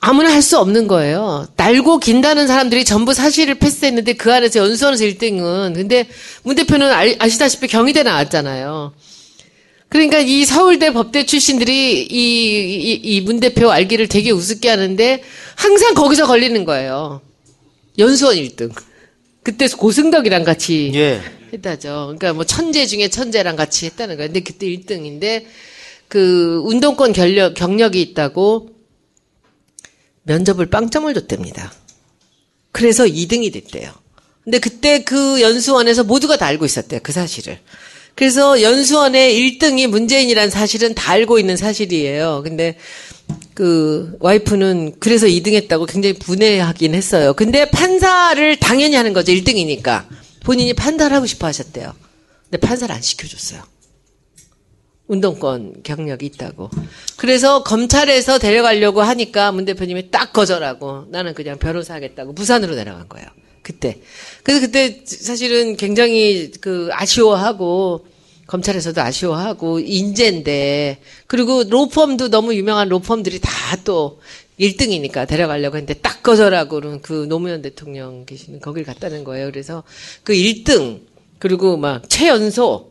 아무나 0.00 0.32
할 0.32 0.42
수 0.42 0.58
없는 0.58 0.86
거예요. 0.86 1.46
날고 1.56 1.98
긴다는 1.98 2.46
사람들이 2.46 2.84
전부 2.84 3.12
사실을 3.12 3.56
패스했는데 3.56 4.12
그 4.14 4.32
안에서 4.32 4.60
연수원에서 4.60 5.04
1등은. 5.04 5.74
근데 5.74 6.06
문 6.44 6.54
대표는 6.54 6.90
알- 6.92 7.16
아시다시피 7.18 7.66
경희대 7.66 8.04
나왔잖아요. 8.04 8.92
그러니까 9.88 10.18
이 10.18 10.44
서울대 10.44 10.92
법대 10.92 11.24
출신들이 11.26 12.02
이, 12.10 13.00
이, 13.02 13.20
문 13.22 13.40
대표 13.40 13.70
알기를 13.70 14.06
되게 14.08 14.30
우습게 14.30 14.68
하는데 14.68 15.22
항상 15.56 15.94
거기서 15.94 16.26
걸리는 16.26 16.64
거예요. 16.64 17.20
연수원 17.98 18.36
1등. 18.36 18.70
그때 19.42 19.66
고승덕이랑 19.66 20.44
같이 20.44 20.92
예. 20.94 21.20
했다죠. 21.54 22.14
그러니까 22.18 22.34
뭐 22.34 22.44
천재 22.44 22.84
중에 22.86 23.08
천재랑 23.08 23.56
같이 23.56 23.86
했다는 23.86 24.16
거예요. 24.16 24.28
근데 24.28 24.40
그때 24.40 24.66
1등인데 24.66 25.44
그 26.06 26.60
운동권 26.66 27.12
경력, 27.14 27.54
경력이 27.54 28.00
있다고 28.02 28.68
면접을 30.28 30.66
빵점을 30.66 31.12
줬답니다. 31.14 31.72
그래서 32.70 33.04
2등이 33.04 33.52
됐대요. 33.52 33.92
근데 34.44 34.58
그때 34.60 35.02
그 35.02 35.40
연수원에서 35.40 36.04
모두가 36.04 36.36
다 36.36 36.46
알고 36.46 36.64
있었대요. 36.64 37.00
그 37.02 37.12
사실을. 37.12 37.58
그래서 38.14 38.62
연수원의 38.62 39.34
1등이 39.34 39.86
문재인이라는 39.86 40.50
사실은 40.50 40.94
다 40.94 41.12
알고 41.12 41.38
있는 41.38 41.56
사실이에요. 41.56 42.42
근데 42.44 42.76
그 43.54 44.16
와이프는 44.20 44.96
그래서 45.00 45.26
2등 45.26 45.54
했다고 45.54 45.86
굉장히 45.86 46.14
분해하긴 46.18 46.94
했어요. 46.94 47.34
근데 47.34 47.70
판사를 47.70 48.56
당연히 48.58 48.96
하는 48.96 49.12
거죠. 49.12 49.32
1등이니까. 49.32 50.06
본인이 50.44 50.72
판사를 50.72 51.14
하고 51.14 51.26
싶어 51.26 51.46
하셨대요. 51.46 51.94
근데 52.44 52.66
판사를 52.66 52.94
안 52.94 53.02
시켜줬어요. 53.02 53.62
운동권 55.08 55.82
경력이 55.82 56.24
있다고. 56.26 56.70
그래서 57.16 57.62
검찰에서 57.64 58.38
데려가려고 58.38 59.02
하니까 59.02 59.52
문 59.52 59.64
대표님이 59.64 60.10
딱 60.10 60.32
거절하고 60.32 61.06
나는 61.10 61.34
그냥 61.34 61.58
변호사 61.58 61.94
하겠다고 61.94 62.34
부산으로 62.34 62.74
내려간 62.74 63.08
거예요. 63.08 63.26
그때. 63.62 64.00
그래서 64.42 64.60
그때 64.60 65.02
사실은 65.04 65.76
굉장히 65.76 66.52
그 66.60 66.88
아쉬워하고 66.92 68.06
검찰에서도 68.46 69.00
아쉬워하고 69.00 69.80
인재인데 69.80 71.00
그리고 71.26 71.64
로펌도 71.64 72.30
너무 72.30 72.54
유명한 72.54 72.88
로펌들이 72.88 73.40
다 73.40 73.58
또 73.84 74.20
1등이니까 74.58 75.26
데려가려고 75.28 75.76
했는데 75.76 75.94
딱 76.00 76.22
거절하고는 76.22 77.00
그 77.02 77.26
노무현 77.28 77.62
대통령 77.62 78.24
계시는 78.26 78.60
거길 78.60 78.84
갔다는 78.84 79.24
거예요. 79.24 79.46
그래서 79.50 79.84
그 80.24 80.32
1등 80.32 81.00
그리고 81.38 81.76
막 81.76 82.08
최연소 82.08 82.87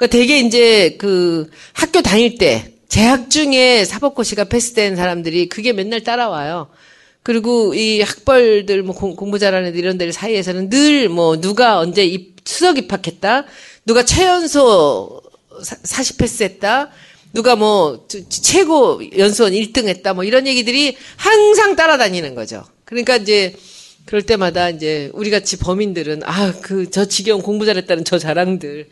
그러니까 0.00 0.06
되게 0.16 0.40
이제 0.40 0.96
그 0.98 1.50
학교 1.74 2.00
다닐 2.00 2.38
때 2.38 2.72
재학 2.88 3.28
중에 3.28 3.84
사법고시가 3.84 4.44
패스된 4.44 4.96
사람들이 4.96 5.50
그게 5.50 5.74
맨날 5.74 6.02
따라와요. 6.02 6.68
그리고 7.22 7.74
이 7.74 8.00
학벌들 8.00 8.82
뭐 8.82 8.94
공, 8.94 9.14
공부 9.14 9.38
잘하는 9.38 9.68
애들 9.68 9.78
이런 9.78 9.98
데들 9.98 10.14
사이에서는 10.14 10.70
늘 10.70 11.08
뭐 11.10 11.38
누가 11.38 11.78
언제 11.78 12.02
입, 12.06 12.36
수석 12.46 12.78
입학했다, 12.78 13.44
누가 13.84 14.02
최연소 14.02 15.20
사, 15.62 15.76
40 15.82 16.16
패스했다, 16.16 16.90
누가 17.34 17.54
뭐 17.54 18.06
저- 18.08 18.26
최고 18.30 19.02
연수원 19.18 19.52
1등 19.52 19.86
했다, 19.86 20.14
뭐 20.14 20.24
이런 20.24 20.46
얘기들이 20.46 20.96
항상 21.16 21.76
따라다니는 21.76 22.34
거죠. 22.34 22.64
그러니까 22.86 23.16
이제 23.16 23.54
그럴 24.06 24.22
때마다 24.22 24.70
이제 24.70 25.10
우리 25.12 25.28
같이 25.30 25.58
범인들은 25.58 26.22
아 26.24 26.52
그 26.62 26.88
저 26.90 27.04
지겨운 27.04 27.42
공부 27.42 27.66
잘했다는 27.66 28.04
저 28.06 28.18
자랑들 28.18 28.88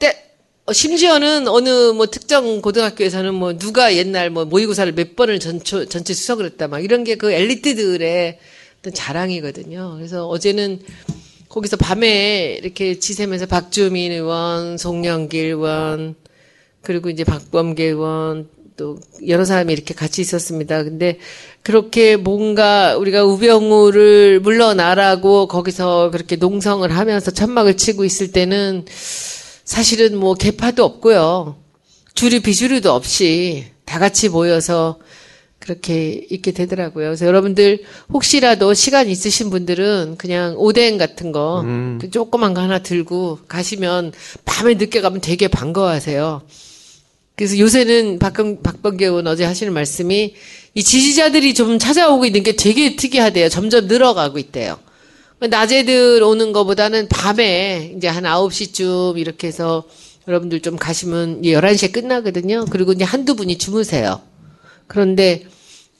때 0.00 0.24
어, 0.66 0.72
심지어는 0.72 1.46
어느 1.46 1.68
뭐 1.92 2.06
특정 2.06 2.60
고등학교에서는 2.60 3.32
뭐 3.34 3.56
누가 3.56 3.94
옛날 3.94 4.30
뭐 4.30 4.44
모의고사를 4.44 4.92
몇 4.94 5.14
번을 5.14 5.38
전초, 5.38 5.86
전체 5.86 6.12
수석을 6.12 6.44
했다 6.46 6.66
막 6.66 6.82
이런 6.82 7.04
게 7.04 7.14
그 7.14 7.30
엘리트들의 7.30 8.38
어떤 8.80 8.94
자랑이거든요. 8.94 9.94
그래서 9.96 10.26
어제는 10.26 10.80
거기서 11.48 11.76
밤에 11.76 12.58
이렇게 12.62 12.98
지새면서 12.98 13.46
박주민 13.46 14.12
의원, 14.12 14.78
송영길 14.78 15.46
의원, 15.46 16.14
그리고 16.80 17.10
이제 17.10 17.24
박범계 17.24 17.84
의원, 17.84 18.48
또 18.76 18.98
여러 19.28 19.44
사람이 19.44 19.70
이렇게 19.72 19.92
같이 19.92 20.22
있었습니다. 20.22 20.84
근데 20.84 21.18
그렇게 21.62 22.16
뭔가 22.16 22.96
우리가 22.96 23.24
우병우를 23.24 24.40
물러나라고 24.40 25.48
거기서 25.48 26.10
그렇게 26.12 26.36
농성을 26.36 26.90
하면서 26.90 27.30
천막을 27.30 27.76
치고 27.76 28.04
있을 28.04 28.32
때는 28.32 28.86
사실은 29.70 30.18
뭐 30.18 30.34
개파도 30.34 30.84
없고요. 30.84 31.54
주류 32.14 32.40
비주류도 32.40 32.90
없이 32.90 33.66
다 33.84 34.00
같이 34.00 34.28
모여서 34.28 34.98
그렇게 35.60 36.26
있게 36.28 36.50
되더라고요. 36.50 37.06
그래서 37.06 37.24
여러분들 37.24 37.84
혹시라도 38.12 38.74
시간 38.74 39.08
있으신 39.08 39.48
분들은 39.48 40.16
그냥 40.18 40.56
오뎅 40.56 40.98
같은 40.98 41.30
거그 41.30 42.10
조그만 42.10 42.52
거 42.52 42.62
하나 42.62 42.80
들고 42.80 43.38
가시면 43.46 44.12
밤에 44.44 44.74
늦게 44.74 45.00
가면 45.02 45.20
되게 45.20 45.46
반가워하세요. 45.46 46.42
그래서 47.36 47.56
요새는 47.56 48.18
박범, 48.18 48.62
박범계 48.62 49.06
의원 49.06 49.28
어제 49.28 49.44
하시는 49.44 49.72
말씀이 49.72 50.34
이 50.74 50.82
지지자들이 50.82 51.54
좀 51.54 51.78
찾아오고 51.78 52.24
있는 52.24 52.42
게 52.42 52.56
되게 52.56 52.96
특이하대요. 52.96 53.48
점점 53.48 53.86
늘어가고 53.86 54.40
있대요. 54.40 54.80
낮에 55.48 55.84
들 55.84 56.22
오는 56.22 56.52
것보다는 56.52 57.08
밤에 57.08 57.94
이제 57.96 58.08
한 58.08 58.24
9시쯤 58.24 59.18
이렇게 59.18 59.46
해서 59.46 59.84
여러분들 60.28 60.60
좀 60.60 60.76
가시면 60.76 61.42
11시에 61.42 61.92
끝나거든요. 61.92 62.66
그리고 62.70 62.92
이제 62.92 63.04
한두 63.04 63.34
분이 63.34 63.56
주무세요. 63.58 64.20
그런데 64.86 65.46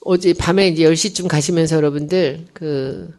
어제 0.03 0.33
밤에 0.33 0.67
이제 0.67 0.83
10시쯤 0.83 1.27
가시면서 1.27 1.75
여러분들 1.75 2.45
그 2.53 3.13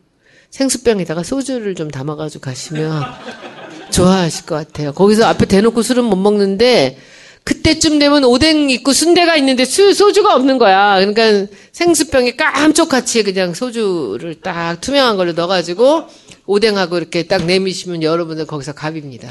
생수병에다가 0.50 1.22
소주를 1.22 1.74
좀 1.74 1.90
담아가지고 1.90 2.42
가시면 2.42 3.02
좋아하실 3.90 4.46
것 4.46 4.54
같아요. 4.54 4.92
거기서 4.92 5.24
앞에 5.24 5.46
대놓고 5.46 5.82
술은 5.82 6.04
못 6.04 6.16
먹는데 6.16 6.98
그때쯤 7.44 7.98
되면 7.98 8.24
오뎅 8.24 8.70
있고 8.70 8.92
순대가 8.92 9.36
있는데 9.36 9.64
수, 9.64 9.92
소주가 9.94 10.34
없는 10.34 10.58
거야. 10.58 10.98
그러니까 11.04 11.52
생수병에 11.72 12.36
깜짝같이 12.36 13.22
그냥 13.24 13.54
소주를 13.54 14.36
딱 14.40 14.80
투명한 14.80 15.16
걸로 15.16 15.32
넣어가지고 15.32 16.04
오뎅하고 16.46 16.98
이렇게 16.98 17.24
딱 17.24 17.44
내미시면 17.44 18.02
여러분들 18.02 18.46
거기서 18.46 18.72
갑입니다. 18.72 19.28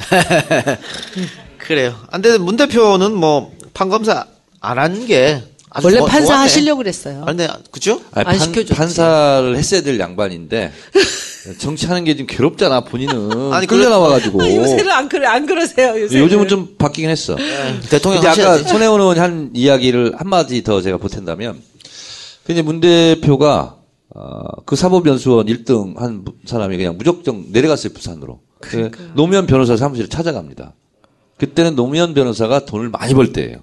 그래요. 1.57 1.95
안 2.09 2.21
돼, 2.21 2.37
문 2.37 2.57
대표는 2.57 3.13
뭐, 3.13 3.51
판검사 3.73 4.25
안 4.59 4.77
한 4.77 5.05
게. 5.07 5.41
원래 5.83 5.97
좋- 5.99 6.05
판사 6.05 6.27
좋았네. 6.27 6.41
하시려고 6.41 6.77
그랬어요. 6.79 7.21
아, 7.21 7.25
근데, 7.25 7.47
그죠? 7.71 8.01
아니, 8.11 8.25
안 8.27 8.37
판, 8.37 8.39
시켜줬지. 8.39 8.73
판사를 8.73 9.55
했어야 9.57 9.81
될 9.81 9.99
양반인데 9.99 10.71
정치하는 11.59 12.03
게 12.03 12.15
좀 12.15 12.27
괴롭잖아 12.27 12.81
본인은 12.81 13.51
아니, 13.53 13.65
끌려 13.67 13.89
나와가지고 13.89 14.43
아, 14.43 14.49
요새는 14.49 14.89
안 14.91 15.07
그래 15.09 15.25
안 15.27 15.45
그러세요. 15.45 15.99
요새 15.99 16.19
요즘은 16.19 16.47
좀 16.49 16.75
바뀌긴 16.77 17.09
했어. 17.09 17.35
대통령 17.89 18.21
근데 18.21 18.41
아까. 18.41 18.57
손혜원 18.59 18.99
의원이 18.99 19.19
한 19.19 19.49
이야기를 19.53 20.15
한 20.17 20.27
마디 20.29 20.61
더 20.63 20.81
제가 20.81 20.97
보탠다면, 20.97 21.61
그 22.43 22.51
이제 22.51 22.61
문 22.61 22.79
대표가, 22.81 23.77
어, 24.13 24.41
그 24.65 24.75
사법연수원 24.75 25.45
1등 25.47 25.97
한 25.97 26.25
사람이 26.45 26.75
그냥 26.77 26.97
무작정 26.97 27.45
내려갔어요, 27.51 27.93
부산으로. 27.93 28.41
그 28.59 28.91
노무현 29.15 29.47
변호사 29.47 29.75
사무실을 29.77 30.09
찾아갑니다. 30.09 30.73
그때는 31.37 31.75
노무현 31.75 32.13
변호사가 32.13 32.65
돈을 32.65 32.89
많이 32.89 33.13
벌 33.15 33.31
때예요. 33.33 33.57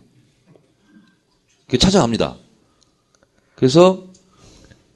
그 1.68 1.78
찾아갑니다. 1.78 2.36
그래서, 3.54 4.04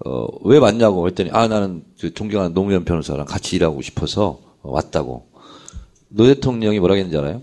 어, 0.04 0.26
왜 0.42 0.58
왔냐고 0.58 1.06
했더니, 1.08 1.30
아, 1.32 1.46
나는 1.48 1.84
그 2.00 2.12
존경하는 2.14 2.54
노무현 2.54 2.84
변호사랑 2.84 3.26
같이 3.26 3.56
일하고 3.56 3.82
싶어서 3.82 4.40
왔다고. 4.62 5.26
노 6.08 6.26
대통령이 6.26 6.78
뭐라 6.78 6.94
했는지 6.94 7.16
알아요? 7.16 7.42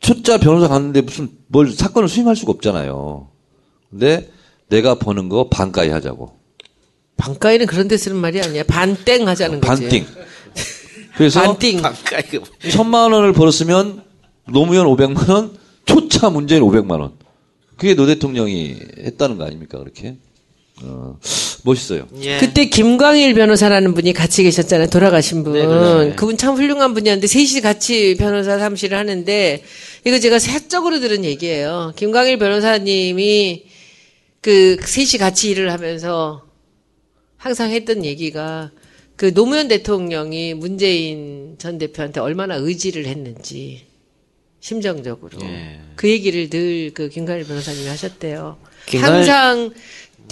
초짜 0.00 0.38
변호사 0.38 0.68
갔는데 0.68 1.02
무슨 1.02 1.30
뭘 1.46 1.70
사건을 1.70 2.08
수임할 2.08 2.34
수가 2.36 2.52
없잖아요. 2.52 3.28
근데 3.90 4.30
내가 4.68 4.94
버는 4.94 5.28
거 5.28 5.48
반가이 5.48 5.90
하자고. 5.90 6.32
반가이는 7.16 7.66
그런 7.66 7.86
데 7.86 7.96
쓰는 7.96 8.16
말이 8.16 8.40
아니야. 8.40 8.62
반땡 8.64 9.28
하자는 9.28 9.60
거지. 9.60 9.82
반띵. 9.82 10.06
그래서 11.16 11.42
반띵. 11.42 11.82
천만 12.72 13.12
원을 13.12 13.32
벌었으면 13.32 14.02
노무현 14.48 14.86
500만 14.86 15.28
원, 15.28 15.56
초짜 15.84 16.30
문재인 16.30 16.62
500만 16.62 17.00
원. 17.00 17.12
그게 17.80 17.94
노 17.94 18.04
대통령이 18.04 18.76
했다는 19.06 19.38
거 19.38 19.44
아닙니까? 19.44 19.78
그렇게. 19.78 20.16
어, 20.82 21.18
멋있어요. 21.64 22.08
예. 22.20 22.38
그때 22.38 22.66
김광일 22.66 23.32
변호사라는 23.32 23.94
분이 23.94 24.12
같이 24.12 24.42
계셨잖아요. 24.42 24.88
돌아가신 24.88 25.44
분. 25.44 25.54
네, 25.54 25.64
그렇죠. 25.64 26.14
그분 26.14 26.36
참 26.36 26.56
훌륭한 26.56 26.92
분이었는데 26.92 27.26
셋이 27.26 27.62
같이 27.62 28.16
변호사 28.18 28.58
사무실을 28.58 28.98
하는데 28.98 29.62
이거 30.04 30.18
제가 30.18 30.38
사적으로 30.38 31.00
들은 31.00 31.24
얘기예요. 31.24 31.94
김광일 31.96 32.38
변호사님이 32.38 33.64
그 34.42 34.76
셋이 34.84 35.18
같이 35.18 35.48
일을 35.50 35.72
하면서 35.72 36.42
항상 37.38 37.70
했던 37.70 38.04
얘기가 38.04 38.72
그 39.16 39.32
노무현 39.32 39.68
대통령이 39.68 40.52
문재인 40.52 41.56
전 41.56 41.78
대표한테 41.78 42.20
얼마나 42.20 42.56
의지를 42.56 43.06
했는지 43.06 43.86
심정적으로 44.60 45.38
예. 45.42 45.78
그 45.96 46.08
얘기를 46.08 46.48
늘 46.50 46.92
그 46.94 47.08
김광일 47.08 47.44
변호사님이 47.44 47.86
하셨대요. 47.88 48.58
김광일- 48.86 49.00
항상 49.02 49.70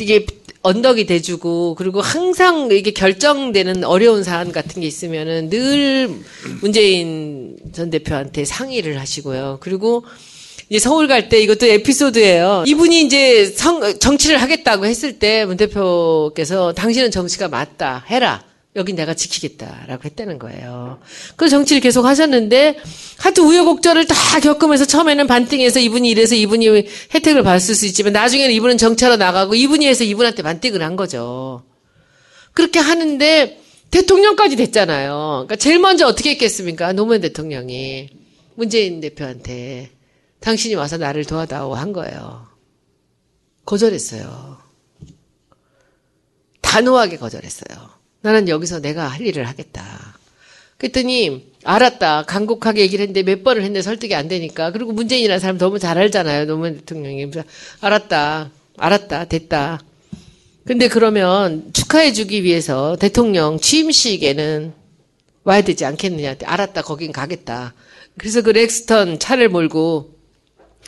이게 0.00 0.26
언덕이 0.62 1.06
돼주고 1.06 1.74
그리고 1.76 2.00
항상 2.00 2.70
이게 2.70 2.90
결정되는 2.92 3.84
어려운 3.84 4.22
사안 4.24 4.52
같은 4.52 4.80
게 4.82 4.86
있으면은 4.88 5.48
늘 5.50 6.10
문재인 6.60 7.56
전 7.72 7.90
대표한테 7.90 8.44
상의를 8.44 8.98
하시고요. 9.00 9.58
그리고 9.60 10.04
이제 10.68 10.78
서울 10.78 11.08
갈 11.08 11.28
때 11.28 11.40
이것도 11.40 11.66
에피소드예요. 11.66 12.64
이분이 12.66 13.02
이제 13.02 13.46
성, 13.46 13.98
정치를 13.98 14.42
하겠다고 14.42 14.84
했을 14.86 15.18
때 15.18 15.44
문 15.46 15.56
대표께서 15.56 16.72
당신은 16.74 17.10
정치가 17.10 17.48
맞다 17.48 18.04
해라. 18.10 18.44
여긴 18.78 18.96
내가 18.96 19.12
지키겠다라고 19.12 20.04
했다는 20.04 20.38
거예요. 20.38 21.00
그 21.36 21.48
정치를 21.48 21.82
계속 21.82 22.06
하셨는데 22.06 22.78
하여튼 23.18 23.44
우여곡절을 23.44 24.06
다 24.06 24.40
겪으면서 24.40 24.86
처음에는 24.86 25.26
반띵해서 25.26 25.80
이분이 25.80 26.08
이래서 26.08 26.34
이분이 26.34 26.68
혜택을 27.14 27.42
받을 27.42 27.60
수 27.60 27.84
있지만 27.86 28.12
나중에는 28.14 28.54
이분은 28.54 28.78
정치하러 28.78 29.16
나가고 29.16 29.54
이분이 29.54 29.86
해서 29.86 30.04
이분한테 30.04 30.42
반띵을 30.42 30.82
한 30.82 30.96
거죠. 30.96 31.64
그렇게 32.52 32.78
하는데 32.78 33.60
대통령까지 33.90 34.56
됐잖아요. 34.56 35.44
그러니까 35.46 35.56
제일 35.56 35.78
먼저 35.78 36.06
어떻게 36.06 36.30
했겠습니까? 36.30 36.92
노무현 36.92 37.20
대통령이 37.20 38.10
문재인 38.54 39.00
대표한테 39.00 39.90
당신이 40.40 40.74
와서 40.74 40.96
나를 40.96 41.24
도와다오 41.24 41.74
한 41.74 41.92
거예요. 41.92 42.46
거절했어요. 43.64 44.58
단호하게 46.60 47.16
거절했어요. 47.16 47.97
나는 48.20 48.48
여기서 48.48 48.80
내가 48.80 49.06
할 49.08 49.20
일을 49.20 49.46
하겠다. 49.46 50.18
그랬더니 50.78 51.52
알았다. 51.64 52.24
간곡하게 52.24 52.80
얘기를 52.82 53.02
했는데 53.02 53.22
몇 53.22 53.42
번을 53.42 53.62
했는데 53.62 53.82
설득이 53.82 54.14
안 54.14 54.28
되니까. 54.28 54.70
그리고 54.70 54.92
문재인이라는 54.92 55.40
사람 55.40 55.58
너무 55.58 55.78
잘 55.78 55.98
알잖아요. 55.98 56.46
노무현 56.46 56.76
대통령이. 56.78 57.30
알았다. 57.80 58.50
알았다. 58.76 59.24
됐다. 59.24 59.80
근데 60.64 60.88
그러면 60.88 61.70
축하해 61.72 62.12
주기 62.12 62.44
위해서 62.44 62.96
대통령 62.96 63.58
취임식에는 63.58 64.72
와야 65.44 65.62
되지 65.62 65.84
않겠느냐. 65.84 66.36
알았다. 66.44 66.82
거긴 66.82 67.10
가겠다. 67.10 67.74
그래서 68.16 68.42
그 68.42 68.50
렉스턴 68.50 69.18
차를 69.18 69.48
몰고 69.48 70.14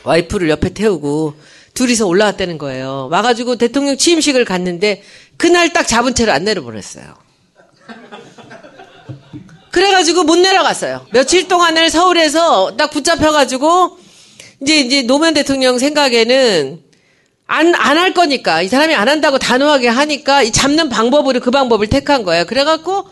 와이프를 0.05 0.51
옆에 0.51 0.70
태우고 0.70 1.35
둘이서 1.74 2.07
올라왔다는 2.07 2.59
거예요. 2.59 3.09
와가지고 3.11 3.57
대통령 3.57 3.97
취임식을 3.97 4.45
갔는데 4.45 5.03
그날 5.41 5.72
딱 5.72 5.88
잡은 5.88 6.14
채로 6.14 6.32
안 6.32 6.45
내려보냈어요. 6.45 7.14
그래가지고 9.70 10.24
못 10.24 10.36
내려갔어요. 10.36 11.07
며칠 11.12 11.49
동안을 11.49 11.88
서울에서 11.88 12.76
딱 12.76 12.91
붙잡혀가지고 12.91 13.97
이제 14.61 14.80
이제 14.80 15.03
노무현 15.03 15.32
대통령 15.32 15.78
생각에는 15.78 16.82
안 17.47 17.74
안 17.74 17.97
할 17.99 18.12
거니까 18.12 18.61
이 18.62 18.68
사람이 18.68 18.95
안 18.95 19.09
한다고 19.09 19.38
단호하게 19.38 19.88
하니까 19.88 20.43
이 20.43 20.53
잡는 20.53 20.91
방법으로 20.91 21.41
그 21.41 21.51
방법을 21.51 21.86
택한 21.86 22.22
거예요. 22.24 22.45
그래갖고 22.45 23.07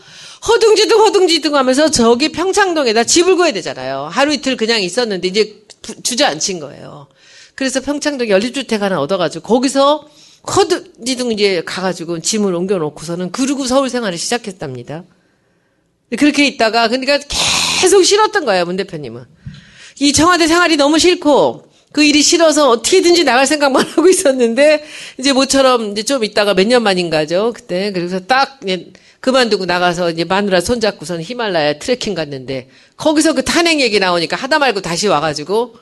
허둥지둥 0.47 1.01
허둥지둥 1.01 1.57
하면서 1.57 1.91
저기 1.91 2.31
평창동에다 2.31 3.05
집을 3.05 3.37
구해야 3.37 3.53
되잖아요. 3.55 4.09
하루 4.13 4.33
이틀 4.35 4.57
그냥 4.57 4.83
있었는데 4.83 5.27
이제 5.29 5.63
부- 5.81 6.01
주저앉힌 6.03 6.61
거예요. 6.61 7.07
그래서 7.55 7.81
평창동 7.81 8.29
연립주택 8.29 8.83
하나 8.83 9.01
얻어가지고 9.01 9.49
거기서 9.49 10.05
허둥지둥 10.57 11.33
이제 11.33 11.63
가가지고 11.65 12.21
짐을 12.21 12.55
옮겨놓고서는 12.55 13.33
그러고 13.33 13.67
서울 13.67 13.91
생활을 13.91 14.19
시작했답니다. 14.19 15.05
그렇게 16.17 16.47
있다가 16.47 16.89
그러니까 16.89 17.19
계속 17.81 18.03
싫었던 18.03 18.45
거예요 18.45 18.65
문 18.65 18.77
대표님은. 18.77 19.25
이 20.01 20.13
청와대 20.13 20.47
생활이 20.47 20.77
너무 20.77 20.99
싫고 20.99 21.67
그 21.93 22.05
일이 22.05 22.23
싫어서 22.23 22.69
어떻게든지 22.71 23.25
나갈 23.25 23.47
생각만 23.47 23.85
하고 23.89 24.09
있었는데 24.09 24.85
이제 25.19 25.33
모처럼 25.33 25.93
이제 25.93 26.03
좀 26.03 26.25
있다가 26.25 26.55
몇 26.55 26.67
년 26.67 26.83
만인가죠. 26.83 27.53
그때 27.55 27.93
그래서 27.93 28.21
딱 28.21 28.61
그만두고 29.21 29.67
나가서 29.67 30.11
이제 30.11 30.25
마누라 30.25 30.61
손잡고선 30.61 31.23
히말라야 31.23 31.79
트레킹 31.79 32.15
갔는데 32.15 32.69
거기서 32.97 33.33
그 33.35 33.45
탄핵 33.45 33.81
얘기 33.81 33.99
나오니까 33.99 34.37
하다 34.37 34.59
말고 34.61 34.81
다시 34.81 35.09
와가지고 35.09 35.75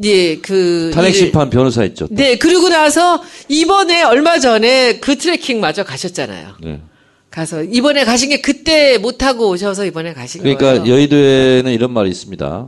이제 0.00 0.38
그 0.42 0.90
탄핵 0.94 1.12
심판 1.14 1.50
변호사 1.50 1.84
있죠. 1.84 2.06
또. 2.08 2.14
네 2.14 2.38
그리고 2.38 2.68
나서 2.70 3.22
이번에 3.48 4.02
얼마 4.02 4.38
전에 4.38 4.98
그 4.98 5.16
트레킹 5.18 5.60
마저 5.60 5.84
가셨잖아요. 5.84 6.54
네. 6.62 6.80
가서 7.30 7.62
이번에 7.62 8.04
가신 8.04 8.30
게 8.30 8.40
그때 8.40 8.98
못 8.98 9.22
하고 9.22 9.50
오셔서 9.50 9.84
이번에 9.84 10.14
가신 10.14 10.42
그러니까 10.42 10.78
거예요. 10.82 10.88
여의도에는 10.94 11.70
이런 11.72 11.92
말이 11.92 12.08
있습니다. 12.10 12.66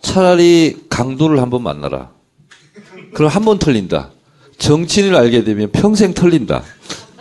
차라리 0.00 0.76
강도를 0.88 1.40
한번 1.42 1.62
만나라. 1.62 2.10
그럼 3.14 3.30
한 3.30 3.44
번 3.44 3.58
털린다. 3.58 4.10
정치인을 4.58 5.16
알게 5.16 5.44
되면 5.44 5.70
평생 5.72 6.14
털린다. 6.14 6.62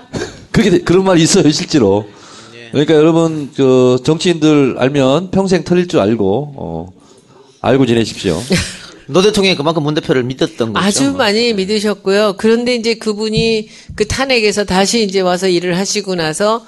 그렇게 0.51 0.69
돼- 0.69 0.79
그런 0.79 1.03
말이 1.05 1.23
있어요 1.23 1.49
실제로. 1.51 2.07
그러니까 2.71 2.93
여러분 2.95 3.51
그 3.55 3.97
정치인들 4.03 4.75
알면 4.77 5.31
평생 5.31 5.63
털릴 5.63 5.87
줄 5.87 5.99
알고 5.99 6.53
어, 6.55 6.87
알고 7.61 7.85
지내십시오. 7.87 8.39
노 9.07 9.21
대통령이 9.21 9.55
그만큼 9.55 9.83
문 9.83 9.93
대표를 9.93 10.23
믿었던 10.23 10.73
거죠. 10.73 10.85
아주 10.85 11.03
뭐. 11.09 11.17
많이 11.19 11.53
믿으셨고요. 11.53 12.35
그런데 12.37 12.75
이제 12.75 12.95
그분이 12.95 13.69
그 13.95 14.07
탄핵에서 14.07 14.65
다시 14.65 15.03
이제 15.03 15.19
와서 15.19 15.47
일을 15.47 15.77
하시고 15.77 16.15
나서 16.15 16.65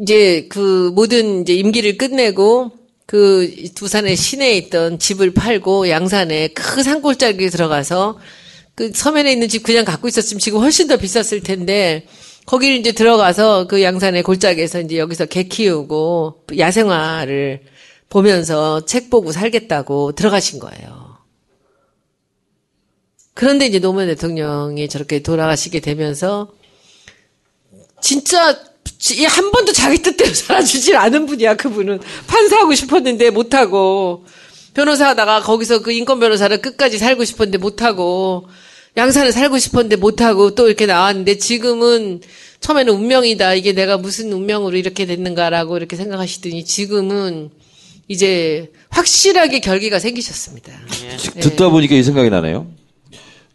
이제 0.00 0.46
그 0.48 0.90
모든 0.94 1.42
이제 1.42 1.54
임기를 1.54 1.98
끝내고 1.98 2.72
그 3.06 3.54
두산의 3.74 4.16
시내에 4.16 4.56
있던 4.56 4.98
집을 4.98 5.34
팔고 5.34 5.88
양산에 5.88 6.48
큰 6.48 6.82
산골짜기에 6.82 7.50
들어가서 7.50 8.18
그 8.74 8.90
서면에 8.94 9.32
있는 9.32 9.48
집 9.48 9.62
그냥 9.62 9.84
갖고 9.84 10.08
있었으면 10.08 10.40
지금 10.40 10.60
훨씬 10.60 10.88
더 10.88 10.96
비쌌을 10.96 11.42
텐데 11.42 12.06
거기를 12.46 12.76
이제 12.76 12.92
들어가서 12.92 13.66
그 13.66 13.82
양산의 13.82 14.22
골짜기에서 14.22 14.80
이제 14.80 14.98
여기서 14.98 15.26
개 15.26 15.42
키우고 15.44 16.46
야생화를 16.56 17.60
보면서 18.08 18.84
책 18.84 19.10
보고 19.10 19.30
살겠다고 19.32 20.12
들어가신 20.12 20.58
거예요. 20.58 21.01
그런데 23.34 23.66
이제 23.66 23.78
노무현 23.78 24.08
대통령이 24.08 24.88
저렇게 24.88 25.20
돌아가시게 25.20 25.80
되면서 25.80 26.52
진짜 28.00 28.58
이한 29.16 29.50
번도 29.52 29.72
자기 29.72 29.98
뜻대로 29.98 30.32
살아주질 30.34 30.96
않은 30.96 31.26
분이야 31.26 31.56
그분은 31.56 32.00
판사하고 32.26 32.74
싶었는데 32.74 33.30
못하고 33.30 34.24
변호사 34.74 35.08
하다가 35.08 35.40
거기서 35.42 35.82
그 35.82 35.92
인권 35.92 36.18
변호사를 36.20 36.60
끝까지 36.60 36.98
살고 36.98 37.24
싶었는데 37.24 37.58
못하고 37.58 38.48
양산을 38.96 39.32
살고 39.32 39.58
싶었는데 39.58 39.96
못하고 39.96 40.54
또 40.54 40.66
이렇게 40.66 40.86
나왔는데 40.86 41.38
지금은 41.38 42.20
처음에는 42.60 42.92
운명이다 42.92 43.54
이게 43.54 43.72
내가 43.72 43.96
무슨 43.98 44.32
운명으로 44.32 44.76
이렇게 44.76 45.06
됐는가라고 45.06 45.76
이렇게 45.76 45.96
생각하시더니 45.96 46.64
지금은 46.64 47.50
이제 48.08 48.70
확실하게 48.90 49.60
결기가 49.60 49.98
생기셨습니다. 49.98 50.72
듣다 51.40 51.70
보니까 51.70 51.94
이 51.94 52.02
생각이 52.02 52.30
나네요. 52.30 52.66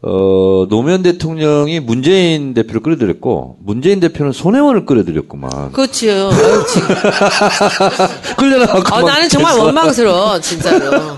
어, 0.01 0.67
노무현 0.69 1.01
대통령이 1.01 1.79
문재인 1.79 2.53
대표를 2.53 2.81
끌어들였고, 2.83 3.57
문재인 3.61 3.99
대표는 3.99 4.31
손혜원을 4.31 4.85
끌어들였구만. 4.85 5.71
지금 5.91 6.29
끌려나가고. 8.37 8.95
아, 8.95 9.01
막 9.01 9.05
나는 9.07 9.27
정말 9.27 9.53
그래서. 9.53 9.65
원망스러워, 9.65 10.39
진짜로. 10.41 11.17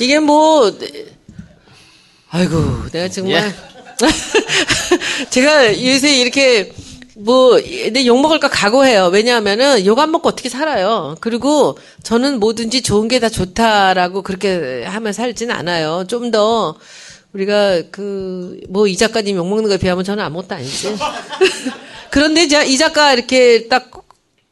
이게 0.00 0.18
뭐, 0.20 0.72
아이고, 2.30 2.56
내가 2.92 3.08
정말. 3.08 3.52
제가 5.30 5.84
요새 5.84 6.18
이렇게, 6.20 6.72
뭐, 7.16 7.60
내 7.60 8.06
욕먹을까 8.06 8.48
각오해요. 8.48 9.06
왜냐하면은, 9.12 9.84
욕 9.86 9.98
안 9.98 10.10
먹고 10.10 10.28
어떻게 10.30 10.48
살아요. 10.48 11.14
그리고 11.20 11.76
저는 12.02 12.40
뭐든지 12.40 12.82
좋은 12.82 13.06
게 13.08 13.18
다 13.20 13.28
좋다라고 13.28 14.22
그렇게 14.22 14.84
하면 14.84 15.12
살진 15.12 15.50
않아요. 15.50 16.04
좀 16.08 16.30
더, 16.30 16.74
우리가 17.34 17.82
그, 17.90 18.60
뭐, 18.68 18.86
이 18.86 18.96
작가님 18.96 19.36
욕 19.36 19.48
먹는 19.48 19.68
거에 19.68 19.76
비하면 19.76 20.04
저는 20.04 20.24
아무것도 20.24 20.54
아니지. 20.54 20.96
그런데 22.10 22.46
자, 22.46 22.62
이 22.62 22.78
작가 22.78 23.12
이렇게 23.12 23.66
딱 23.68 23.90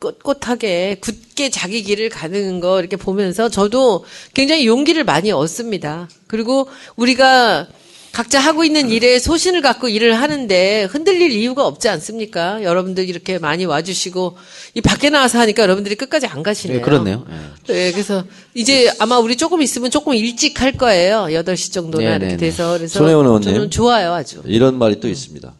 꼿꼿하게 0.01 0.97
굳게 1.01 1.51
자기 1.51 1.85
길을 1.85 2.09
가는 2.09 2.59
거 2.59 2.81
이렇게 2.81 2.97
보면서 2.97 3.49
저도 3.49 4.05
굉장히 4.35 4.67
용기를 4.67 5.05
많이 5.05 5.31
얻습니다. 5.31 6.09
그리고 6.27 6.69
우리가 6.97 7.69
각자 8.13 8.39
하고 8.39 8.63
있는 8.63 8.91
일에 8.91 9.19
소신을 9.19 9.63
갖고 9.63 9.89
일을 9.89 10.21
하는데 10.21 10.85
흔들릴 10.85 11.33
이유가 11.33 11.67
없지 11.67 11.89
않습니까? 11.89 12.63
여러분들 12.63 13.09
이렇게 13.09 13.39
많이 13.39 13.65
와주시고 13.65 14.37
이 14.75 14.81
밖에 14.83 15.09
나와서 15.09 15.39
하니까 15.39 15.63
여러분들이 15.63 15.95
끝까지 15.95 16.27
안 16.27 16.43
가시네요. 16.43 16.79
네, 16.79 16.85
그렇네요. 16.85 17.25
예. 17.69 17.73
네, 17.73 17.93
그래서 17.93 18.25
이제 18.55 18.93
아마 18.99 19.19
우리 19.19 19.37
조금 19.37 19.63
있으면 19.63 19.91
조금 19.91 20.15
일찍 20.15 20.61
할 20.61 20.73
거예요. 20.73 21.25
8시 21.31 21.73
정도나 21.73 22.05
네, 22.05 22.11
이렇게 22.11 22.27
네, 22.27 22.31
네. 22.33 22.37
돼서 22.37 22.77
그래서 22.77 22.99
손혜원 22.99 23.25
의원님. 23.25 23.51
저는 23.51 23.71
좋아요, 23.71 24.13
아주. 24.13 24.43
이런 24.45 24.79
말이 24.79 25.01
또 25.01 25.09
있습니다. 25.09 25.55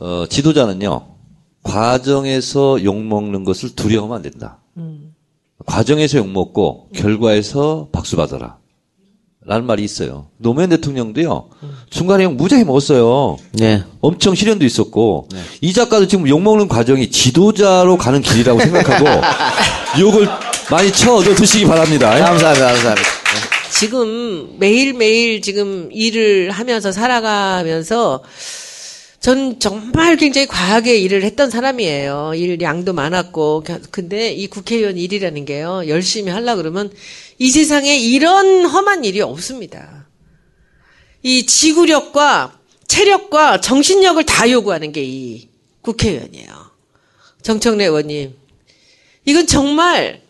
어, 0.00 0.24
지도자는요, 0.28 1.06
과정에서 1.62 2.82
욕 2.82 2.96
먹는 3.00 3.44
것을 3.44 3.76
두려워하면 3.76 4.16
안 4.16 4.22
된다. 4.22 4.58
과정에서 5.66 6.18
욕 6.18 6.28
먹고 6.28 6.88
결과에서 6.94 7.90
박수 7.92 8.16
받아라. 8.16 8.57
라는 9.48 9.64
말이 9.64 9.82
있어요. 9.82 10.26
노무현 10.36 10.68
대통령도요, 10.68 11.48
중간에 11.88 12.24
욕 12.24 12.34
무지하게 12.34 12.66
먹었어요. 12.66 13.38
네. 13.52 13.82
엄청 14.02 14.34
시련도 14.34 14.66
있었고, 14.66 15.26
이 15.62 15.72
작가도 15.72 16.06
지금 16.06 16.28
욕먹는 16.28 16.68
과정이 16.68 17.10
지도자로 17.10 17.96
가는 17.96 18.20
길이라고 18.20 18.60
생각하고, 18.60 19.06
욕을 19.98 20.28
많이 20.70 20.92
쳐 20.92 21.14
얻어 21.14 21.34
드시기 21.34 21.64
바랍니다. 21.64 22.10
감사합니다. 22.10 22.66
감사합니다. 22.66 23.10
지금 23.70 24.58
매일매일 24.58 25.40
지금 25.40 25.88
일을 25.92 26.50
하면서 26.50 26.92
살아가면서 26.92 28.22
전 29.20 29.58
정말 29.58 30.16
굉장히 30.16 30.46
과하게 30.46 30.98
일을 30.98 31.22
했던 31.22 31.50
사람이에요. 31.50 32.32
일 32.36 32.60
양도 32.60 32.92
많았고. 32.92 33.64
근데 33.90 34.30
이 34.30 34.46
국회의원 34.46 34.96
일이라는 34.96 35.44
게요. 35.44 35.82
열심히 35.88 36.30
하려 36.30 36.56
그러면 36.56 36.90
이 37.38 37.50
세상에 37.50 37.96
이런 37.96 38.66
험한 38.66 39.04
일이 39.04 39.20
없습니다. 39.20 40.06
이 41.22 41.46
지구력과 41.46 42.58
체력과 42.86 43.60
정신력을 43.60 44.24
다 44.24 44.50
요구하는 44.50 44.92
게 44.92 45.02
이 45.04 45.48
국회의원이에요. 45.82 46.70
정청래 47.42 47.84
의원님. 47.84 48.36
이건 49.24 49.46
정말 49.46 50.22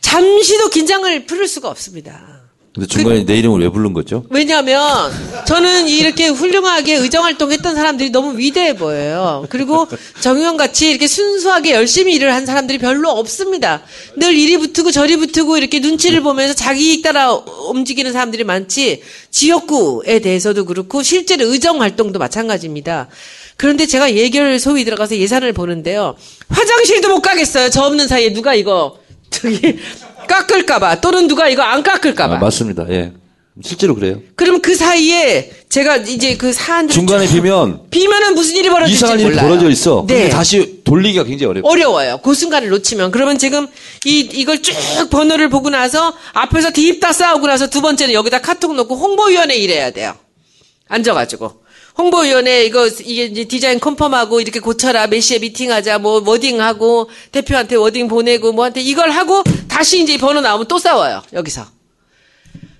잠시도 0.00 0.68
긴장을 0.70 1.26
풀을 1.26 1.46
수가 1.48 1.68
없습니다. 1.68 2.39
근데 2.80 2.86
중간에 2.86 3.24
내 3.26 3.36
이름을 3.38 3.60
왜 3.60 3.68
부른 3.68 3.92
거죠? 3.92 4.24
왜냐하면 4.30 5.12
저는 5.46 5.86
이렇게 5.88 6.28
훌륭하게 6.28 6.94
의정 6.94 7.24
활동했던 7.24 7.74
사람들이 7.74 8.08
너무 8.08 8.38
위대해 8.38 8.74
보여요. 8.74 9.44
그리고 9.50 9.86
정의원 10.20 10.56
같이 10.56 10.88
이렇게 10.88 11.06
순수하게 11.06 11.72
열심히 11.72 12.14
일을 12.14 12.32
한 12.32 12.46
사람들이 12.46 12.78
별로 12.78 13.10
없습니다. 13.10 13.82
늘 14.16 14.34
이리 14.34 14.56
붙고 14.56 14.92
저리 14.92 15.18
붙고 15.18 15.58
이렇게 15.58 15.80
눈치를 15.80 16.22
보면서 16.22 16.54
자기 16.54 17.02
따라 17.02 17.34
움직이는 17.34 18.12
사람들이 18.12 18.44
많지 18.44 19.02
지역구에 19.30 20.20
대해서도 20.20 20.64
그렇고 20.64 21.02
실제로 21.02 21.44
의정 21.46 21.82
활동도 21.82 22.18
마찬가지입니다. 22.18 23.08
그런데 23.58 23.84
제가 23.84 24.14
예결 24.14 24.58
소위 24.58 24.86
들어가서 24.86 25.18
예산을 25.18 25.52
보는데요. 25.52 26.14
화장실도 26.48 27.10
못 27.10 27.20
가겠어요. 27.20 27.68
저 27.68 27.82
없는 27.82 28.08
사이에 28.08 28.32
누가 28.32 28.54
이거 28.54 28.96
저기 29.30 29.78
깎을까봐 30.28 31.00
또는 31.00 31.28
누가 31.28 31.48
이거 31.48 31.62
안 31.62 31.82
깎을까봐. 31.82 32.36
아, 32.36 32.38
맞습니다. 32.38 32.86
예. 32.90 33.12
실제로 33.62 33.94
그래요. 33.94 34.20
그럼 34.36 34.62
그 34.62 34.74
사이에 34.74 35.50
제가 35.68 35.96
이제 35.98 36.36
그 36.36 36.52
사안들 36.52 36.94
중간에 36.94 37.26
비면 37.28 37.90
비면은 37.90 38.34
무슨 38.34 38.56
일이 38.56 38.68
벌어질지 38.70 38.94
이상한 38.94 39.20
일이 39.20 39.28
몰라요. 39.28 39.48
벌어져 39.48 39.68
있어. 39.68 40.00
근데 40.00 40.24
네. 40.24 40.28
다시 40.30 40.80
돌리기가 40.84 41.24
굉장히 41.24 41.50
어려워. 41.50 41.70
어려워요. 41.70 42.20
그 42.22 42.32
순간을 42.32 42.68
놓치면. 42.70 43.10
그러면 43.10 43.38
지금 43.38 43.66
이, 44.04 44.20
이걸 44.20 44.62
쭉 44.62 44.74
번호를 45.10 45.50
보고 45.50 45.68
나서 45.68 46.14
앞에서 46.32 46.70
뒤입다 46.70 47.12
싸우고 47.12 47.46
나서 47.48 47.68
두 47.68 47.82
번째는 47.82 48.14
여기다 48.14 48.40
카톡 48.40 48.74
넣고 48.74 48.96
홍보위원회 48.96 49.56
일해야 49.56 49.90
돼요. 49.90 50.14
앉아가지고. 50.88 51.60
홍보위원회 51.98 52.64
이거 52.64 52.86
이게 52.86 53.24
이제 53.26 53.44
디자인 53.44 53.80
컨펌하고 53.80 54.40
이렇게 54.40 54.60
고쳐라 54.60 55.08
몇 55.08 55.20
시에 55.20 55.38
미팅하자 55.38 55.98
뭐 55.98 56.22
워딩하고 56.24 57.10
대표한테 57.32 57.76
워딩 57.76 58.08
보내고 58.08 58.52
뭐한테 58.52 58.80
이걸 58.80 59.10
하고 59.10 59.42
다시 59.68 60.02
이제 60.02 60.14
이 60.14 60.18
번호 60.18 60.40
나오면 60.40 60.68
또 60.68 60.78
싸워요 60.78 61.22
여기서. 61.32 61.66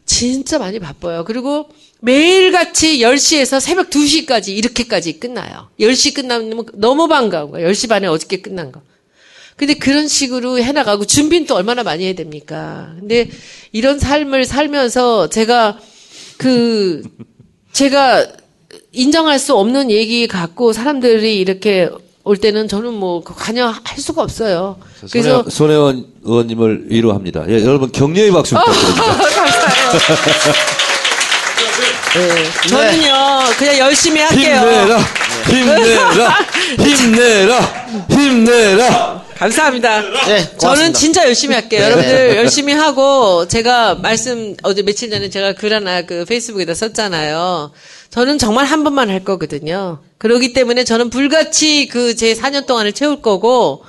진짜 0.06 0.58
많이 0.58 0.80
바빠요. 0.80 1.24
그리고 1.24 1.70
매일같이 2.00 2.98
10시에서 2.98 3.60
새벽 3.60 3.90
2시까지 3.90 4.48
이렇게까지 4.48 5.20
끝나요. 5.20 5.68
10시 5.78 6.14
끝나면 6.14 6.66
너무 6.74 7.06
반가운 7.06 7.52
거예요. 7.52 7.68
10시 7.68 7.88
반에 7.88 8.08
어저께 8.08 8.40
끝난 8.40 8.72
거. 8.72 8.82
근데 9.56 9.74
그런 9.74 10.08
식으로 10.08 10.58
해나가고 10.58 11.04
준비는 11.04 11.46
또 11.46 11.54
얼마나 11.54 11.82
많이 11.82 12.04
해야 12.04 12.14
됩니까? 12.14 12.94
근데 12.98 13.30
이런 13.72 13.98
삶을 13.98 14.46
살면서 14.46 15.28
제가 15.28 15.78
그 16.38 17.02
제가 17.72 18.26
인정할 18.92 19.38
수 19.38 19.54
없는 19.54 19.90
얘기 19.90 20.26
갖고 20.26 20.72
사람들이 20.72 21.36
이렇게 21.38 21.88
올 22.24 22.36
때는 22.36 22.68
저는 22.68 22.92
뭐 22.92 23.22
관여할 23.24 23.80
수가 23.98 24.22
없어요. 24.22 24.76
그래서 25.10 25.42
손혜, 25.42 25.50
손혜 25.50 25.74
원 25.76 26.06
의원님을 26.24 26.84
위로합니다. 26.88 27.44
예, 27.48 27.64
여러분 27.64 27.90
격려의 27.90 28.30
박수 28.30 28.54
부탁드립니다. 28.56 29.02
네, 32.12 32.68
저는요 32.68 33.14
그냥 33.56 33.78
열심히 33.78 34.20
할게요. 34.20 34.56
힘내라, 34.56 34.98
힘내라, 35.46 36.38
힘내라, 36.84 37.60
힘내라. 38.10 39.20
감사합니다. 39.36 40.00
네, 40.02 40.08
고맙습니다. 40.10 40.58
저는 40.58 40.92
진짜 40.92 41.24
열심히 41.24 41.54
할게요. 41.54 41.80
네. 41.80 41.86
여러분들 41.86 42.36
열심히 42.36 42.74
하고 42.74 43.48
제가 43.48 43.94
말씀 43.94 44.54
어제 44.62 44.82
며칠 44.82 45.08
전에 45.08 45.30
제가 45.30 45.54
글 45.54 45.72
하나 45.72 46.02
그 46.02 46.26
페이스북에다 46.26 46.74
썼잖아요. 46.74 47.70
저는 48.10 48.38
정말 48.38 48.64
한 48.66 48.82
번만 48.84 49.08
할 49.08 49.22
거거든요. 49.24 50.00
그렇기 50.18 50.52
때문에 50.52 50.84
저는 50.84 51.10
불같이 51.10 51.86
그 51.88 52.14
제 52.14 52.34
4년 52.34 52.66
동안을 52.66 52.92
채울 52.92 53.22
거고 53.22 53.84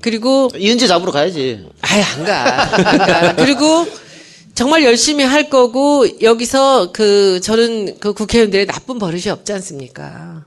그리고 0.00 0.50
이은지 0.56 0.88
잡으러 0.88 1.10
가야지. 1.12 1.66
아예 1.80 2.02
안 2.02 2.24
가. 2.24 2.76
안 2.90 2.98
가. 2.98 3.36
그리고 3.36 3.86
정말 4.54 4.84
열심히 4.84 5.24
할 5.24 5.48
거고 5.48 6.04
여기서 6.20 6.92
그 6.92 7.40
저는 7.40 7.98
그 7.98 8.12
국회의원들의 8.12 8.66
나쁜 8.66 8.98
버릇이 8.98 9.28
없지 9.30 9.52
않습니까? 9.54 10.44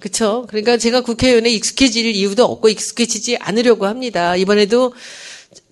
그쵸? 0.00 0.44
그러니까 0.48 0.76
제가 0.76 1.00
국회의원에 1.00 1.48
익숙해질 1.50 2.06
이유도 2.06 2.44
없고 2.44 2.68
익숙해지지 2.68 3.36
않으려고 3.38 3.86
합니다. 3.86 4.36
이번에도 4.36 4.92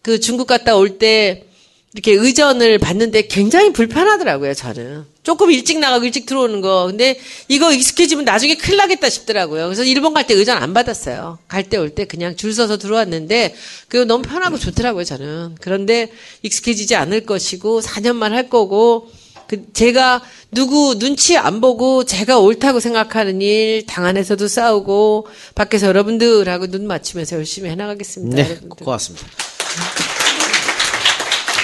그 0.03 0.21
중국 0.21 0.47
갔다 0.47 0.77
올 0.77 0.99
때 0.99 1.45
이렇게 1.93 2.13
의전을 2.13 2.79
받는데 2.79 3.23
굉장히 3.27 3.73
불편하더라고요, 3.73 4.55
저는. 4.55 5.05
조금 5.25 5.51
일찍 5.51 5.81
나가고 5.81 6.05
일찍 6.05 6.25
들어오는 6.25 6.61
거. 6.61 6.87
근데 6.87 7.19
이거 7.49 7.73
익숙해지면 7.73 8.25
나중에 8.25 8.55
큰일 8.55 8.77
나겠다 8.77 9.11
싶더라고요. 9.11 9.65
그래서 9.65 9.83
일본 9.83 10.15
갈 10.15 10.25
때 10.27 10.35
의전 10.35 10.57
안 10.63 10.73
받았어요. 10.73 11.39
갈 11.49 11.65
때 11.69 11.79
올 11.79 11.91
때 11.91 12.05
그냥 12.05 12.37
줄 12.37 12.55
서서 12.55 12.79
들어왔는데 12.79 13.55
그거 13.89 14.05
너무 14.05 14.23
편하고 14.23 14.57
좋더라고요, 14.57 15.03
저는. 15.03 15.57
그런데 15.61 16.13
익숙해지지 16.43 16.95
않을 16.95 17.27
것이고 17.27 17.81
4년만 17.81 18.31
할 18.31 18.49
거고 18.49 19.11
그 19.49 19.65
제가 19.73 20.23
누구 20.53 20.97
눈치 20.97 21.37
안 21.37 21.61
보고 21.61 22.05
제가 22.05 22.39
옳다고 22.39 22.79
생각하는 22.79 23.43
일 23.43 23.85
당 23.87 24.05
안에서도 24.05 24.47
싸우고 24.47 25.27
밖에서 25.57 25.89
여러분들하고 25.89 26.69
눈 26.69 26.87
맞추면서 26.87 27.35
열심히 27.37 27.69
해나가겠습니다. 27.71 28.37
네, 28.37 28.43
여러분들. 28.51 28.85
고맙습니다. 28.85 29.27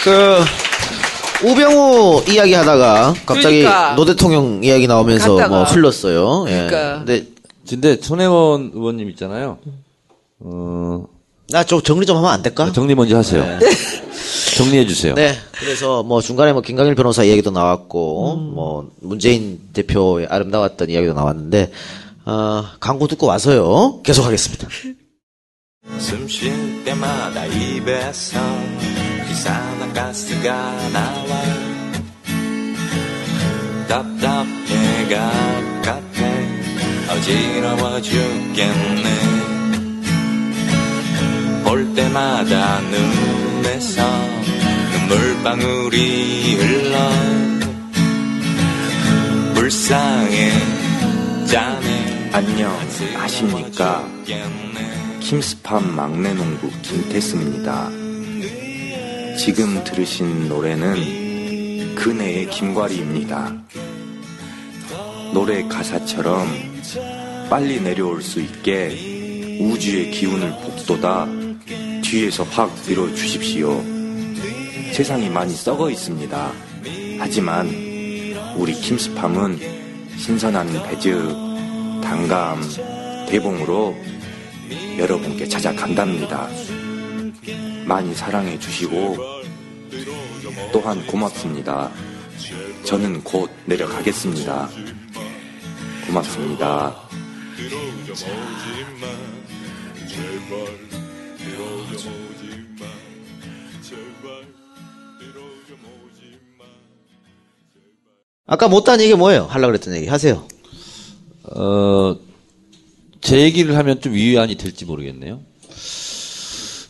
그 0.06 1.46
우병우 1.48 2.22
이야기 2.28 2.54
하다가 2.54 3.14
갑자기 3.26 3.62
그러니까. 3.62 3.94
노 3.96 4.04
대통령 4.04 4.62
이야기 4.62 4.86
나오면서 4.86 5.34
갔다가. 5.34 5.54
뭐 5.56 5.64
흘렀어요. 5.64 6.44
예. 6.48 6.66
그러니까. 6.68 6.98
근데 7.04 7.26
근데 7.68 7.96
손혜원 8.00 8.70
의원님 8.72 9.10
있잖아요. 9.10 9.58
어, 10.38 11.04
나 11.50 11.64
좀 11.64 11.82
정리 11.82 12.06
좀 12.06 12.16
하면 12.18 12.30
안 12.30 12.42
될까? 12.42 12.70
정리 12.72 12.94
먼저 12.94 13.16
하세요. 13.16 13.44
정리해 14.56 14.86
주세요. 14.86 15.14
네. 15.14 15.34
그래서 15.58 16.02
뭐 16.04 16.20
중간에 16.20 16.52
뭐 16.52 16.62
김강일 16.62 16.94
변호사 16.94 17.24
이야기도 17.24 17.50
나왔고 17.50 18.36
뭐 18.36 18.90
문재인 19.00 19.60
대표의 19.72 20.26
아름다웠던 20.28 20.88
이야기도 20.90 21.14
나왔는데 21.14 21.72
어, 22.26 22.64
광고 22.80 23.08
듣고 23.08 23.26
와서요. 23.26 24.00
계속하겠습니다. 24.04 24.68
숨 25.98 26.26
쉴 26.28 26.84
때마다 26.84 27.46
입에서 27.46 28.38
이상한 29.36 29.92
가스가 29.92 30.50
나와. 30.94 31.42
답답해 33.86 35.08
갑갑해 35.10 36.48
어지러워 37.10 38.00
죽겠네. 38.00 39.04
볼 41.64 41.94
때마다 41.94 42.80
눈에서 42.80 44.02
눈물방울이 44.92 46.54
흘러. 46.56 46.96
불쌍해 49.54 50.50
짠해. 51.44 52.30
안녕, 52.32 52.74
아십니까? 53.18 54.08
킴스팜 55.20 55.94
막내 55.94 56.32
농부 56.32 56.70
김태승입니다. 56.80 58.05
지금 59.38 59.84
들으신 59.84 60.48
노래는 60.48 61.94
그네의 61.94 62.48
김과리입니다. 62.48 63.54
노래 65.34 65.66
가사처럼 65.68 66.48
빨리 67.50 67.80
내려올 67.80 68.22
수 68.22 68.40
있게 68.40 69.58
우주의 69.60 70.10
기운을 70.10 70.50
북돋아 70.62 71.28
뒤에서 72.02 72.44
확 72.44 72.74
밀어 72.88 73.14
주십시오. 73.14 73.82
세상이 74.92 75.28
많이 75.28 75.54
썩어 75.54 75.90
있습니다. 75.90 76.52
하지만 77.18 77.68
우리 78.56 78.72
킴스팜은 78.72 79.58
신선한 80.16 80.82
배즙, 80.84 81.12
단감, 82.02 82.62
대봉으로 83.28 83.94
여러분께 84.98 85.46
찾아간답니다. 85.46 86.48
많이 87.86 88.14
사랑해 88.14 88.58
주시고 88.58 89.16
또한 90.72 91.06
고맙습니다. 91.06 91.90
저는 92.84 93.22
곧 93.22 93.48
내려가겠습니다. 93.64 94.68
고맙습니다. 96.06 96.96
아까 108.48 108.68
못한 108.68 109.00
얘기 109.00 109.14
뭐예요? 109.14 109.44
하려고 109.44 109.72
그랬던 109.72 109.94
얘기 109.94 110.06
하세요. 110.08 110.46
어, 111.44 112.16
제 113.20 113.40
얘기를 113.40 113.76
하면 113.76 114.00
좀 114.00 114.12
위안이 114.12 114.56
될지 114.56 114.84
모르겠네요. 114.84 115.40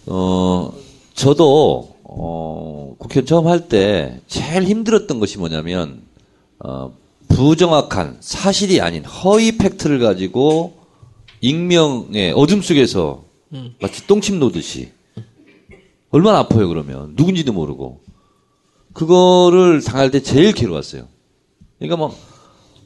어, 0.07 0.73
저도, 1.17 1.97
어, 2.05 2.95
국회의원 2.99 3.27
처음 3.27 3.47
할 3.49 3.69
때 3.69 4.21
제일 4.27 4.65
힘들었던 4.65 5.19
것이 5.19 5.39
뭐냐면, 5.39 6.03
어, 6.59 6.93
부정확한 7.29 8.19
사실이 8.21 8.81
아닌 8.81 9.05
허위 9.05 9.57
팩트를 9.59 9.99
가지고 9.99 10.75
익명의 11.41 12.33
어둠 12.37 12.63
속에서 12.63 13.25
마치 13.81 14.07
똥침 14.07 14.39
놓듯이 14.39 14.91
얼마나 16.11 16.39
아파요, 16.39 16.69
그러면. 16.69 17.15
누군지도 17.17 17.53
모르고. 17.53 18.01
그거를 18.93 19.83
당할 19.83 20.11
때 20.11 20.21
제일 20.23 20.53
괴로웠어요. 20.53 21.09
그러니까 21.79 21.97
막, 21.97 22.17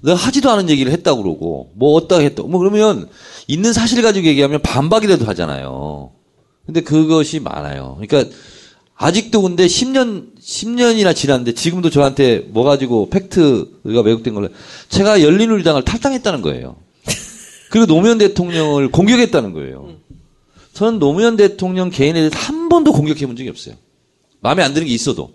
내가 0.03 0.17
하지도 0.17 0.51
않은 0.51 0.69
얘기를 0.71 0.91
했다고 0.93 1.23
그러고, 1.23 1.71
뭐 1.75 1.93
어디다가 1.95 2.23
했다고. 2.23 2.49
뭐 2.49 2.59
그러면, 2.59 3.09
있는 3.47 3.73
사실 3.73 4.03
가지고 4.03 4.27
얘기하면 4.27 4.63
반박이라도 4.63 5.27
하잖아요. 5.27 6.13
근데 6.71 6.83
그것이 6.83 7.41
많아요. 7.41 7.99
그러니까, 8.01 8.31
아직도 8.95 9.43
근데 9.43 9.67
10년, 9.67 10.39
10년이나 10.39 11.17
지났는데 11.17 11.55
지금도 11.55 11.91
저한테 11.91 12.47
뭐 12.51 12.63
가지고 12.65 13.11
팩트가 13.11 14.03
왜곡된 14.03 14.35
걸로, 14.35 14.49
제가 14.89 15.21
열린우리당을 15.21 15.85
탈당했다는 15.85 16.43
거예요. 16.43 16.77
그리고 17.71 17.87
노무현 17.87 18.19
대통령을 18.19 18.91
공격했다는 18.91 19.53
거예요. 19.53 19.97
저는 20.75 20.99
노무현 21.01 21.37
대통령 21.37 21.91
개인에 21.91 22.21
대해서 22.21 22.39
한 22.39 22.69
번도 22.69 22.93
공격해 22.93 23.27
본 23.27 23.35
적이 23.37 23.49
없어요. 23.49 23.75
마음에 24.41 24.63
안 24.63 24.73
드는 24.73 24.87
게 24.87 24.95
있어도. 24.95 25.33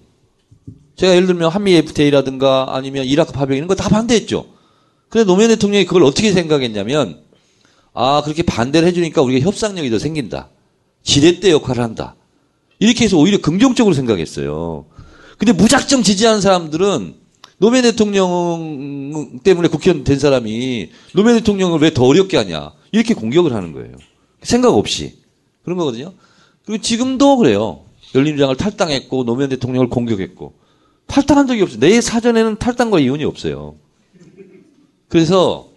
제가 0.96 1.14
예를 1.14 1.28
들면 1.28 1.50
한미 1.50 1.74
FTA라든가 1.76 2.68
아니면 2.70 3.06
이라크 3.06 3.34
파병 3.34 3.58
이런 3.58 3.68
거 3.68 3.76
다 3.76 3.90
반대했죠. 3.90 4.46
근데 5.10 5.26
노무현 5.26 5.50
대통령이 5.50 5.86
그걸 5.86 6.04
어떻게 6.04 6.32
생각했냐면 6.32 7.20
아 7.94 8.22
그렇게 8.24 8.44
반대를 8.44 8.88
해주니까 8.88 9.22
우리가 9.22 9.46
협상력이 9.46 9.90
더 9.90 10.00
생긴다. 10.00 10.50
지렛대 11.06 11.52
역할을 11.52 11.82
한다. 11.82 12.16
이렇게 12.80 13.06
해서 13.06 13.18
오히려 13.18 13.40
긍정적으로 13.40 13.96
생각했어요. 13.96 14.86
근데 15.38 15.54
무작정 15.54 16.04
지지하는 16.04 16.42
사람들은 16.42 17.16
노무현 17.58 17.84
대통령 17.84 19.40
때문에 19.44 19.70
국회의원 19.70 20.04
된 20.04 20.20
사람이 20.20 20.90
노무현 21.14 21.38
대통령을 21.38 21.80
왜 21.80 21.92
더 21.92 22.04
어렵게 22.04 22.36
하냐. 22.36 22.74
이렇게 22.92 23.14
공격을 23.14 23.54
하는 23.54 23.72
거예요. 23.72 23.96
생각 24.42 24.74
없이. 24.76 25.14
그런 25.64 25.78
거거든요. 25.78 26.14
그리고 26.66 26.82
지금도 26.82 27.38
그래요. 27.38 27.82
열린우리당을 28.14 28.58
탈당했고 28.58 29.24
노무현 29.24 29.50
대통령을 29.50 29.90
공격했고 29.90 30.54
탈당한 31.08 31.48
적이 31.48 31.62
없어요. 31.62 31.80
내 31.80 32.02
사전에는 32.02 32.58
탈당과 32.58 33.00
이혼이 33.00 33.24
없어요. 33.24 33.76
그래서 35.08 35.70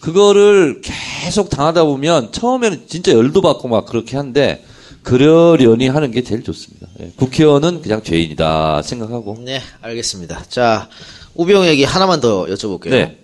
그거를 0.00 0.80
계속 0.82 1.50
당하다 1.50 1.84
보면 1.84 2.32
처음에는 2.32 2.84
진짜 2.88 3.12
열도 3.12 3.40
받고 3.40 3.68
막 3.68 3.86
그렇게 3.86 4.16
한데 4.16 4.64
그러려니 5.02 5.88
하는 5.88 6.10
게 6.10 6.22
제일 6.22 6.44
좋습니다. 6.44 6.86
예, 7.00 7.12
국회의원은 7.16 7.82
그냥 7.82 8.02
죄인이다 8.02 8.82
생각하고. 8.82 9.38
네, 9.40 9.60
알겠습니다. 9.80 10.44
자, 10.48 10.88
우병우 11.34 11.66
얘기 11.66 11.84
하나만 11.84 12.20
더 12.20 12.46
여쭤볼게요. 12.46 12.90
네. 12.90 13.18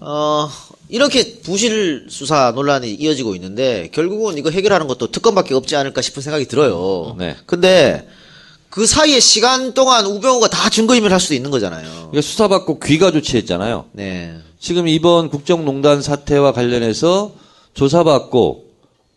어, 0.00 0.48
이렇게 0.88 1.40
부실 1.40 2.06
수사 2.08 2.52
논란이 2.52 2.94
이어지고 2.94 3.34
있는데 3.34 3.90
결국은 3.92 4.38
이거 4.38 4.50
해결하는 4.50 4.86
것도 4.88 5.10
특검밖에 5.10 5.54
없지 5.54 5.76
않을까 5.76 6.00
싶은 6.02 6.22
생각이 6.22 6.46
들어요. 6.46 7.14
네. 7.18 7.36
근데 7.46 8.08
그 8.70 8.86
사이에 8.86 9.20
시간 9.20 9.74
동안 9.74 10.06
우병우가 10.06 10.48
다 10.48 10.70
증거인멸 10.70 11.12
할 11.12 11.20
수도 11.20 11.34
있는 11.34 11.50
거잖아요. 11.50 12.10
이게 12.12 12.20
수사받고 12.20 12.80
귀가 12.80 13.10
조치했잖아요. 13.10 13.86
네. 13.92 14.36
지금 14.58 14.88
이번 14.88 15.30
국정농단 15.30 16.02
사태와 16.02 16.52
관련해서 16.52 17.34
조사받고 17.74 18.66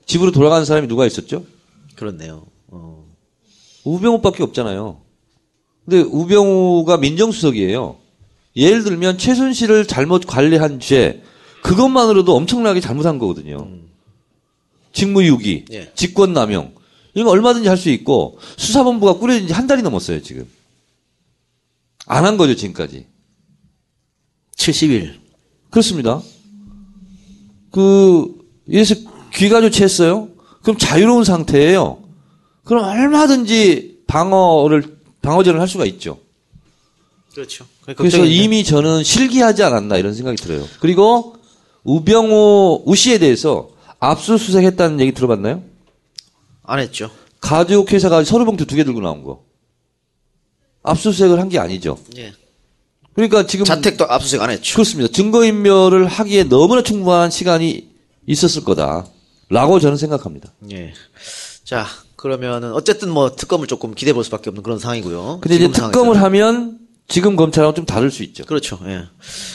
집으로 0.06 0.32
돌아간 0.32 0.66
사람이 0.66 0.88
누가 0.88 1.06
있었죠? 1.06 1.46
그렇네요. 1.96 2.46
어. 2.68 3.06
우병우밖에 3.84 4.44
없잖아요. 4.44 5.02
근데 5.86 6.02
우병우가 6.02 6.98
민정수석이에요. 6.98 7.98
예를 8.56 8.84
들면 8.84 9.18
최순실을 9.18 9.88
잘못 9.88 10.26
관리한 10.28 10.80
죄 10.80 11.24
그것만으로도 11.64 12.36
엄청나게 12.36 12.82
잘못한 12.82 13.18
거거든요. 13.18 13.68
직무유기, 14.94 15.66
예. 15.72 15.92
직권남용 15.96 16.76
이런 17.14 17.26
거 17.26 17.32
얼마든지 17.32 17.68
할 17.70 17.78
수 17.78 17.90
있고 17.90 18.38
수사본부가 18.58 19.14
꾸려진 19.20 19.48
지 19.48 19.54
한 19.54 19.68
달이 19.68 19.82
넘었어요 19.82 20.22
지금. 20.22 20.46
안 22.06 22.26
한 22.26 22.38
거죠 22.38 22.56
지금까지. 22.56 23.08
70일. 24.58 25.21
그렇습니다. 25.72 26.22
그, 27.72 28.28
예서 28.70 28.96
귀가 29.34 29.62
조치했어요? 29.62 30.30
그럼 30.62 30.78
자유로운 30.78 31.24
상태예요. 31.24 32.04
그럼 32.64 32.84
얼마든지 32.86 34.04
방어를, 34.08 34.98
방어전을 35.22 35.60
할 35.60 35.68
수가 35.68 35.86
있죠. 35.86 36.20
그렇죠. 37.34 37.66
그래서 37.96 38.18
이미 38.26 38.64
저는 38.64 39.04
실기하지 39.04 39.64
않았나 39.64 39.98
이런 39.98 40.14
생각이 40.14 40.36
들어요. 40.38 40.66
그리고 40.82 41.36
우병우, 41.86 42.84
우 42.86 42.96
씨에 42.96 43.18
대해서 43.20 43.70
압수수색 44.00 44.64
했다는 44.66 45.00
얘기 45.00 45.14
들어봤나요? 45.14 45.64
안 46.64 46.80
했죠. 46.80 47.10
가족 47.40 47.92
회사가 47.92 48.24
서류 48.24 48.46
봉투 48.46 48.66
두 48.66 48.76
개 48.76 48.84
들고 48.84 49.00
나온 49.02 49.24
거. 49.24 49.44
압수수색을 50.84 51.40
한 51.40 51.48
게 51.50 51.58
아니죠. 51.58 51.98
예. 52.18 52.34
그러니까 53.14 53.46
지금. 53.46 53.66
자택도 53.66 54.06
압수수색 54.10 54.42
안 54.42 54.50
했죠. 54.50 54.74
그렇습니다. 54.74 55.12
증거인멸을 55.12 56.08
하기에 56.08 56.46
너무나 56.46 56.82
충분한 56.82 57.30
시간이 57.30 57.90
있었을 58.26 58.64
거다. 58.64 59.06
라고 59.50 59.80
저는 59.80 59.98
생각합니다. 59.98 60.54
예. 60.72 60.94
자, 61.66 61.86
그러면은 62.16 62.72
어쨌든 62.74 63.10
뭐 63.10 63.36
특검을 63.36 63.68
조금 63.68 63.94
기대해 63.94 64.14
볼 64.14 64.24
수밖에 64.24 64.50
없는 64.50 64.64
그런 64.64 64.80
상황이고요. 64.80 65.40
근데 65.42 65.56
이제 65.56 65.68
특검을 65.68 66.16
상황에서는. 66.16 66.22
하면 66.22 66.80
지금 67.08 67.36
검찰하고 67.36 67.74
좀 67.74 67.86
다를 67.86 68.12
수 68.12 68.24
있죠. 68.24 68.46
그렇죠. 68.46 68.80
예. 68.86 69.04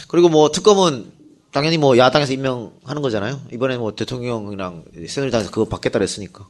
그리고 0.08 0.28
뭐 0.28 0.50
특검은 0.50 1.12
당연히 1.52 1.78
뭐 1.78 1.96
야당에서 1.96 2.34
임명하는 2.34 3.00
거잖아요. 3.00 3.40
이번에 3.52 3.78
뭐 3.78 3.94
대통령이랑 3.94 4.84
새누리당에서 5.08 5.50
그거 5.50 5.64
받겠다 5.64 5.98
그랬으니까. 5.98 6.46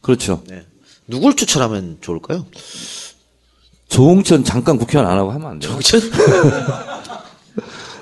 그렇죠. 0.00 0.44
네. 0.46 0.64
누굴 1.08 1.34
추천하면 1.34 1.98
좋을까요? 2.00 2.46
조홍천 3.98 4.42
잠깐 4.42 4.76
국회의원 4.76 5.08
안 5.10 5.16
하고 5.18 5.30
하면 5.30 5.50
안 5.52 5.58
돼요. 5.60 5.78
정천? 5.80 6.10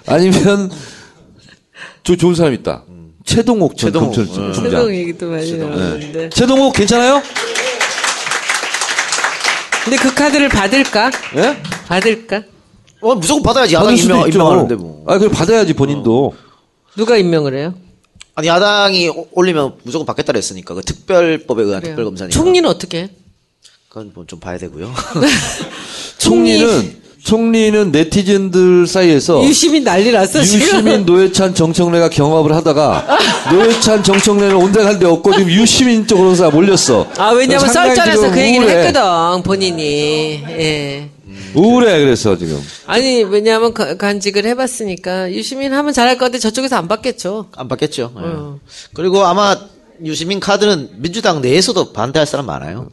아니면 0.09 0.71
저 2.03 2.17
좋은 2.17 2.35
사람 2.35 2.55
있다. 2.55 2.85
최동욱 3.27 3.77
전 3.77 3.89
최동욱. 3.89 4.15
검찰 4.15 4.25
어. 4.25 4.53
총장. 4.53 4.71
최동 4.71 4.95
얘기도 4.95 5.29
많이 5.31 5.53
나오는데. 5.53 6.13
네. 6.13 6.31
최동욱 6.31 6.73
괜찮아요? 6.73 7.23
근데 9.85 9.97
그 9.99 10.15
카드를 10.15 10.49
받을까? 10.49 11.11
예? 11.37 11.63
받을까? 11.89 12.43
어, 13.03 13.15
무조건 13.15 13.43
받아야지. 13.43 13.75
야당 13.75 13.95
임명. 13.95 14.27
임명하는데 14.27 14.75
뭐. 14.77 15.05
아, 15.07 15.15
그걸 15.19 15.29
받아야지 15.31 15.75
본인도. 15.75 16.35
누가 16.97 17.19
임명을 17.19 17.55
해요? 17.55 17.75
아니, 18.35 18.49
야당이 18.49 19.11
오- 19.11 19.27
올리면 19.33 19.75
무조건 19.83 20.07
받겠다 20.07 20.33
그랬으니까. 20.33 20.73
그 20.73 20.81
특별법에 20.81 21.63
의한 21.65 21.83
특별검사니까. 21.83 22.33
총리는 22.35 22.67
어떻게 22.69 23.03
해? 23.03 23.11
그건 23.93 24.11
뭐 24.15 24.25
좀 24.27 24.41
봐야 24.41 24.57
되고요. 24.57 24.91
총리는 26.17 27.03
총리는 27.23 27.93
네티즌들 27.93 28.87
사이에서 28.87 29.45
유시민 29.45 29.85
난리 29.85 30.11
났어 30.11 30.43
지금. 30.43 30.61
유시민 30.67 31.05
노회찬 31.07 31.55
정청래가 31.55 32.09
경합을 32.09 32.55
하다가 32.57 33.19
노회찬 33.53 34.03
정청래는 34.03 34.57
온데간 34.57 34.99
데 34.99 35.05
없고 35.05 35.35
지금 35.37 35.51
유시민 35.53 36.07
쪽으로 36.07 36.35
사 36.35 36.49
몰렸어. 36.49 37.07
아 37.19 37.33
왜냐면 37.33 37.69
썰전에서 37.69 38.17
지금 38.23 38.31
그 38.35 38.41
얘기를 38.41 38.65
우울해. 38.67 38.79
했거든 38.87 39.43
본인이. 39.43 40.43
예. 40.49 41.11
우울해 41.55 42.01
그래서 42.03 42.39
지금. 42.39 42.59
아니 42.87 43.23
왜냐하면 43.25 43.75
가- 43.75 43.95
간직을 43.99 44.47
해봤으니까 44.47 45.33
유시민 45.33 45.75
하면 45.75 45.93
잘할 45.93 46.17
건데 46.17 46.39
저쪽에서 46.39 46.77
안 46.77 46.89
받겠죠. 46.89 47.49
안 47.55 47.69
받겠죠. 47.69 48.11
예. 48.17 48.59
그리고 48.95 49.23
아마 49.27 49.55
유시민 50.03 50.41
카드는 50.41 50.89
민주당 50.97 51.43
내에서도 51.43 51.93
반대할 51.93 52.27
사람 52.27 52.47
많아요. 52.47 52.89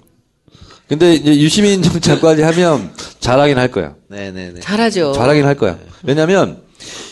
근데 0.90 1.14
이제 1.14 1.36
유시민 1.38 1.82
장관이 1.82 2.42
하면 2.42 2.92
잘하긴 3.20 3.58
할 3.58 3.72
거야. 3.72 3.96
네네네. 4.10 4.60
잘하죠. 4.60 5.14
잘하긴 5.14 5.46
할 5.46 5.56
거야. 5.56 5.78
왜냐면 6.04 6.58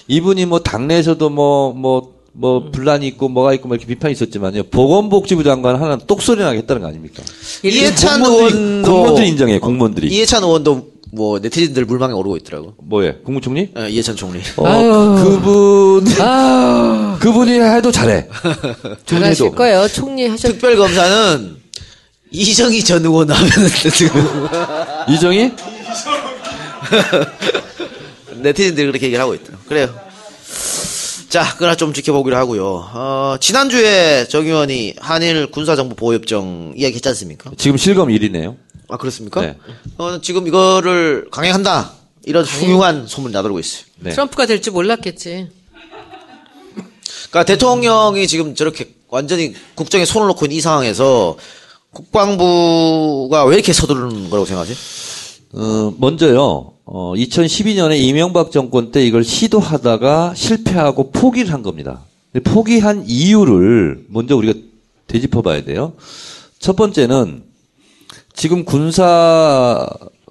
이분이 0.07 0.45
뭐 0.47 0.59
당내에서도 0.59 1.30
뭐 1.30 1.73
뭐 1.73 2.17
뭐 2.39 2.69
분란이 2.71 3.07
있고 3.07 3.30
뭐가 3.30 3.53
있고 3.55 3.67
뭐 3.67 3.75
이렇게 3.75 3.88
비판이 3.88 4.11
있었지만요. 4.11 4.63
보건복지부 4.65 5.43
장관 5.43 5.82
하나 5.82 5.97
똑소리 5.97 6.43
나게 6.43 6.59
했다는 6.59 6.84
거 6.84 6.88
아닙니까? 6.88 7.23
이해찬 7.63 8.23
의원도 8.23 8.88
공무원들이 8.91 9.28
인정해. 9.30 9.59
공무원들이. 9.59 10.07
이해찬 10.09 10.43
의원도 10.43 10.88
뭐 11.13 11.39
네티즌들 11.39 11.86
물망에 11.86 12.13
오르고 12.13 12.38
있더라고. 12.38 12.75
뭐예? 12.84 13.21
국무총리? 13.25 13.69
예, 13.75 13.89
이해찬 13.89 14.15
총리. 14.15 14.39
어, 14.57 15.15
그분 15.15 16.05
그분이 17.19 17.59
해도 17.59 17.91
잘해. 17.91 18.28
잘하실 19.07 19.45
해도. 19.47 19.55
거예요. 19.55 19.88
총리 19.88 20.28
하셨. 20.28 20.49
특별검사는 20.51 21.55
이정희 22.32 22.84
전 22.84 23.05
의원 23.05 23.30
하면 23.30 23.51
지금 23.93 24.47
이정희? 25.09 25.51
네티즌들이 28.41 28.88
그렇게 28.88 29.07
얘기를 29.07 29.21
하고 29.21 29.34
있더라고. 29.36 29.63
그래요. 29.67 29.93
자, 31.30 31.55
그러나 31.57 31.75
좀 31.75 31.93
지켜보기로 31.93 32.36
하고요. 32.38 32.65
어, 32.93 33.36
지난주에 33.39 34.28
정 34.30 34.45
의원이 34.45 34.95
한일 34.99 35.47
군사정보 35.51 35.95
보호협정 35.95 36.73
이야기 36.75 36.95
했지 36.95 37.07
않습니까? 37.09 37.51
지금 37.57 37.78
실검 37.78 38.09
1위네요. 38.09 38.55
아, 38.89 38.97
그렇습니까? 38.97 39.41
네. 39.41 39.57
어, 39.97 40.21
지금 40.21 40.47
이거를 40.47 41.28
강행한다. 41.32 41.91
이런 42.25 42.45
흉흉한 42.45 43.07
소문이 43.07 43.34
나돌고 43.34 43.59
있어요. 43.59 43.84
네. 43.99 44.11
트럼프가 44.11 44.45
될 44.45 44.61
줄 44.61 44.73
몰랐겠지. 44.73 45.49
그러니까 47.30 47.43
대통령이 47.45 48.28
지금 48.28 48.55
저렇게 48.55 48.93
완전히 49.09 49.53
국정에 49.75 50.05
손을 50.05 50.28
놓고 50.28 50.45
있는 50.45 50.57
이 50.57 50.61
상황에서 50.61 51.38
국방부가 51.97 53.45
왜 53.45 53.55
이렇게 53.55 53.73
서두르는 53.73 54.29
거라고 54.29 54.45
생각하지? 54.45 54.75
어, 55.53 55.93
먼저요. 55.97 56.73
어, 56.85 57.13
2012년에 57.15 57.97
이명박 57.99 58.51
정권 58.51 58.91
때 58.91 59.03
이걸 59.03 59.23
시도하다가 59.23 60.33
실패하고 60.35 61.09
포기를 61.09 61.51
한 61.51 61.63
겁니다. 61.63 62.01
포기한 62.43 63.03
이유를 63.07 64.05
먼저 64.09 64.35
우리가 64.35 64.53
되짚어 65.07 65.41
봐야 65.41 65.63
돼요. 65.63 65.93
첫 66.59 66.75
번째는 66.75 67.43
지금 68.33 68.63
군사 68.63 69.87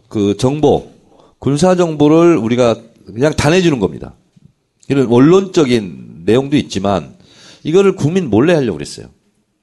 그 0.09 0.37
정보, 0.37 0.93
군사 1.41 1.75
정보를 1.75 2.37
우리가 2.37 2.77
그냥 3.07 3.35
다 3.35 3.51
내주는 3.51 3.81
겁니다. 3.81 4.15
이런 4.89 5.07
원론적인 5.09 6.23
내용도 6.27 6.57
있지만 6.57 7.17
이거를 7.65 7.97
국민 7.97 8.31
몰래 8.31 8.55
하려고 8.55 8.75
그랬어요. 8.75 9.09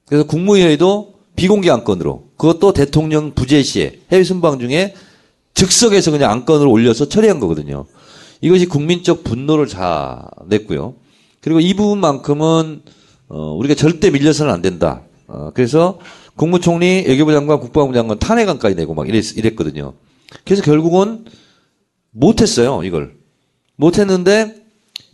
그래서 0.04 0.26
국무회의도 0.26 1.13
비공개 1.36 1.70
안건으로 1.70 2.28
그것도 2.36 2.72
대통령 2.72 3.32
부재 3.34 3.62
시에 3.62 4.00
해외 4.12 4.24
순방 4.24 4.58
중에 4.58 4.94
즉석에서 5.54 6.10
그냥 6.10 6.30
안건을 6.30 6.66
올려서 6.66 7.08
처리한 7.08 7.40
거거든요. 7.40 7.86
이것이 8.40 8.66
국민적 8.66 9.24
분노를 9.24 9.66
자냈고요. 9.66 10.94
그리고 11.40 11.60
이 11.60 11.74
부분만큼은 11.74 12.82
어, 13.28 13.52
우리가 13.54 13.74
절대 13.74 14.10
밀려서는 14.10 14.52
안 14.52 14.62
된다. 14.62 15.02
어, 15.26 15.50
그래서 15.54 15.98
국무총리, 16.36 17.04
외교부 17.06 17.32
장관, 17.32 17.60
국방부 17.60 17.94
장관 17.94 18.18
탄핵안까지 18.18 18.74
내고 18.74 18.94
막 18.94 19.08
이랬, 19.08 19.36
이랬거든요. 19.36 19.94
그래서 20.44 20.62
결국은 20.62 21.24
못했어요, 22.10 22.82
이걸. 22.84 23.14
못했는데 23.76 24.54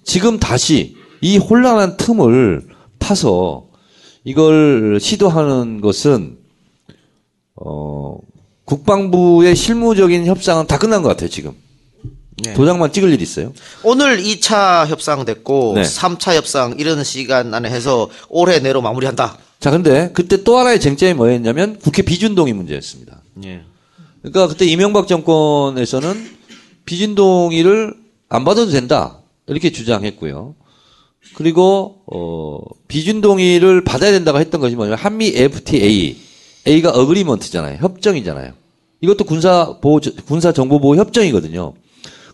지금 0.05 0.39
다시 0.39 0.97
이 1.21 1.39
혼란한 1.39 1.97
틈을 1.97 2.68
파서 2.99 3.70
이걸 4.25 4.99
시도하는 5.01 5.81
것은 5.81 6.39
어 7.57 8.18
국방부의 8.64 9.57
실무적인 9.57 10.27
협상은 10.27 10.66
다 10.66 10.79
끝난 10.79 11.03
것 11.03 11.09
같아요 11.09 11.29
지금 11.29 11.55
도장만 12.55 12.93
찍을 12.93 13.12
일이 13.12 13.23
있어요. 13.23 13.53
오늘 13.83 14.23
2차 14.23 14.87
협상 14.87 15.25
됐고 15.25 15.75
네. 15.77 15.83
3차 15.83 16.35
협상 16.35 16.75
이런 16.79 17.05
시간 17.05 17.53
안에 17.53 17.68
해서 17.68 18.09
올해 18.29 18.59
내로 18.61 18.81
마무리한다. 18.81 19.37
자, 19.59 19.71
근데 19.71 20.11
그때 20.14 20.43
또 20.43 20.57
하나의 20.59 20.81
쟁점이 20.81 21.14
뭐였냐면 21.14 21.79
국회 21.79 22.03
비준동의 22.03 22.55
문제였습니다. 22.55 23.23
예. 23.45 23.62
그러니까 24.23 24.49
그때 24.49 24.64
이명박 24.64 25.07
정권에서는 25.07 26.39
비준동의를 26.87 27.95
안 28.29 28.45
받아도 28.45 28.71
된다. 28.71 29.18
이렇게 29.47 29.71
주장했고요. 29.71 30.55
그리고 31.35 32.03
어 32.07 32.59
비준 32.89 33.21
동의를 33.21 33.85
받아야 33.85 34.11
된다고 34.12 34.39
했던 34.39 34.61
것이 34.61 34.75
뭐냐면 34.75 34.99
한미 34.99 35.33
FTA 35.35 36.16
A가 36.66 36.91
어그리먼트잖아요. 36.91 37.79
협정이잖아요. 37.81 38.53
이것도 39.01 39.25
군사 39.25 39.79
보호 39.81 40.01
군사 40.27 40.53
정보 40.53 40.81
보호 40.81 40.97
협정이거든요. 40.97 41.75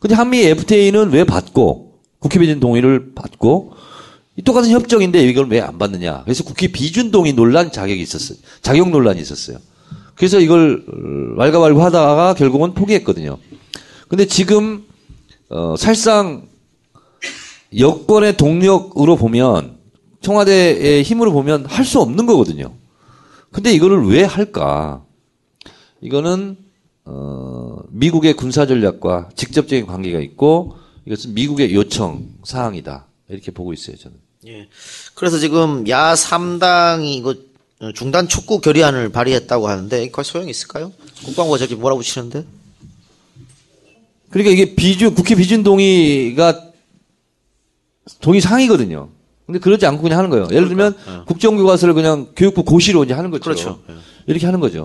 근데 0.00 0.14
한미 0.14 0.42
FTA는 0.44 1.10
왜 1.10 1.24
받고 1.24 1.92
국회 2.18 2.38
비준 2.38 2.60
동의를 2.60 3.14
받고 3.14 3.74
이 4.36 4.42
똑같은 4.42 4.70
협정인데 4.70 5.26
이걸 5.28 5.48
왜 5.48 5.60
안 5.60 5.78
받느냐. 5.78 6.22
그래서 6.24 6.44
국회 6.44 6.68
비준 6.68 7.10
동의 7.10 7.32
논란 7.32 7.70
자격이 7.72 8.00
있었어요. 8.00 8.38
자격 8.62 8.90
논란이 8.90 9.20
있었어요. 9.20 9.58
그래서 10.14 10.40
이걸 10.40 10.84
어, 10.88 11.38
왈가왈부 11.38 11.82
하다가 11.82 12.34
결국은 12.34 12.74
포기했거든요. 12.74 13.38
근데 14.08 14.26
지금 14.26 14.84
어 15.48 15.74
사실상 15.76 16.48
여권의 17.76 18.36
동력으로 18.36 19.16
보면 19.16 19.76
청와대의 20.20 21.02
힘으로 21.02 21.32
보면 21.32 21.66
할 21.66 21.84
수 21.84 22.00
없는 22.00 22.26
거거든요. 22.26 22.74
근데 23.52 23.72
이거를 23.72 24.06
왜 24.06 24.24
할까? 24.24 25.04
이거는 26.00 26.56
어, 27.04 27.78
미국의 27.90 28.34
군사 28.34 28.66
전략과 28.66 29.30
직접적인 29.36 29.86
관계가 29.86 30.20
있고 30.20 30.76
이것은 31.06 31.34
미국의 31.34 31.72
요청 31.74 32.26
사항이다 32.44 33.06
이렇게 33.28 33.50
보고 33.52 33.72
있어요 33.72 33.96
저는. 33.96 34.16
예. 34.48 34.68
그래서 35.14 35.38
지금 35.38 35.88
야 35.88 36.14
3당이 36.14 37.04
이거 37.14 37.34
중단 37.94 38.26
촉구 38.28 38.60
결의안을 38.60 39.10
발의했다고 39.10 39.68
하는데 39.68 40.02
이거 40.02 40.22
소용이 40.22 40.50
있을까요? 40.50 40.92
국방부가 41.24 41.58
저기 41.58 41.74
뭐라고 41.76 42.02
치는데? 42.02 42.44
그러니까 44.30 44.52
이게 44.52 44.74
비준 44.74 45.14
국회 45.14 45.34
비준 45.34 45.62
동의가 45.62 46.65
동의 48.20 48.40
상이거든요. 48.40 49.08
근데 49.46 49.58
그러지 49.60 49.86
않고 49.86 50.02
그냥 50.02 50.18
하는 50.18 50.30
거예요. 50.30 50.48
예를 50.50 50.68
들면 50.68 50.94
국정교과서를 51.26 51.94
그냥 51.94 52.28
교육부 52.36 52.64
고시로 52.64 53.04
이제 53.04 53.14
하는 53.14 53.30
거죠. 53.30 53.42
그렇죠. 53.44 53.78
이렇게 54.26 54.44
하는 54.46 54.58
거죠. 54.60 54.84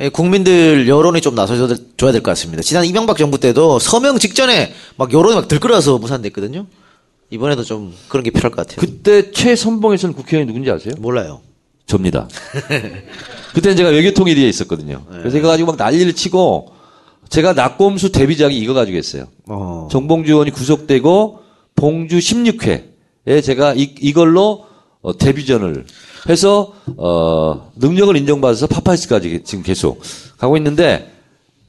예, 0.00 0.08
국민들 0.10 0.86
여론이 0.88 1.20
좀 1.22 1.34
나서줘야 1.34 2.12
될 2.12 2.20
것 2.22 2.30
같습니다. 2.32 2.62
지난 2.62 2.84
이명박 2.84 3.16
정부 3.16 3.38
때도 3.40 3.78
서명 3.78 4.18
직전에 4.18 4.72
막 4.96 5.12
여론이 5.12 5.34
막 5.34 5.48
들끓어서 5.48 5.98
무산됐거든요. 5.98 6.66
이번에도 7.30 7.64
좀 7.64 7.94
그런 8.08 8.22
게 8.24 8.30
필요할 8.30 8.54
것 8.54 8.66
같아요. 8.66 8.76
그때 8.78 9.30
최선봉에서는 9.32 10.14
국회의원이 10.14 10.46
누군지 10.46 10.70
아세요? 10.70 10.94
몰라요. 10.98 11.40
접니다. 11.86 12.28
그때는 13.54 13.76
제가 13.76 13.88
외교통 13.90 14.28
일위에 14.28 14.46
있었거든요. 14.48 15.04
그래서 15.10 15.38
이거 15.38 15.48
가지고 15.48 15.72
막 15.72 15.76
난리를 15.82 16.12
치고 16.12 16.72
제가 17.30 17.54
낙곰수 17.54 18.12
데뷔작이 18.12 18.56
이거 18.58 18.74
가지고 18.74 18.98
했어요. 18.98 19.24
어. 19.46 19.88
정봉주 19.90 20.32
의원이 20.32 20.50
구속되고 20.50 21.40
봉주 21.78 22.18
16회에 22.18 23.42
제가 23.44 23.74
이, 23.74 23.94
이걸로 24.00 24.66
어, 25.00 25.16
데뷔전을 25.16 25.86
해서 26.28 26.74
어, 26.96 27.70
능력을 27.76 28.16
인정받아서 28.16 28.66
파파이스까지 28.66 29.42
지금 29.44 29.62
계속 29.62 30.02
가고 30.38 30.56
있는데 30.56 31.12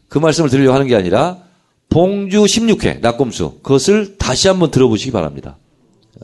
그 0.07 0.17
말씀을 0.17 0.49
드리려고 0.49 0.73
하는 0.73 0.87
게 0.87 0.95
아니라 0.95 1.37
봉주 1.89 2.43
16회 2.43 3.01
낙곰수 3.01 3.59
그것을 3.61 4.17
다시 4.17 4.47
한번 4.47 4.71
들어보시기 4.71 5.11
바랍니다. 5.11 5.57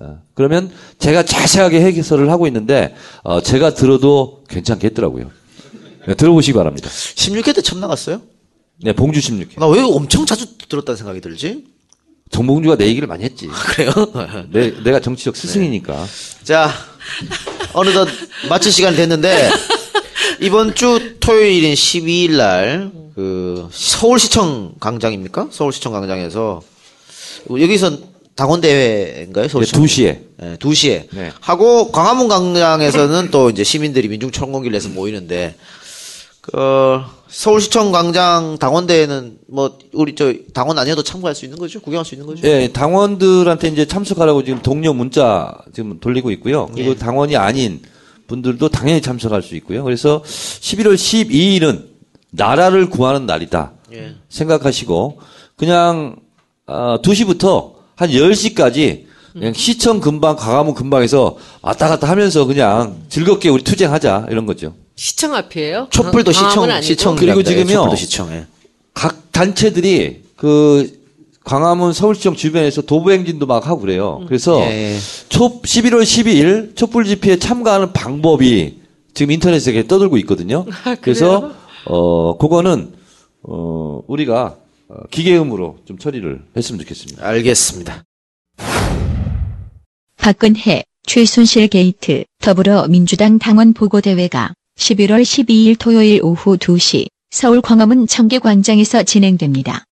어, 0.02 0.20
그러면 0.34 0.72
제가 0.98 1.24
자세하게 1.24 1.82
해설을 1.82 2.32
하고 2.32 2.48
있는데 2.48 2.96
어, 3.24 3.42
제가 3.42 3.76
들어도 3.76 4.44
괜찮겠더라고요. 4.50 5.30
네, 6.08 6.16
들어보시기 6.16 6.56
바랍니다. 6.58 6.90
16회 6.90 7.54
때 7.56 7.62
처음 7.62 7.82
나갔어요? 7.82 8.22
네, 8.82 8.94
봉주 8.94 9.20
16회. 9.20 9.60
나 9.60 9.68
왜 9.68 9.82
엄청 9.82 10.26
자주 10.26 10.58
들었다는 10.58 10.98
생각이 10.98 11.22
들지? 11.22 11.75
정봉주가 12.32 12.76
내 12.78 12.88
얘기를 12.88 13.08
많이 13.08 13.24
했지. 13.24 13.48
그래요? 13.48 13.92
내, 14.52 14.72
내가 14.84 15.00
정치적 15.00 15.36
스승이니까. 15.36 16.06
자, 16.44 16.72
어느덧 17.74 18.08
마칠 18.50 18.72
시간이 18.72 18.96
됐는데, 18.96 19.50
이번 20.42 20.76
주 20.76 21.18
토요일인 21.20 21.74
12일 21.74 22.32
날, 22.36 22.92
그, 23.16 23.70
서울시청 23.72 24.74
광장입니까? 24.80 25.50
서울시청 25.52 25.94
광장에서, 25.94 26.62
여기서 27.50 28.00
당원대회인가요? 28.36 29.48
서울시청? 29.48 29.82
네, 29.82 29.88
2시에. 29.88 30.20
네, 30.38 30.58
2시에. 30.58 31.08
네. 31.12 31.32
하고, 31.40 31.92
광화문 31.92 32.28
광장에서는 32.28 33.30
또 33.32 33.50
이제 33.50 33.64
시민들이 33.64 34.08
민중천공기를 34.10 34.74
내서 34.74 34.90
모이는데, 34.90 35.56
그, 36.52 37.02
서울시청 37.28 37.92
광장 37.92 38.58
당원대회는 38.60 39.40
뭐, 39.48 39.78
우리 39.94 40.14
저, 40.14 40.32
당원 40.54 40.78
아니어도 40.78 41.02
참고할 41.02 41.34
수 41.34 41.46
있는 41.46 41.58
거죠? 41.58 41.82
구경할 41.82 42.06
수 42.06 42.14
있는 42.14 42.28
거죠? 42.28 42.48
예, 42.48 42.72
당원들한테 42.72 43.70
이제 43.70 43.86
참석하라고 43.86 44.44
지금 44.44 44.62
동료 44.62 44.94
문자 44.94 45.58
지금 45.74 46.00
돌리고 46.00 46.30
있고요. 46.32 46.68
그리고 46.68 46.92
예. 46.92 46.96
당원이 46.96 47.36
아닌 47.36 47.82
분들도 48.28 48.70
당연히 48.70 49.02
참석할 49.02 49.42
수 49.42 49.56
있고요. 49.56 49.84
그래서 49.84 50.22
11월 50.24 50.96
12일은 50.96 51.86
나라를 52.32 52.90
구하는 52.90 53.26
날이다. 53.26 53.72
예. 53.94 54.16
생각하시고 54.30 55.20
그냥 55.56 56.18
어, 56.68 56.98
2시부터 57.02 57.74
한 57.96 58.10
10시까지 58.10 59.06
그냥 59.34 59.54
시청 59.54 60.00
근방, 60.00 60.36
광화문 60.36 60.76
근방에서 60.76 61.38
왔다 61.62 61.90
갔다 61.90 62.08
하면서 62.08 62.46
그냥 62.46 62.98
즐겁게 63.10 63.50
우리 63.50 63.64
투쟁하자 63.64 64.28
이런 64.30 64.46
거죠. 64.46 64.74
시청 64.96 65.34
앞이에요? 65.36 65.88
촛불도 65.92 66.32
광- 66.32 66.50
광화문 66.50 66.82
시청? 66.82 67.16
시청. 67.16 67.16
그리고 67.16 67.44
지금요. 67.44 67.68
촛불도 67.74 67.96
시청, 67.96 68.32
예. 68.32 68.46
각 68.94 69.32
단체들이 69.32 70.24
그 70.36 71.04
광화문 71.44 71.94
서울시청 71.94 72.36
주변에서 72.36 72.82
도보 72.82 73.12
행진도 73.12 73.46
막 73.46 73.68
하고 73.68 73.82
그래요. 73.82 74.24
그래서 74.28 74.60
예, 74.62 74.96
예. 74.96 74.98
초 75.30 75.62
11월 75.62 76.02
12일 76.04 76.76
촛불 76.76 77.06
집회에 77.06 77.38
참가하는 77.38 77.94
방법이 77.94 78.80
지금 79.14 79.32
인터넷에 79.32 79.86
떠들고 79.88 80.18
있거든요. 80.20 80.66
그래서 81.02 81.52
어 81.86 82.38
그거는 82.38 82.94
어 83.44 84.02
우리가 84.08 84.56
어, 84.88 84.96
기계음으로 85.12 85.78
좀 85.86 85.98
처리를 85.98 86.42
했으면 86.56 86.80
좋겠습니다. 86.80 87.26
알겠습니다. 87.28 88.04
박근혜, 90.18 90.84
최순실 91.06 91.68
게이트, 91.68 92.24
더불어민주당 92.42 93.38
당원 93.38 93.74
보고대회가 93.74 94.54
11월 94.80 95.24
12일 95.24 95.78
토요일 95.80 96.22
오후 96.24 96.58
2시 96.58 97.08
서울 97.32 97.62
광화문 97.62 98.08
청계광장에서 98.08 99.04
진행됩니다. 99.04 99.86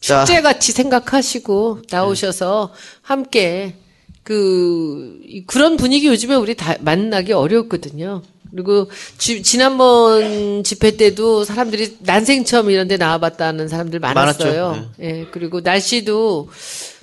자, 0.00 0.24
축제같이 0.24 0.72
생각하시고 0.72 1.82
나오셔서 1.90 2.72
함께 3.02 3.74
그 4.22 5.20
이- 5.26 5.44
그런 5.46 5.76
분위기 5.76 6.06
요즘에 6.08 6.34
우리 6.34 6.54
다 6.54 6.74
만나기 6.80 7.32
어렵거든요. 7.32 8.22
그리고 8.50 8.90
지, 9.18 9.42
지난번 9.42 10.64
집회 10.64 10.96
때도 10.96 11.44
사람들이 11.44 11.98
난생 12.00 12.44
처음 12.44 12.70
이런 12.70 12.88
데 12.88 12.96
나와봤다는 12.96 13.68
사람들 13.68 14.00
많았어요. 14.00 14.68
많았죠. 14.70 14.90
예. 15.00 15.26
그리고 15.30 15.60
날씨도 15.60 16.48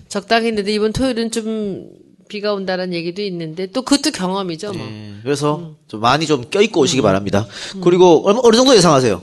적당히 0.09 0.47
했는데 0.47 0.73
이번 0.73 0.91
토요일은 0.91 1.31
좀 1.31 1.89
비가 2.27 2.53
온다는 2.53 2.93
얘기도 2.93 3.21
있는데 3.21 3.67
또 3.67 3.81
그것도 3.81 4.11
경험이죠, 4.11 4.73
뭐. 4.73 4.85
예, 4.85 5.13
그래서 5.23 5.75
좀 5.87 6.01
많이 6.01 6.25
좀 6.27 6.43
껴입고 6.49 6.81
오시기 6.81 7.01
바랍니다. 7.01 7.47
그리고 7.83 8.25
얼마, 8.27 8.41
어느 8.43 8.55
정도 8.55 8.75
예상하세요? 8.75 9.21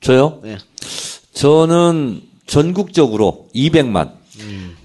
저요? 0.00 0.40
네. 0.42 0.58
저는 1.32 2.22
전국적으로 2.46 3.48
200만. 3.54 4.12
음, 4.40 4.76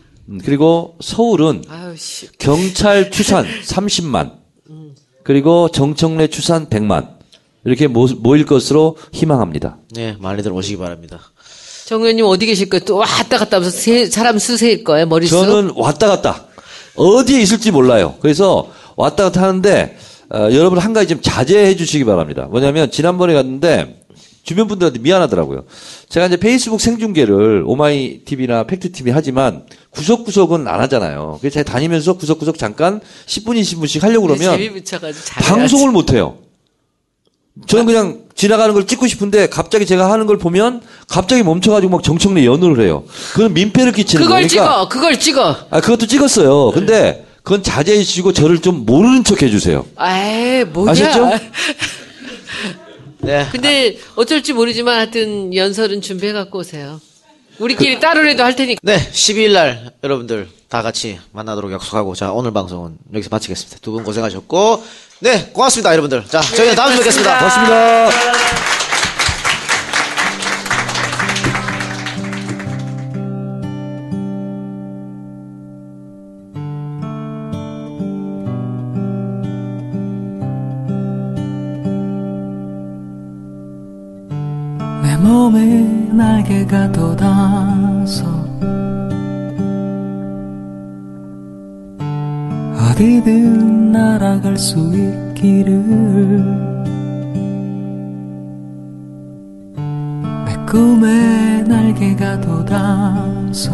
그리고 0.43 0.95
서울은 1.01 1.63
아유 1.69 1.95
씨. 1.97 2.27
경찰 2.37 3.11
추산 3.11 3.45
30만. 3.63 4.39
그리고 5.23 5.69
정청래 5.69 6.27
추산 6.27 6.67
100만. 6.67 7.19
이렇게 7.63 7.87
모, 7.87 8.07
모일 8.17 8.45
것으로 8.45 8.97
희망합니다. 9.11 9.77
네, 9.91 10.15
많이들 10.19 10.51
오시기 10.51 10.77
바랍니다. 10.77 11.19
정 11.85 12.01
의원님 12.01 12.25
어디 12.25 12.45
계실 12.47 12.69
거예요? 12.69 12.83
또 12.85 12.95
왔다 12.95 13.37
갔다 13.37 13.57
하면서 13.57 13.75
세, 13.77 14.07
사람 14.07 14.39
수 14.39 14.52
세실 14.52 14.83
거예요, 14.83 15.05
머릿수? 15.05 15.35
저는 15.35 15.73
왔다 15.75 16.07
갔다 16.07 16.47
어디에 17.01 17.41
있을지 17.41 17.71
몰라요. 17.71 18.15
그래서 18.21 18.69
왔다 18.95 19.23
갔다 19.23 19.41
하는데 19.41 19.97
어, 20.33 20.49
여러분 20.51 20.77
한 20.79 20.93
가지 20.93 21.09
좀 21.09 21.19
자제해 21.21 21.75
주시기 21.75 22.05
바랍니다. 22.05 22.47
뭐냐면 22.49 22.91
지난번에 22.91 23.33
갔는데 23.33 24.01
주변 24.43 24.67
분들한테 24.67 24.99
미안하더라고요. 24.99 25.65
제가 26.09 26.27
이제 26.27 26.37
페이스북 26.37 26.81
생중계를 26.81 27.63
오마이 27.65 28.21
TV나 28.25 28.63
팩트 28.65 28.91
TV 28.91 29.11
하지만 29.13 29.63
구석구석은 29.91 30.67
안 30.67 30.79
하잖아요. 30.81 31.37
그래서 31.41 31.55
제가 31.55 31.71
다니면서 31.71 32.13
구석구석 32.17 32.57
잠깐 32.57 33.01
10분 33.27 33.59
20분씩 33.59 34.01
하려고 34.01 34.27
그러면. 34.27 34.51
방송을 35.43 35.91
못 35.91 36.13
해요. 36.13 36.37
저는 37.67 37.85
그냥 37.85 38.21
지나가는 38.35 38.73
걸 38.73 38.87
찍고 38.87 39.07
싶은데 39.07 39.47
갑자기 39.49 39.85
제가 39.85 40.09
하는 40.11 40.25
걸 40.25 40.37
보면 40.37 40.81
갑자기 41.07 41.43
멈춰가지고 41.43 41.91
막 41.91 42.03
정청래 42.03 42.45
연호를 42.45 42.83
해요. 42.85 43.03
그건 43.33 43.53
민폐를 43.53 43.91
끼치는 43.91 44.23
그걸 44.25 44.41
거니까. 44.41 44.49
찍어, 44.49 44.87
그걸 44.89 45.19
찍어. 45.19 45.55
아, 45.69 45.81
그것도 45.81 46.07
찍었어요. 46.07 46.71
근데 46.71 47.25
그건 47.43 47.61
자제해 47.61 48.01
주시고 48.03 48.33
저를 48.33 48.59
좀 48.61 48.85
모르는 48.85 49.23
척 49.23 49.41
해주세요. 49.41 49.85
에이, 49.99 50.63
뭐야. 50.65 50.91
아셨죠? 50.91 51.29
네. 53.19 53.45
근데 53.51 53.97
어쩔지 54.15 54.53
모르지만 54.53 54.95
하여튼 54.97 55.53
연설은 55.53 56.01
준비해 56.01 56.33
갖고 56.33 56.59
오세요. 56.59 56.99
우리끼리 57.59 57.99
따로라도 57.99 58.43
할 58.43 58.55
테니까. 58.55 58.79
네, 58.81 58.97
12일 59.11 59.51
날 59.51 59.91
여러분들 60.03 60.47
다 60.69 60.81
같이 60.81 61.19
만나도록 61.31 61.71
약속하고 61.71 62.15
자 62.15 62.31
오늘 62.31 62.51
방송은 62.51 62.97
여기서 63.13 63.29
마치겠습니다. 63.31 63.77
두 63.81 63.91
분 63.91 64.03
고생하셨고 64.03 64.83
네 65.21 65.49
고맙습니다 65.53 65.91
여러분들. 65.91 66.23
자 66.27 66.41
저희는 66.41 66.75
다음 66.75 66.89
주에 66.89 66.97
뵙겠습니다. 66.97 67.37
고맙습니다. 67.37 68.30
수 94.61 94.77
있기를. 94.93 95.83
내 100.45 100.55
꿈에 100.69 101.63
날개가 101.63 102.39
돋아서 102.41 103.71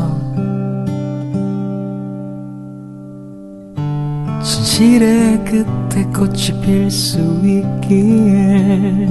진실의 4.42 5.44
끝에 5.44 6.06
꽃이 6.16 6.62
필 6.62 6.90
수 6.90 7.20
있길 7.44 9.10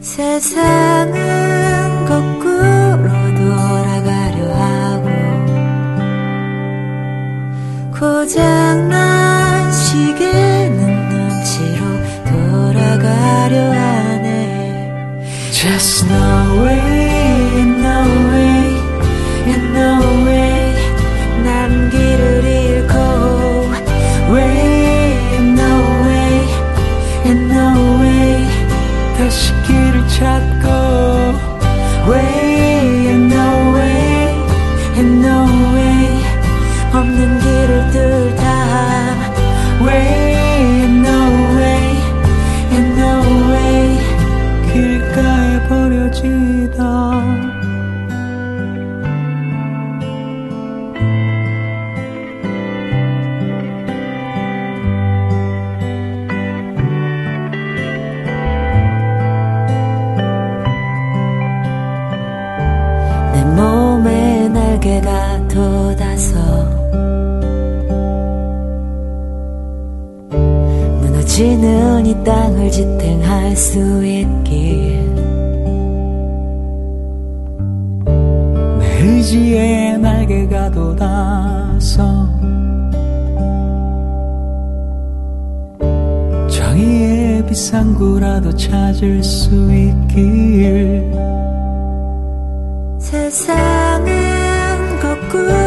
세상은 0.00 1.14
거꾸로 2.08 3.08
돌아가려 3.36 4.52
하고 4.52 5.06
고장난 7.96 9.41
시계는 9.92 11.08
눈치로 11.10 11.84
돌아가려 12.24 13.72
하네. 13.72 15.20
Just 15.52 16.06
no 16.06 16.64
way, 16.64 17.11
수 73.72 74.04
있길 74.04 75.14
내 78.78 79.00
의지에 79.00 79.96
날개가 79.96 80.70
돋아서 80.72 82.28
정의의 86.50 87.46
비상구라도 87.46 88.54
찾을 88.54 89.22
수 89.22 89.54
있길. 89.72 91.10
세상은 92.98 94.12
거꾸로 95.00 95.61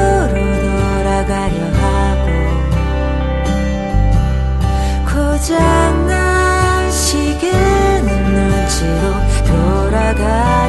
bagai 10.15 10.64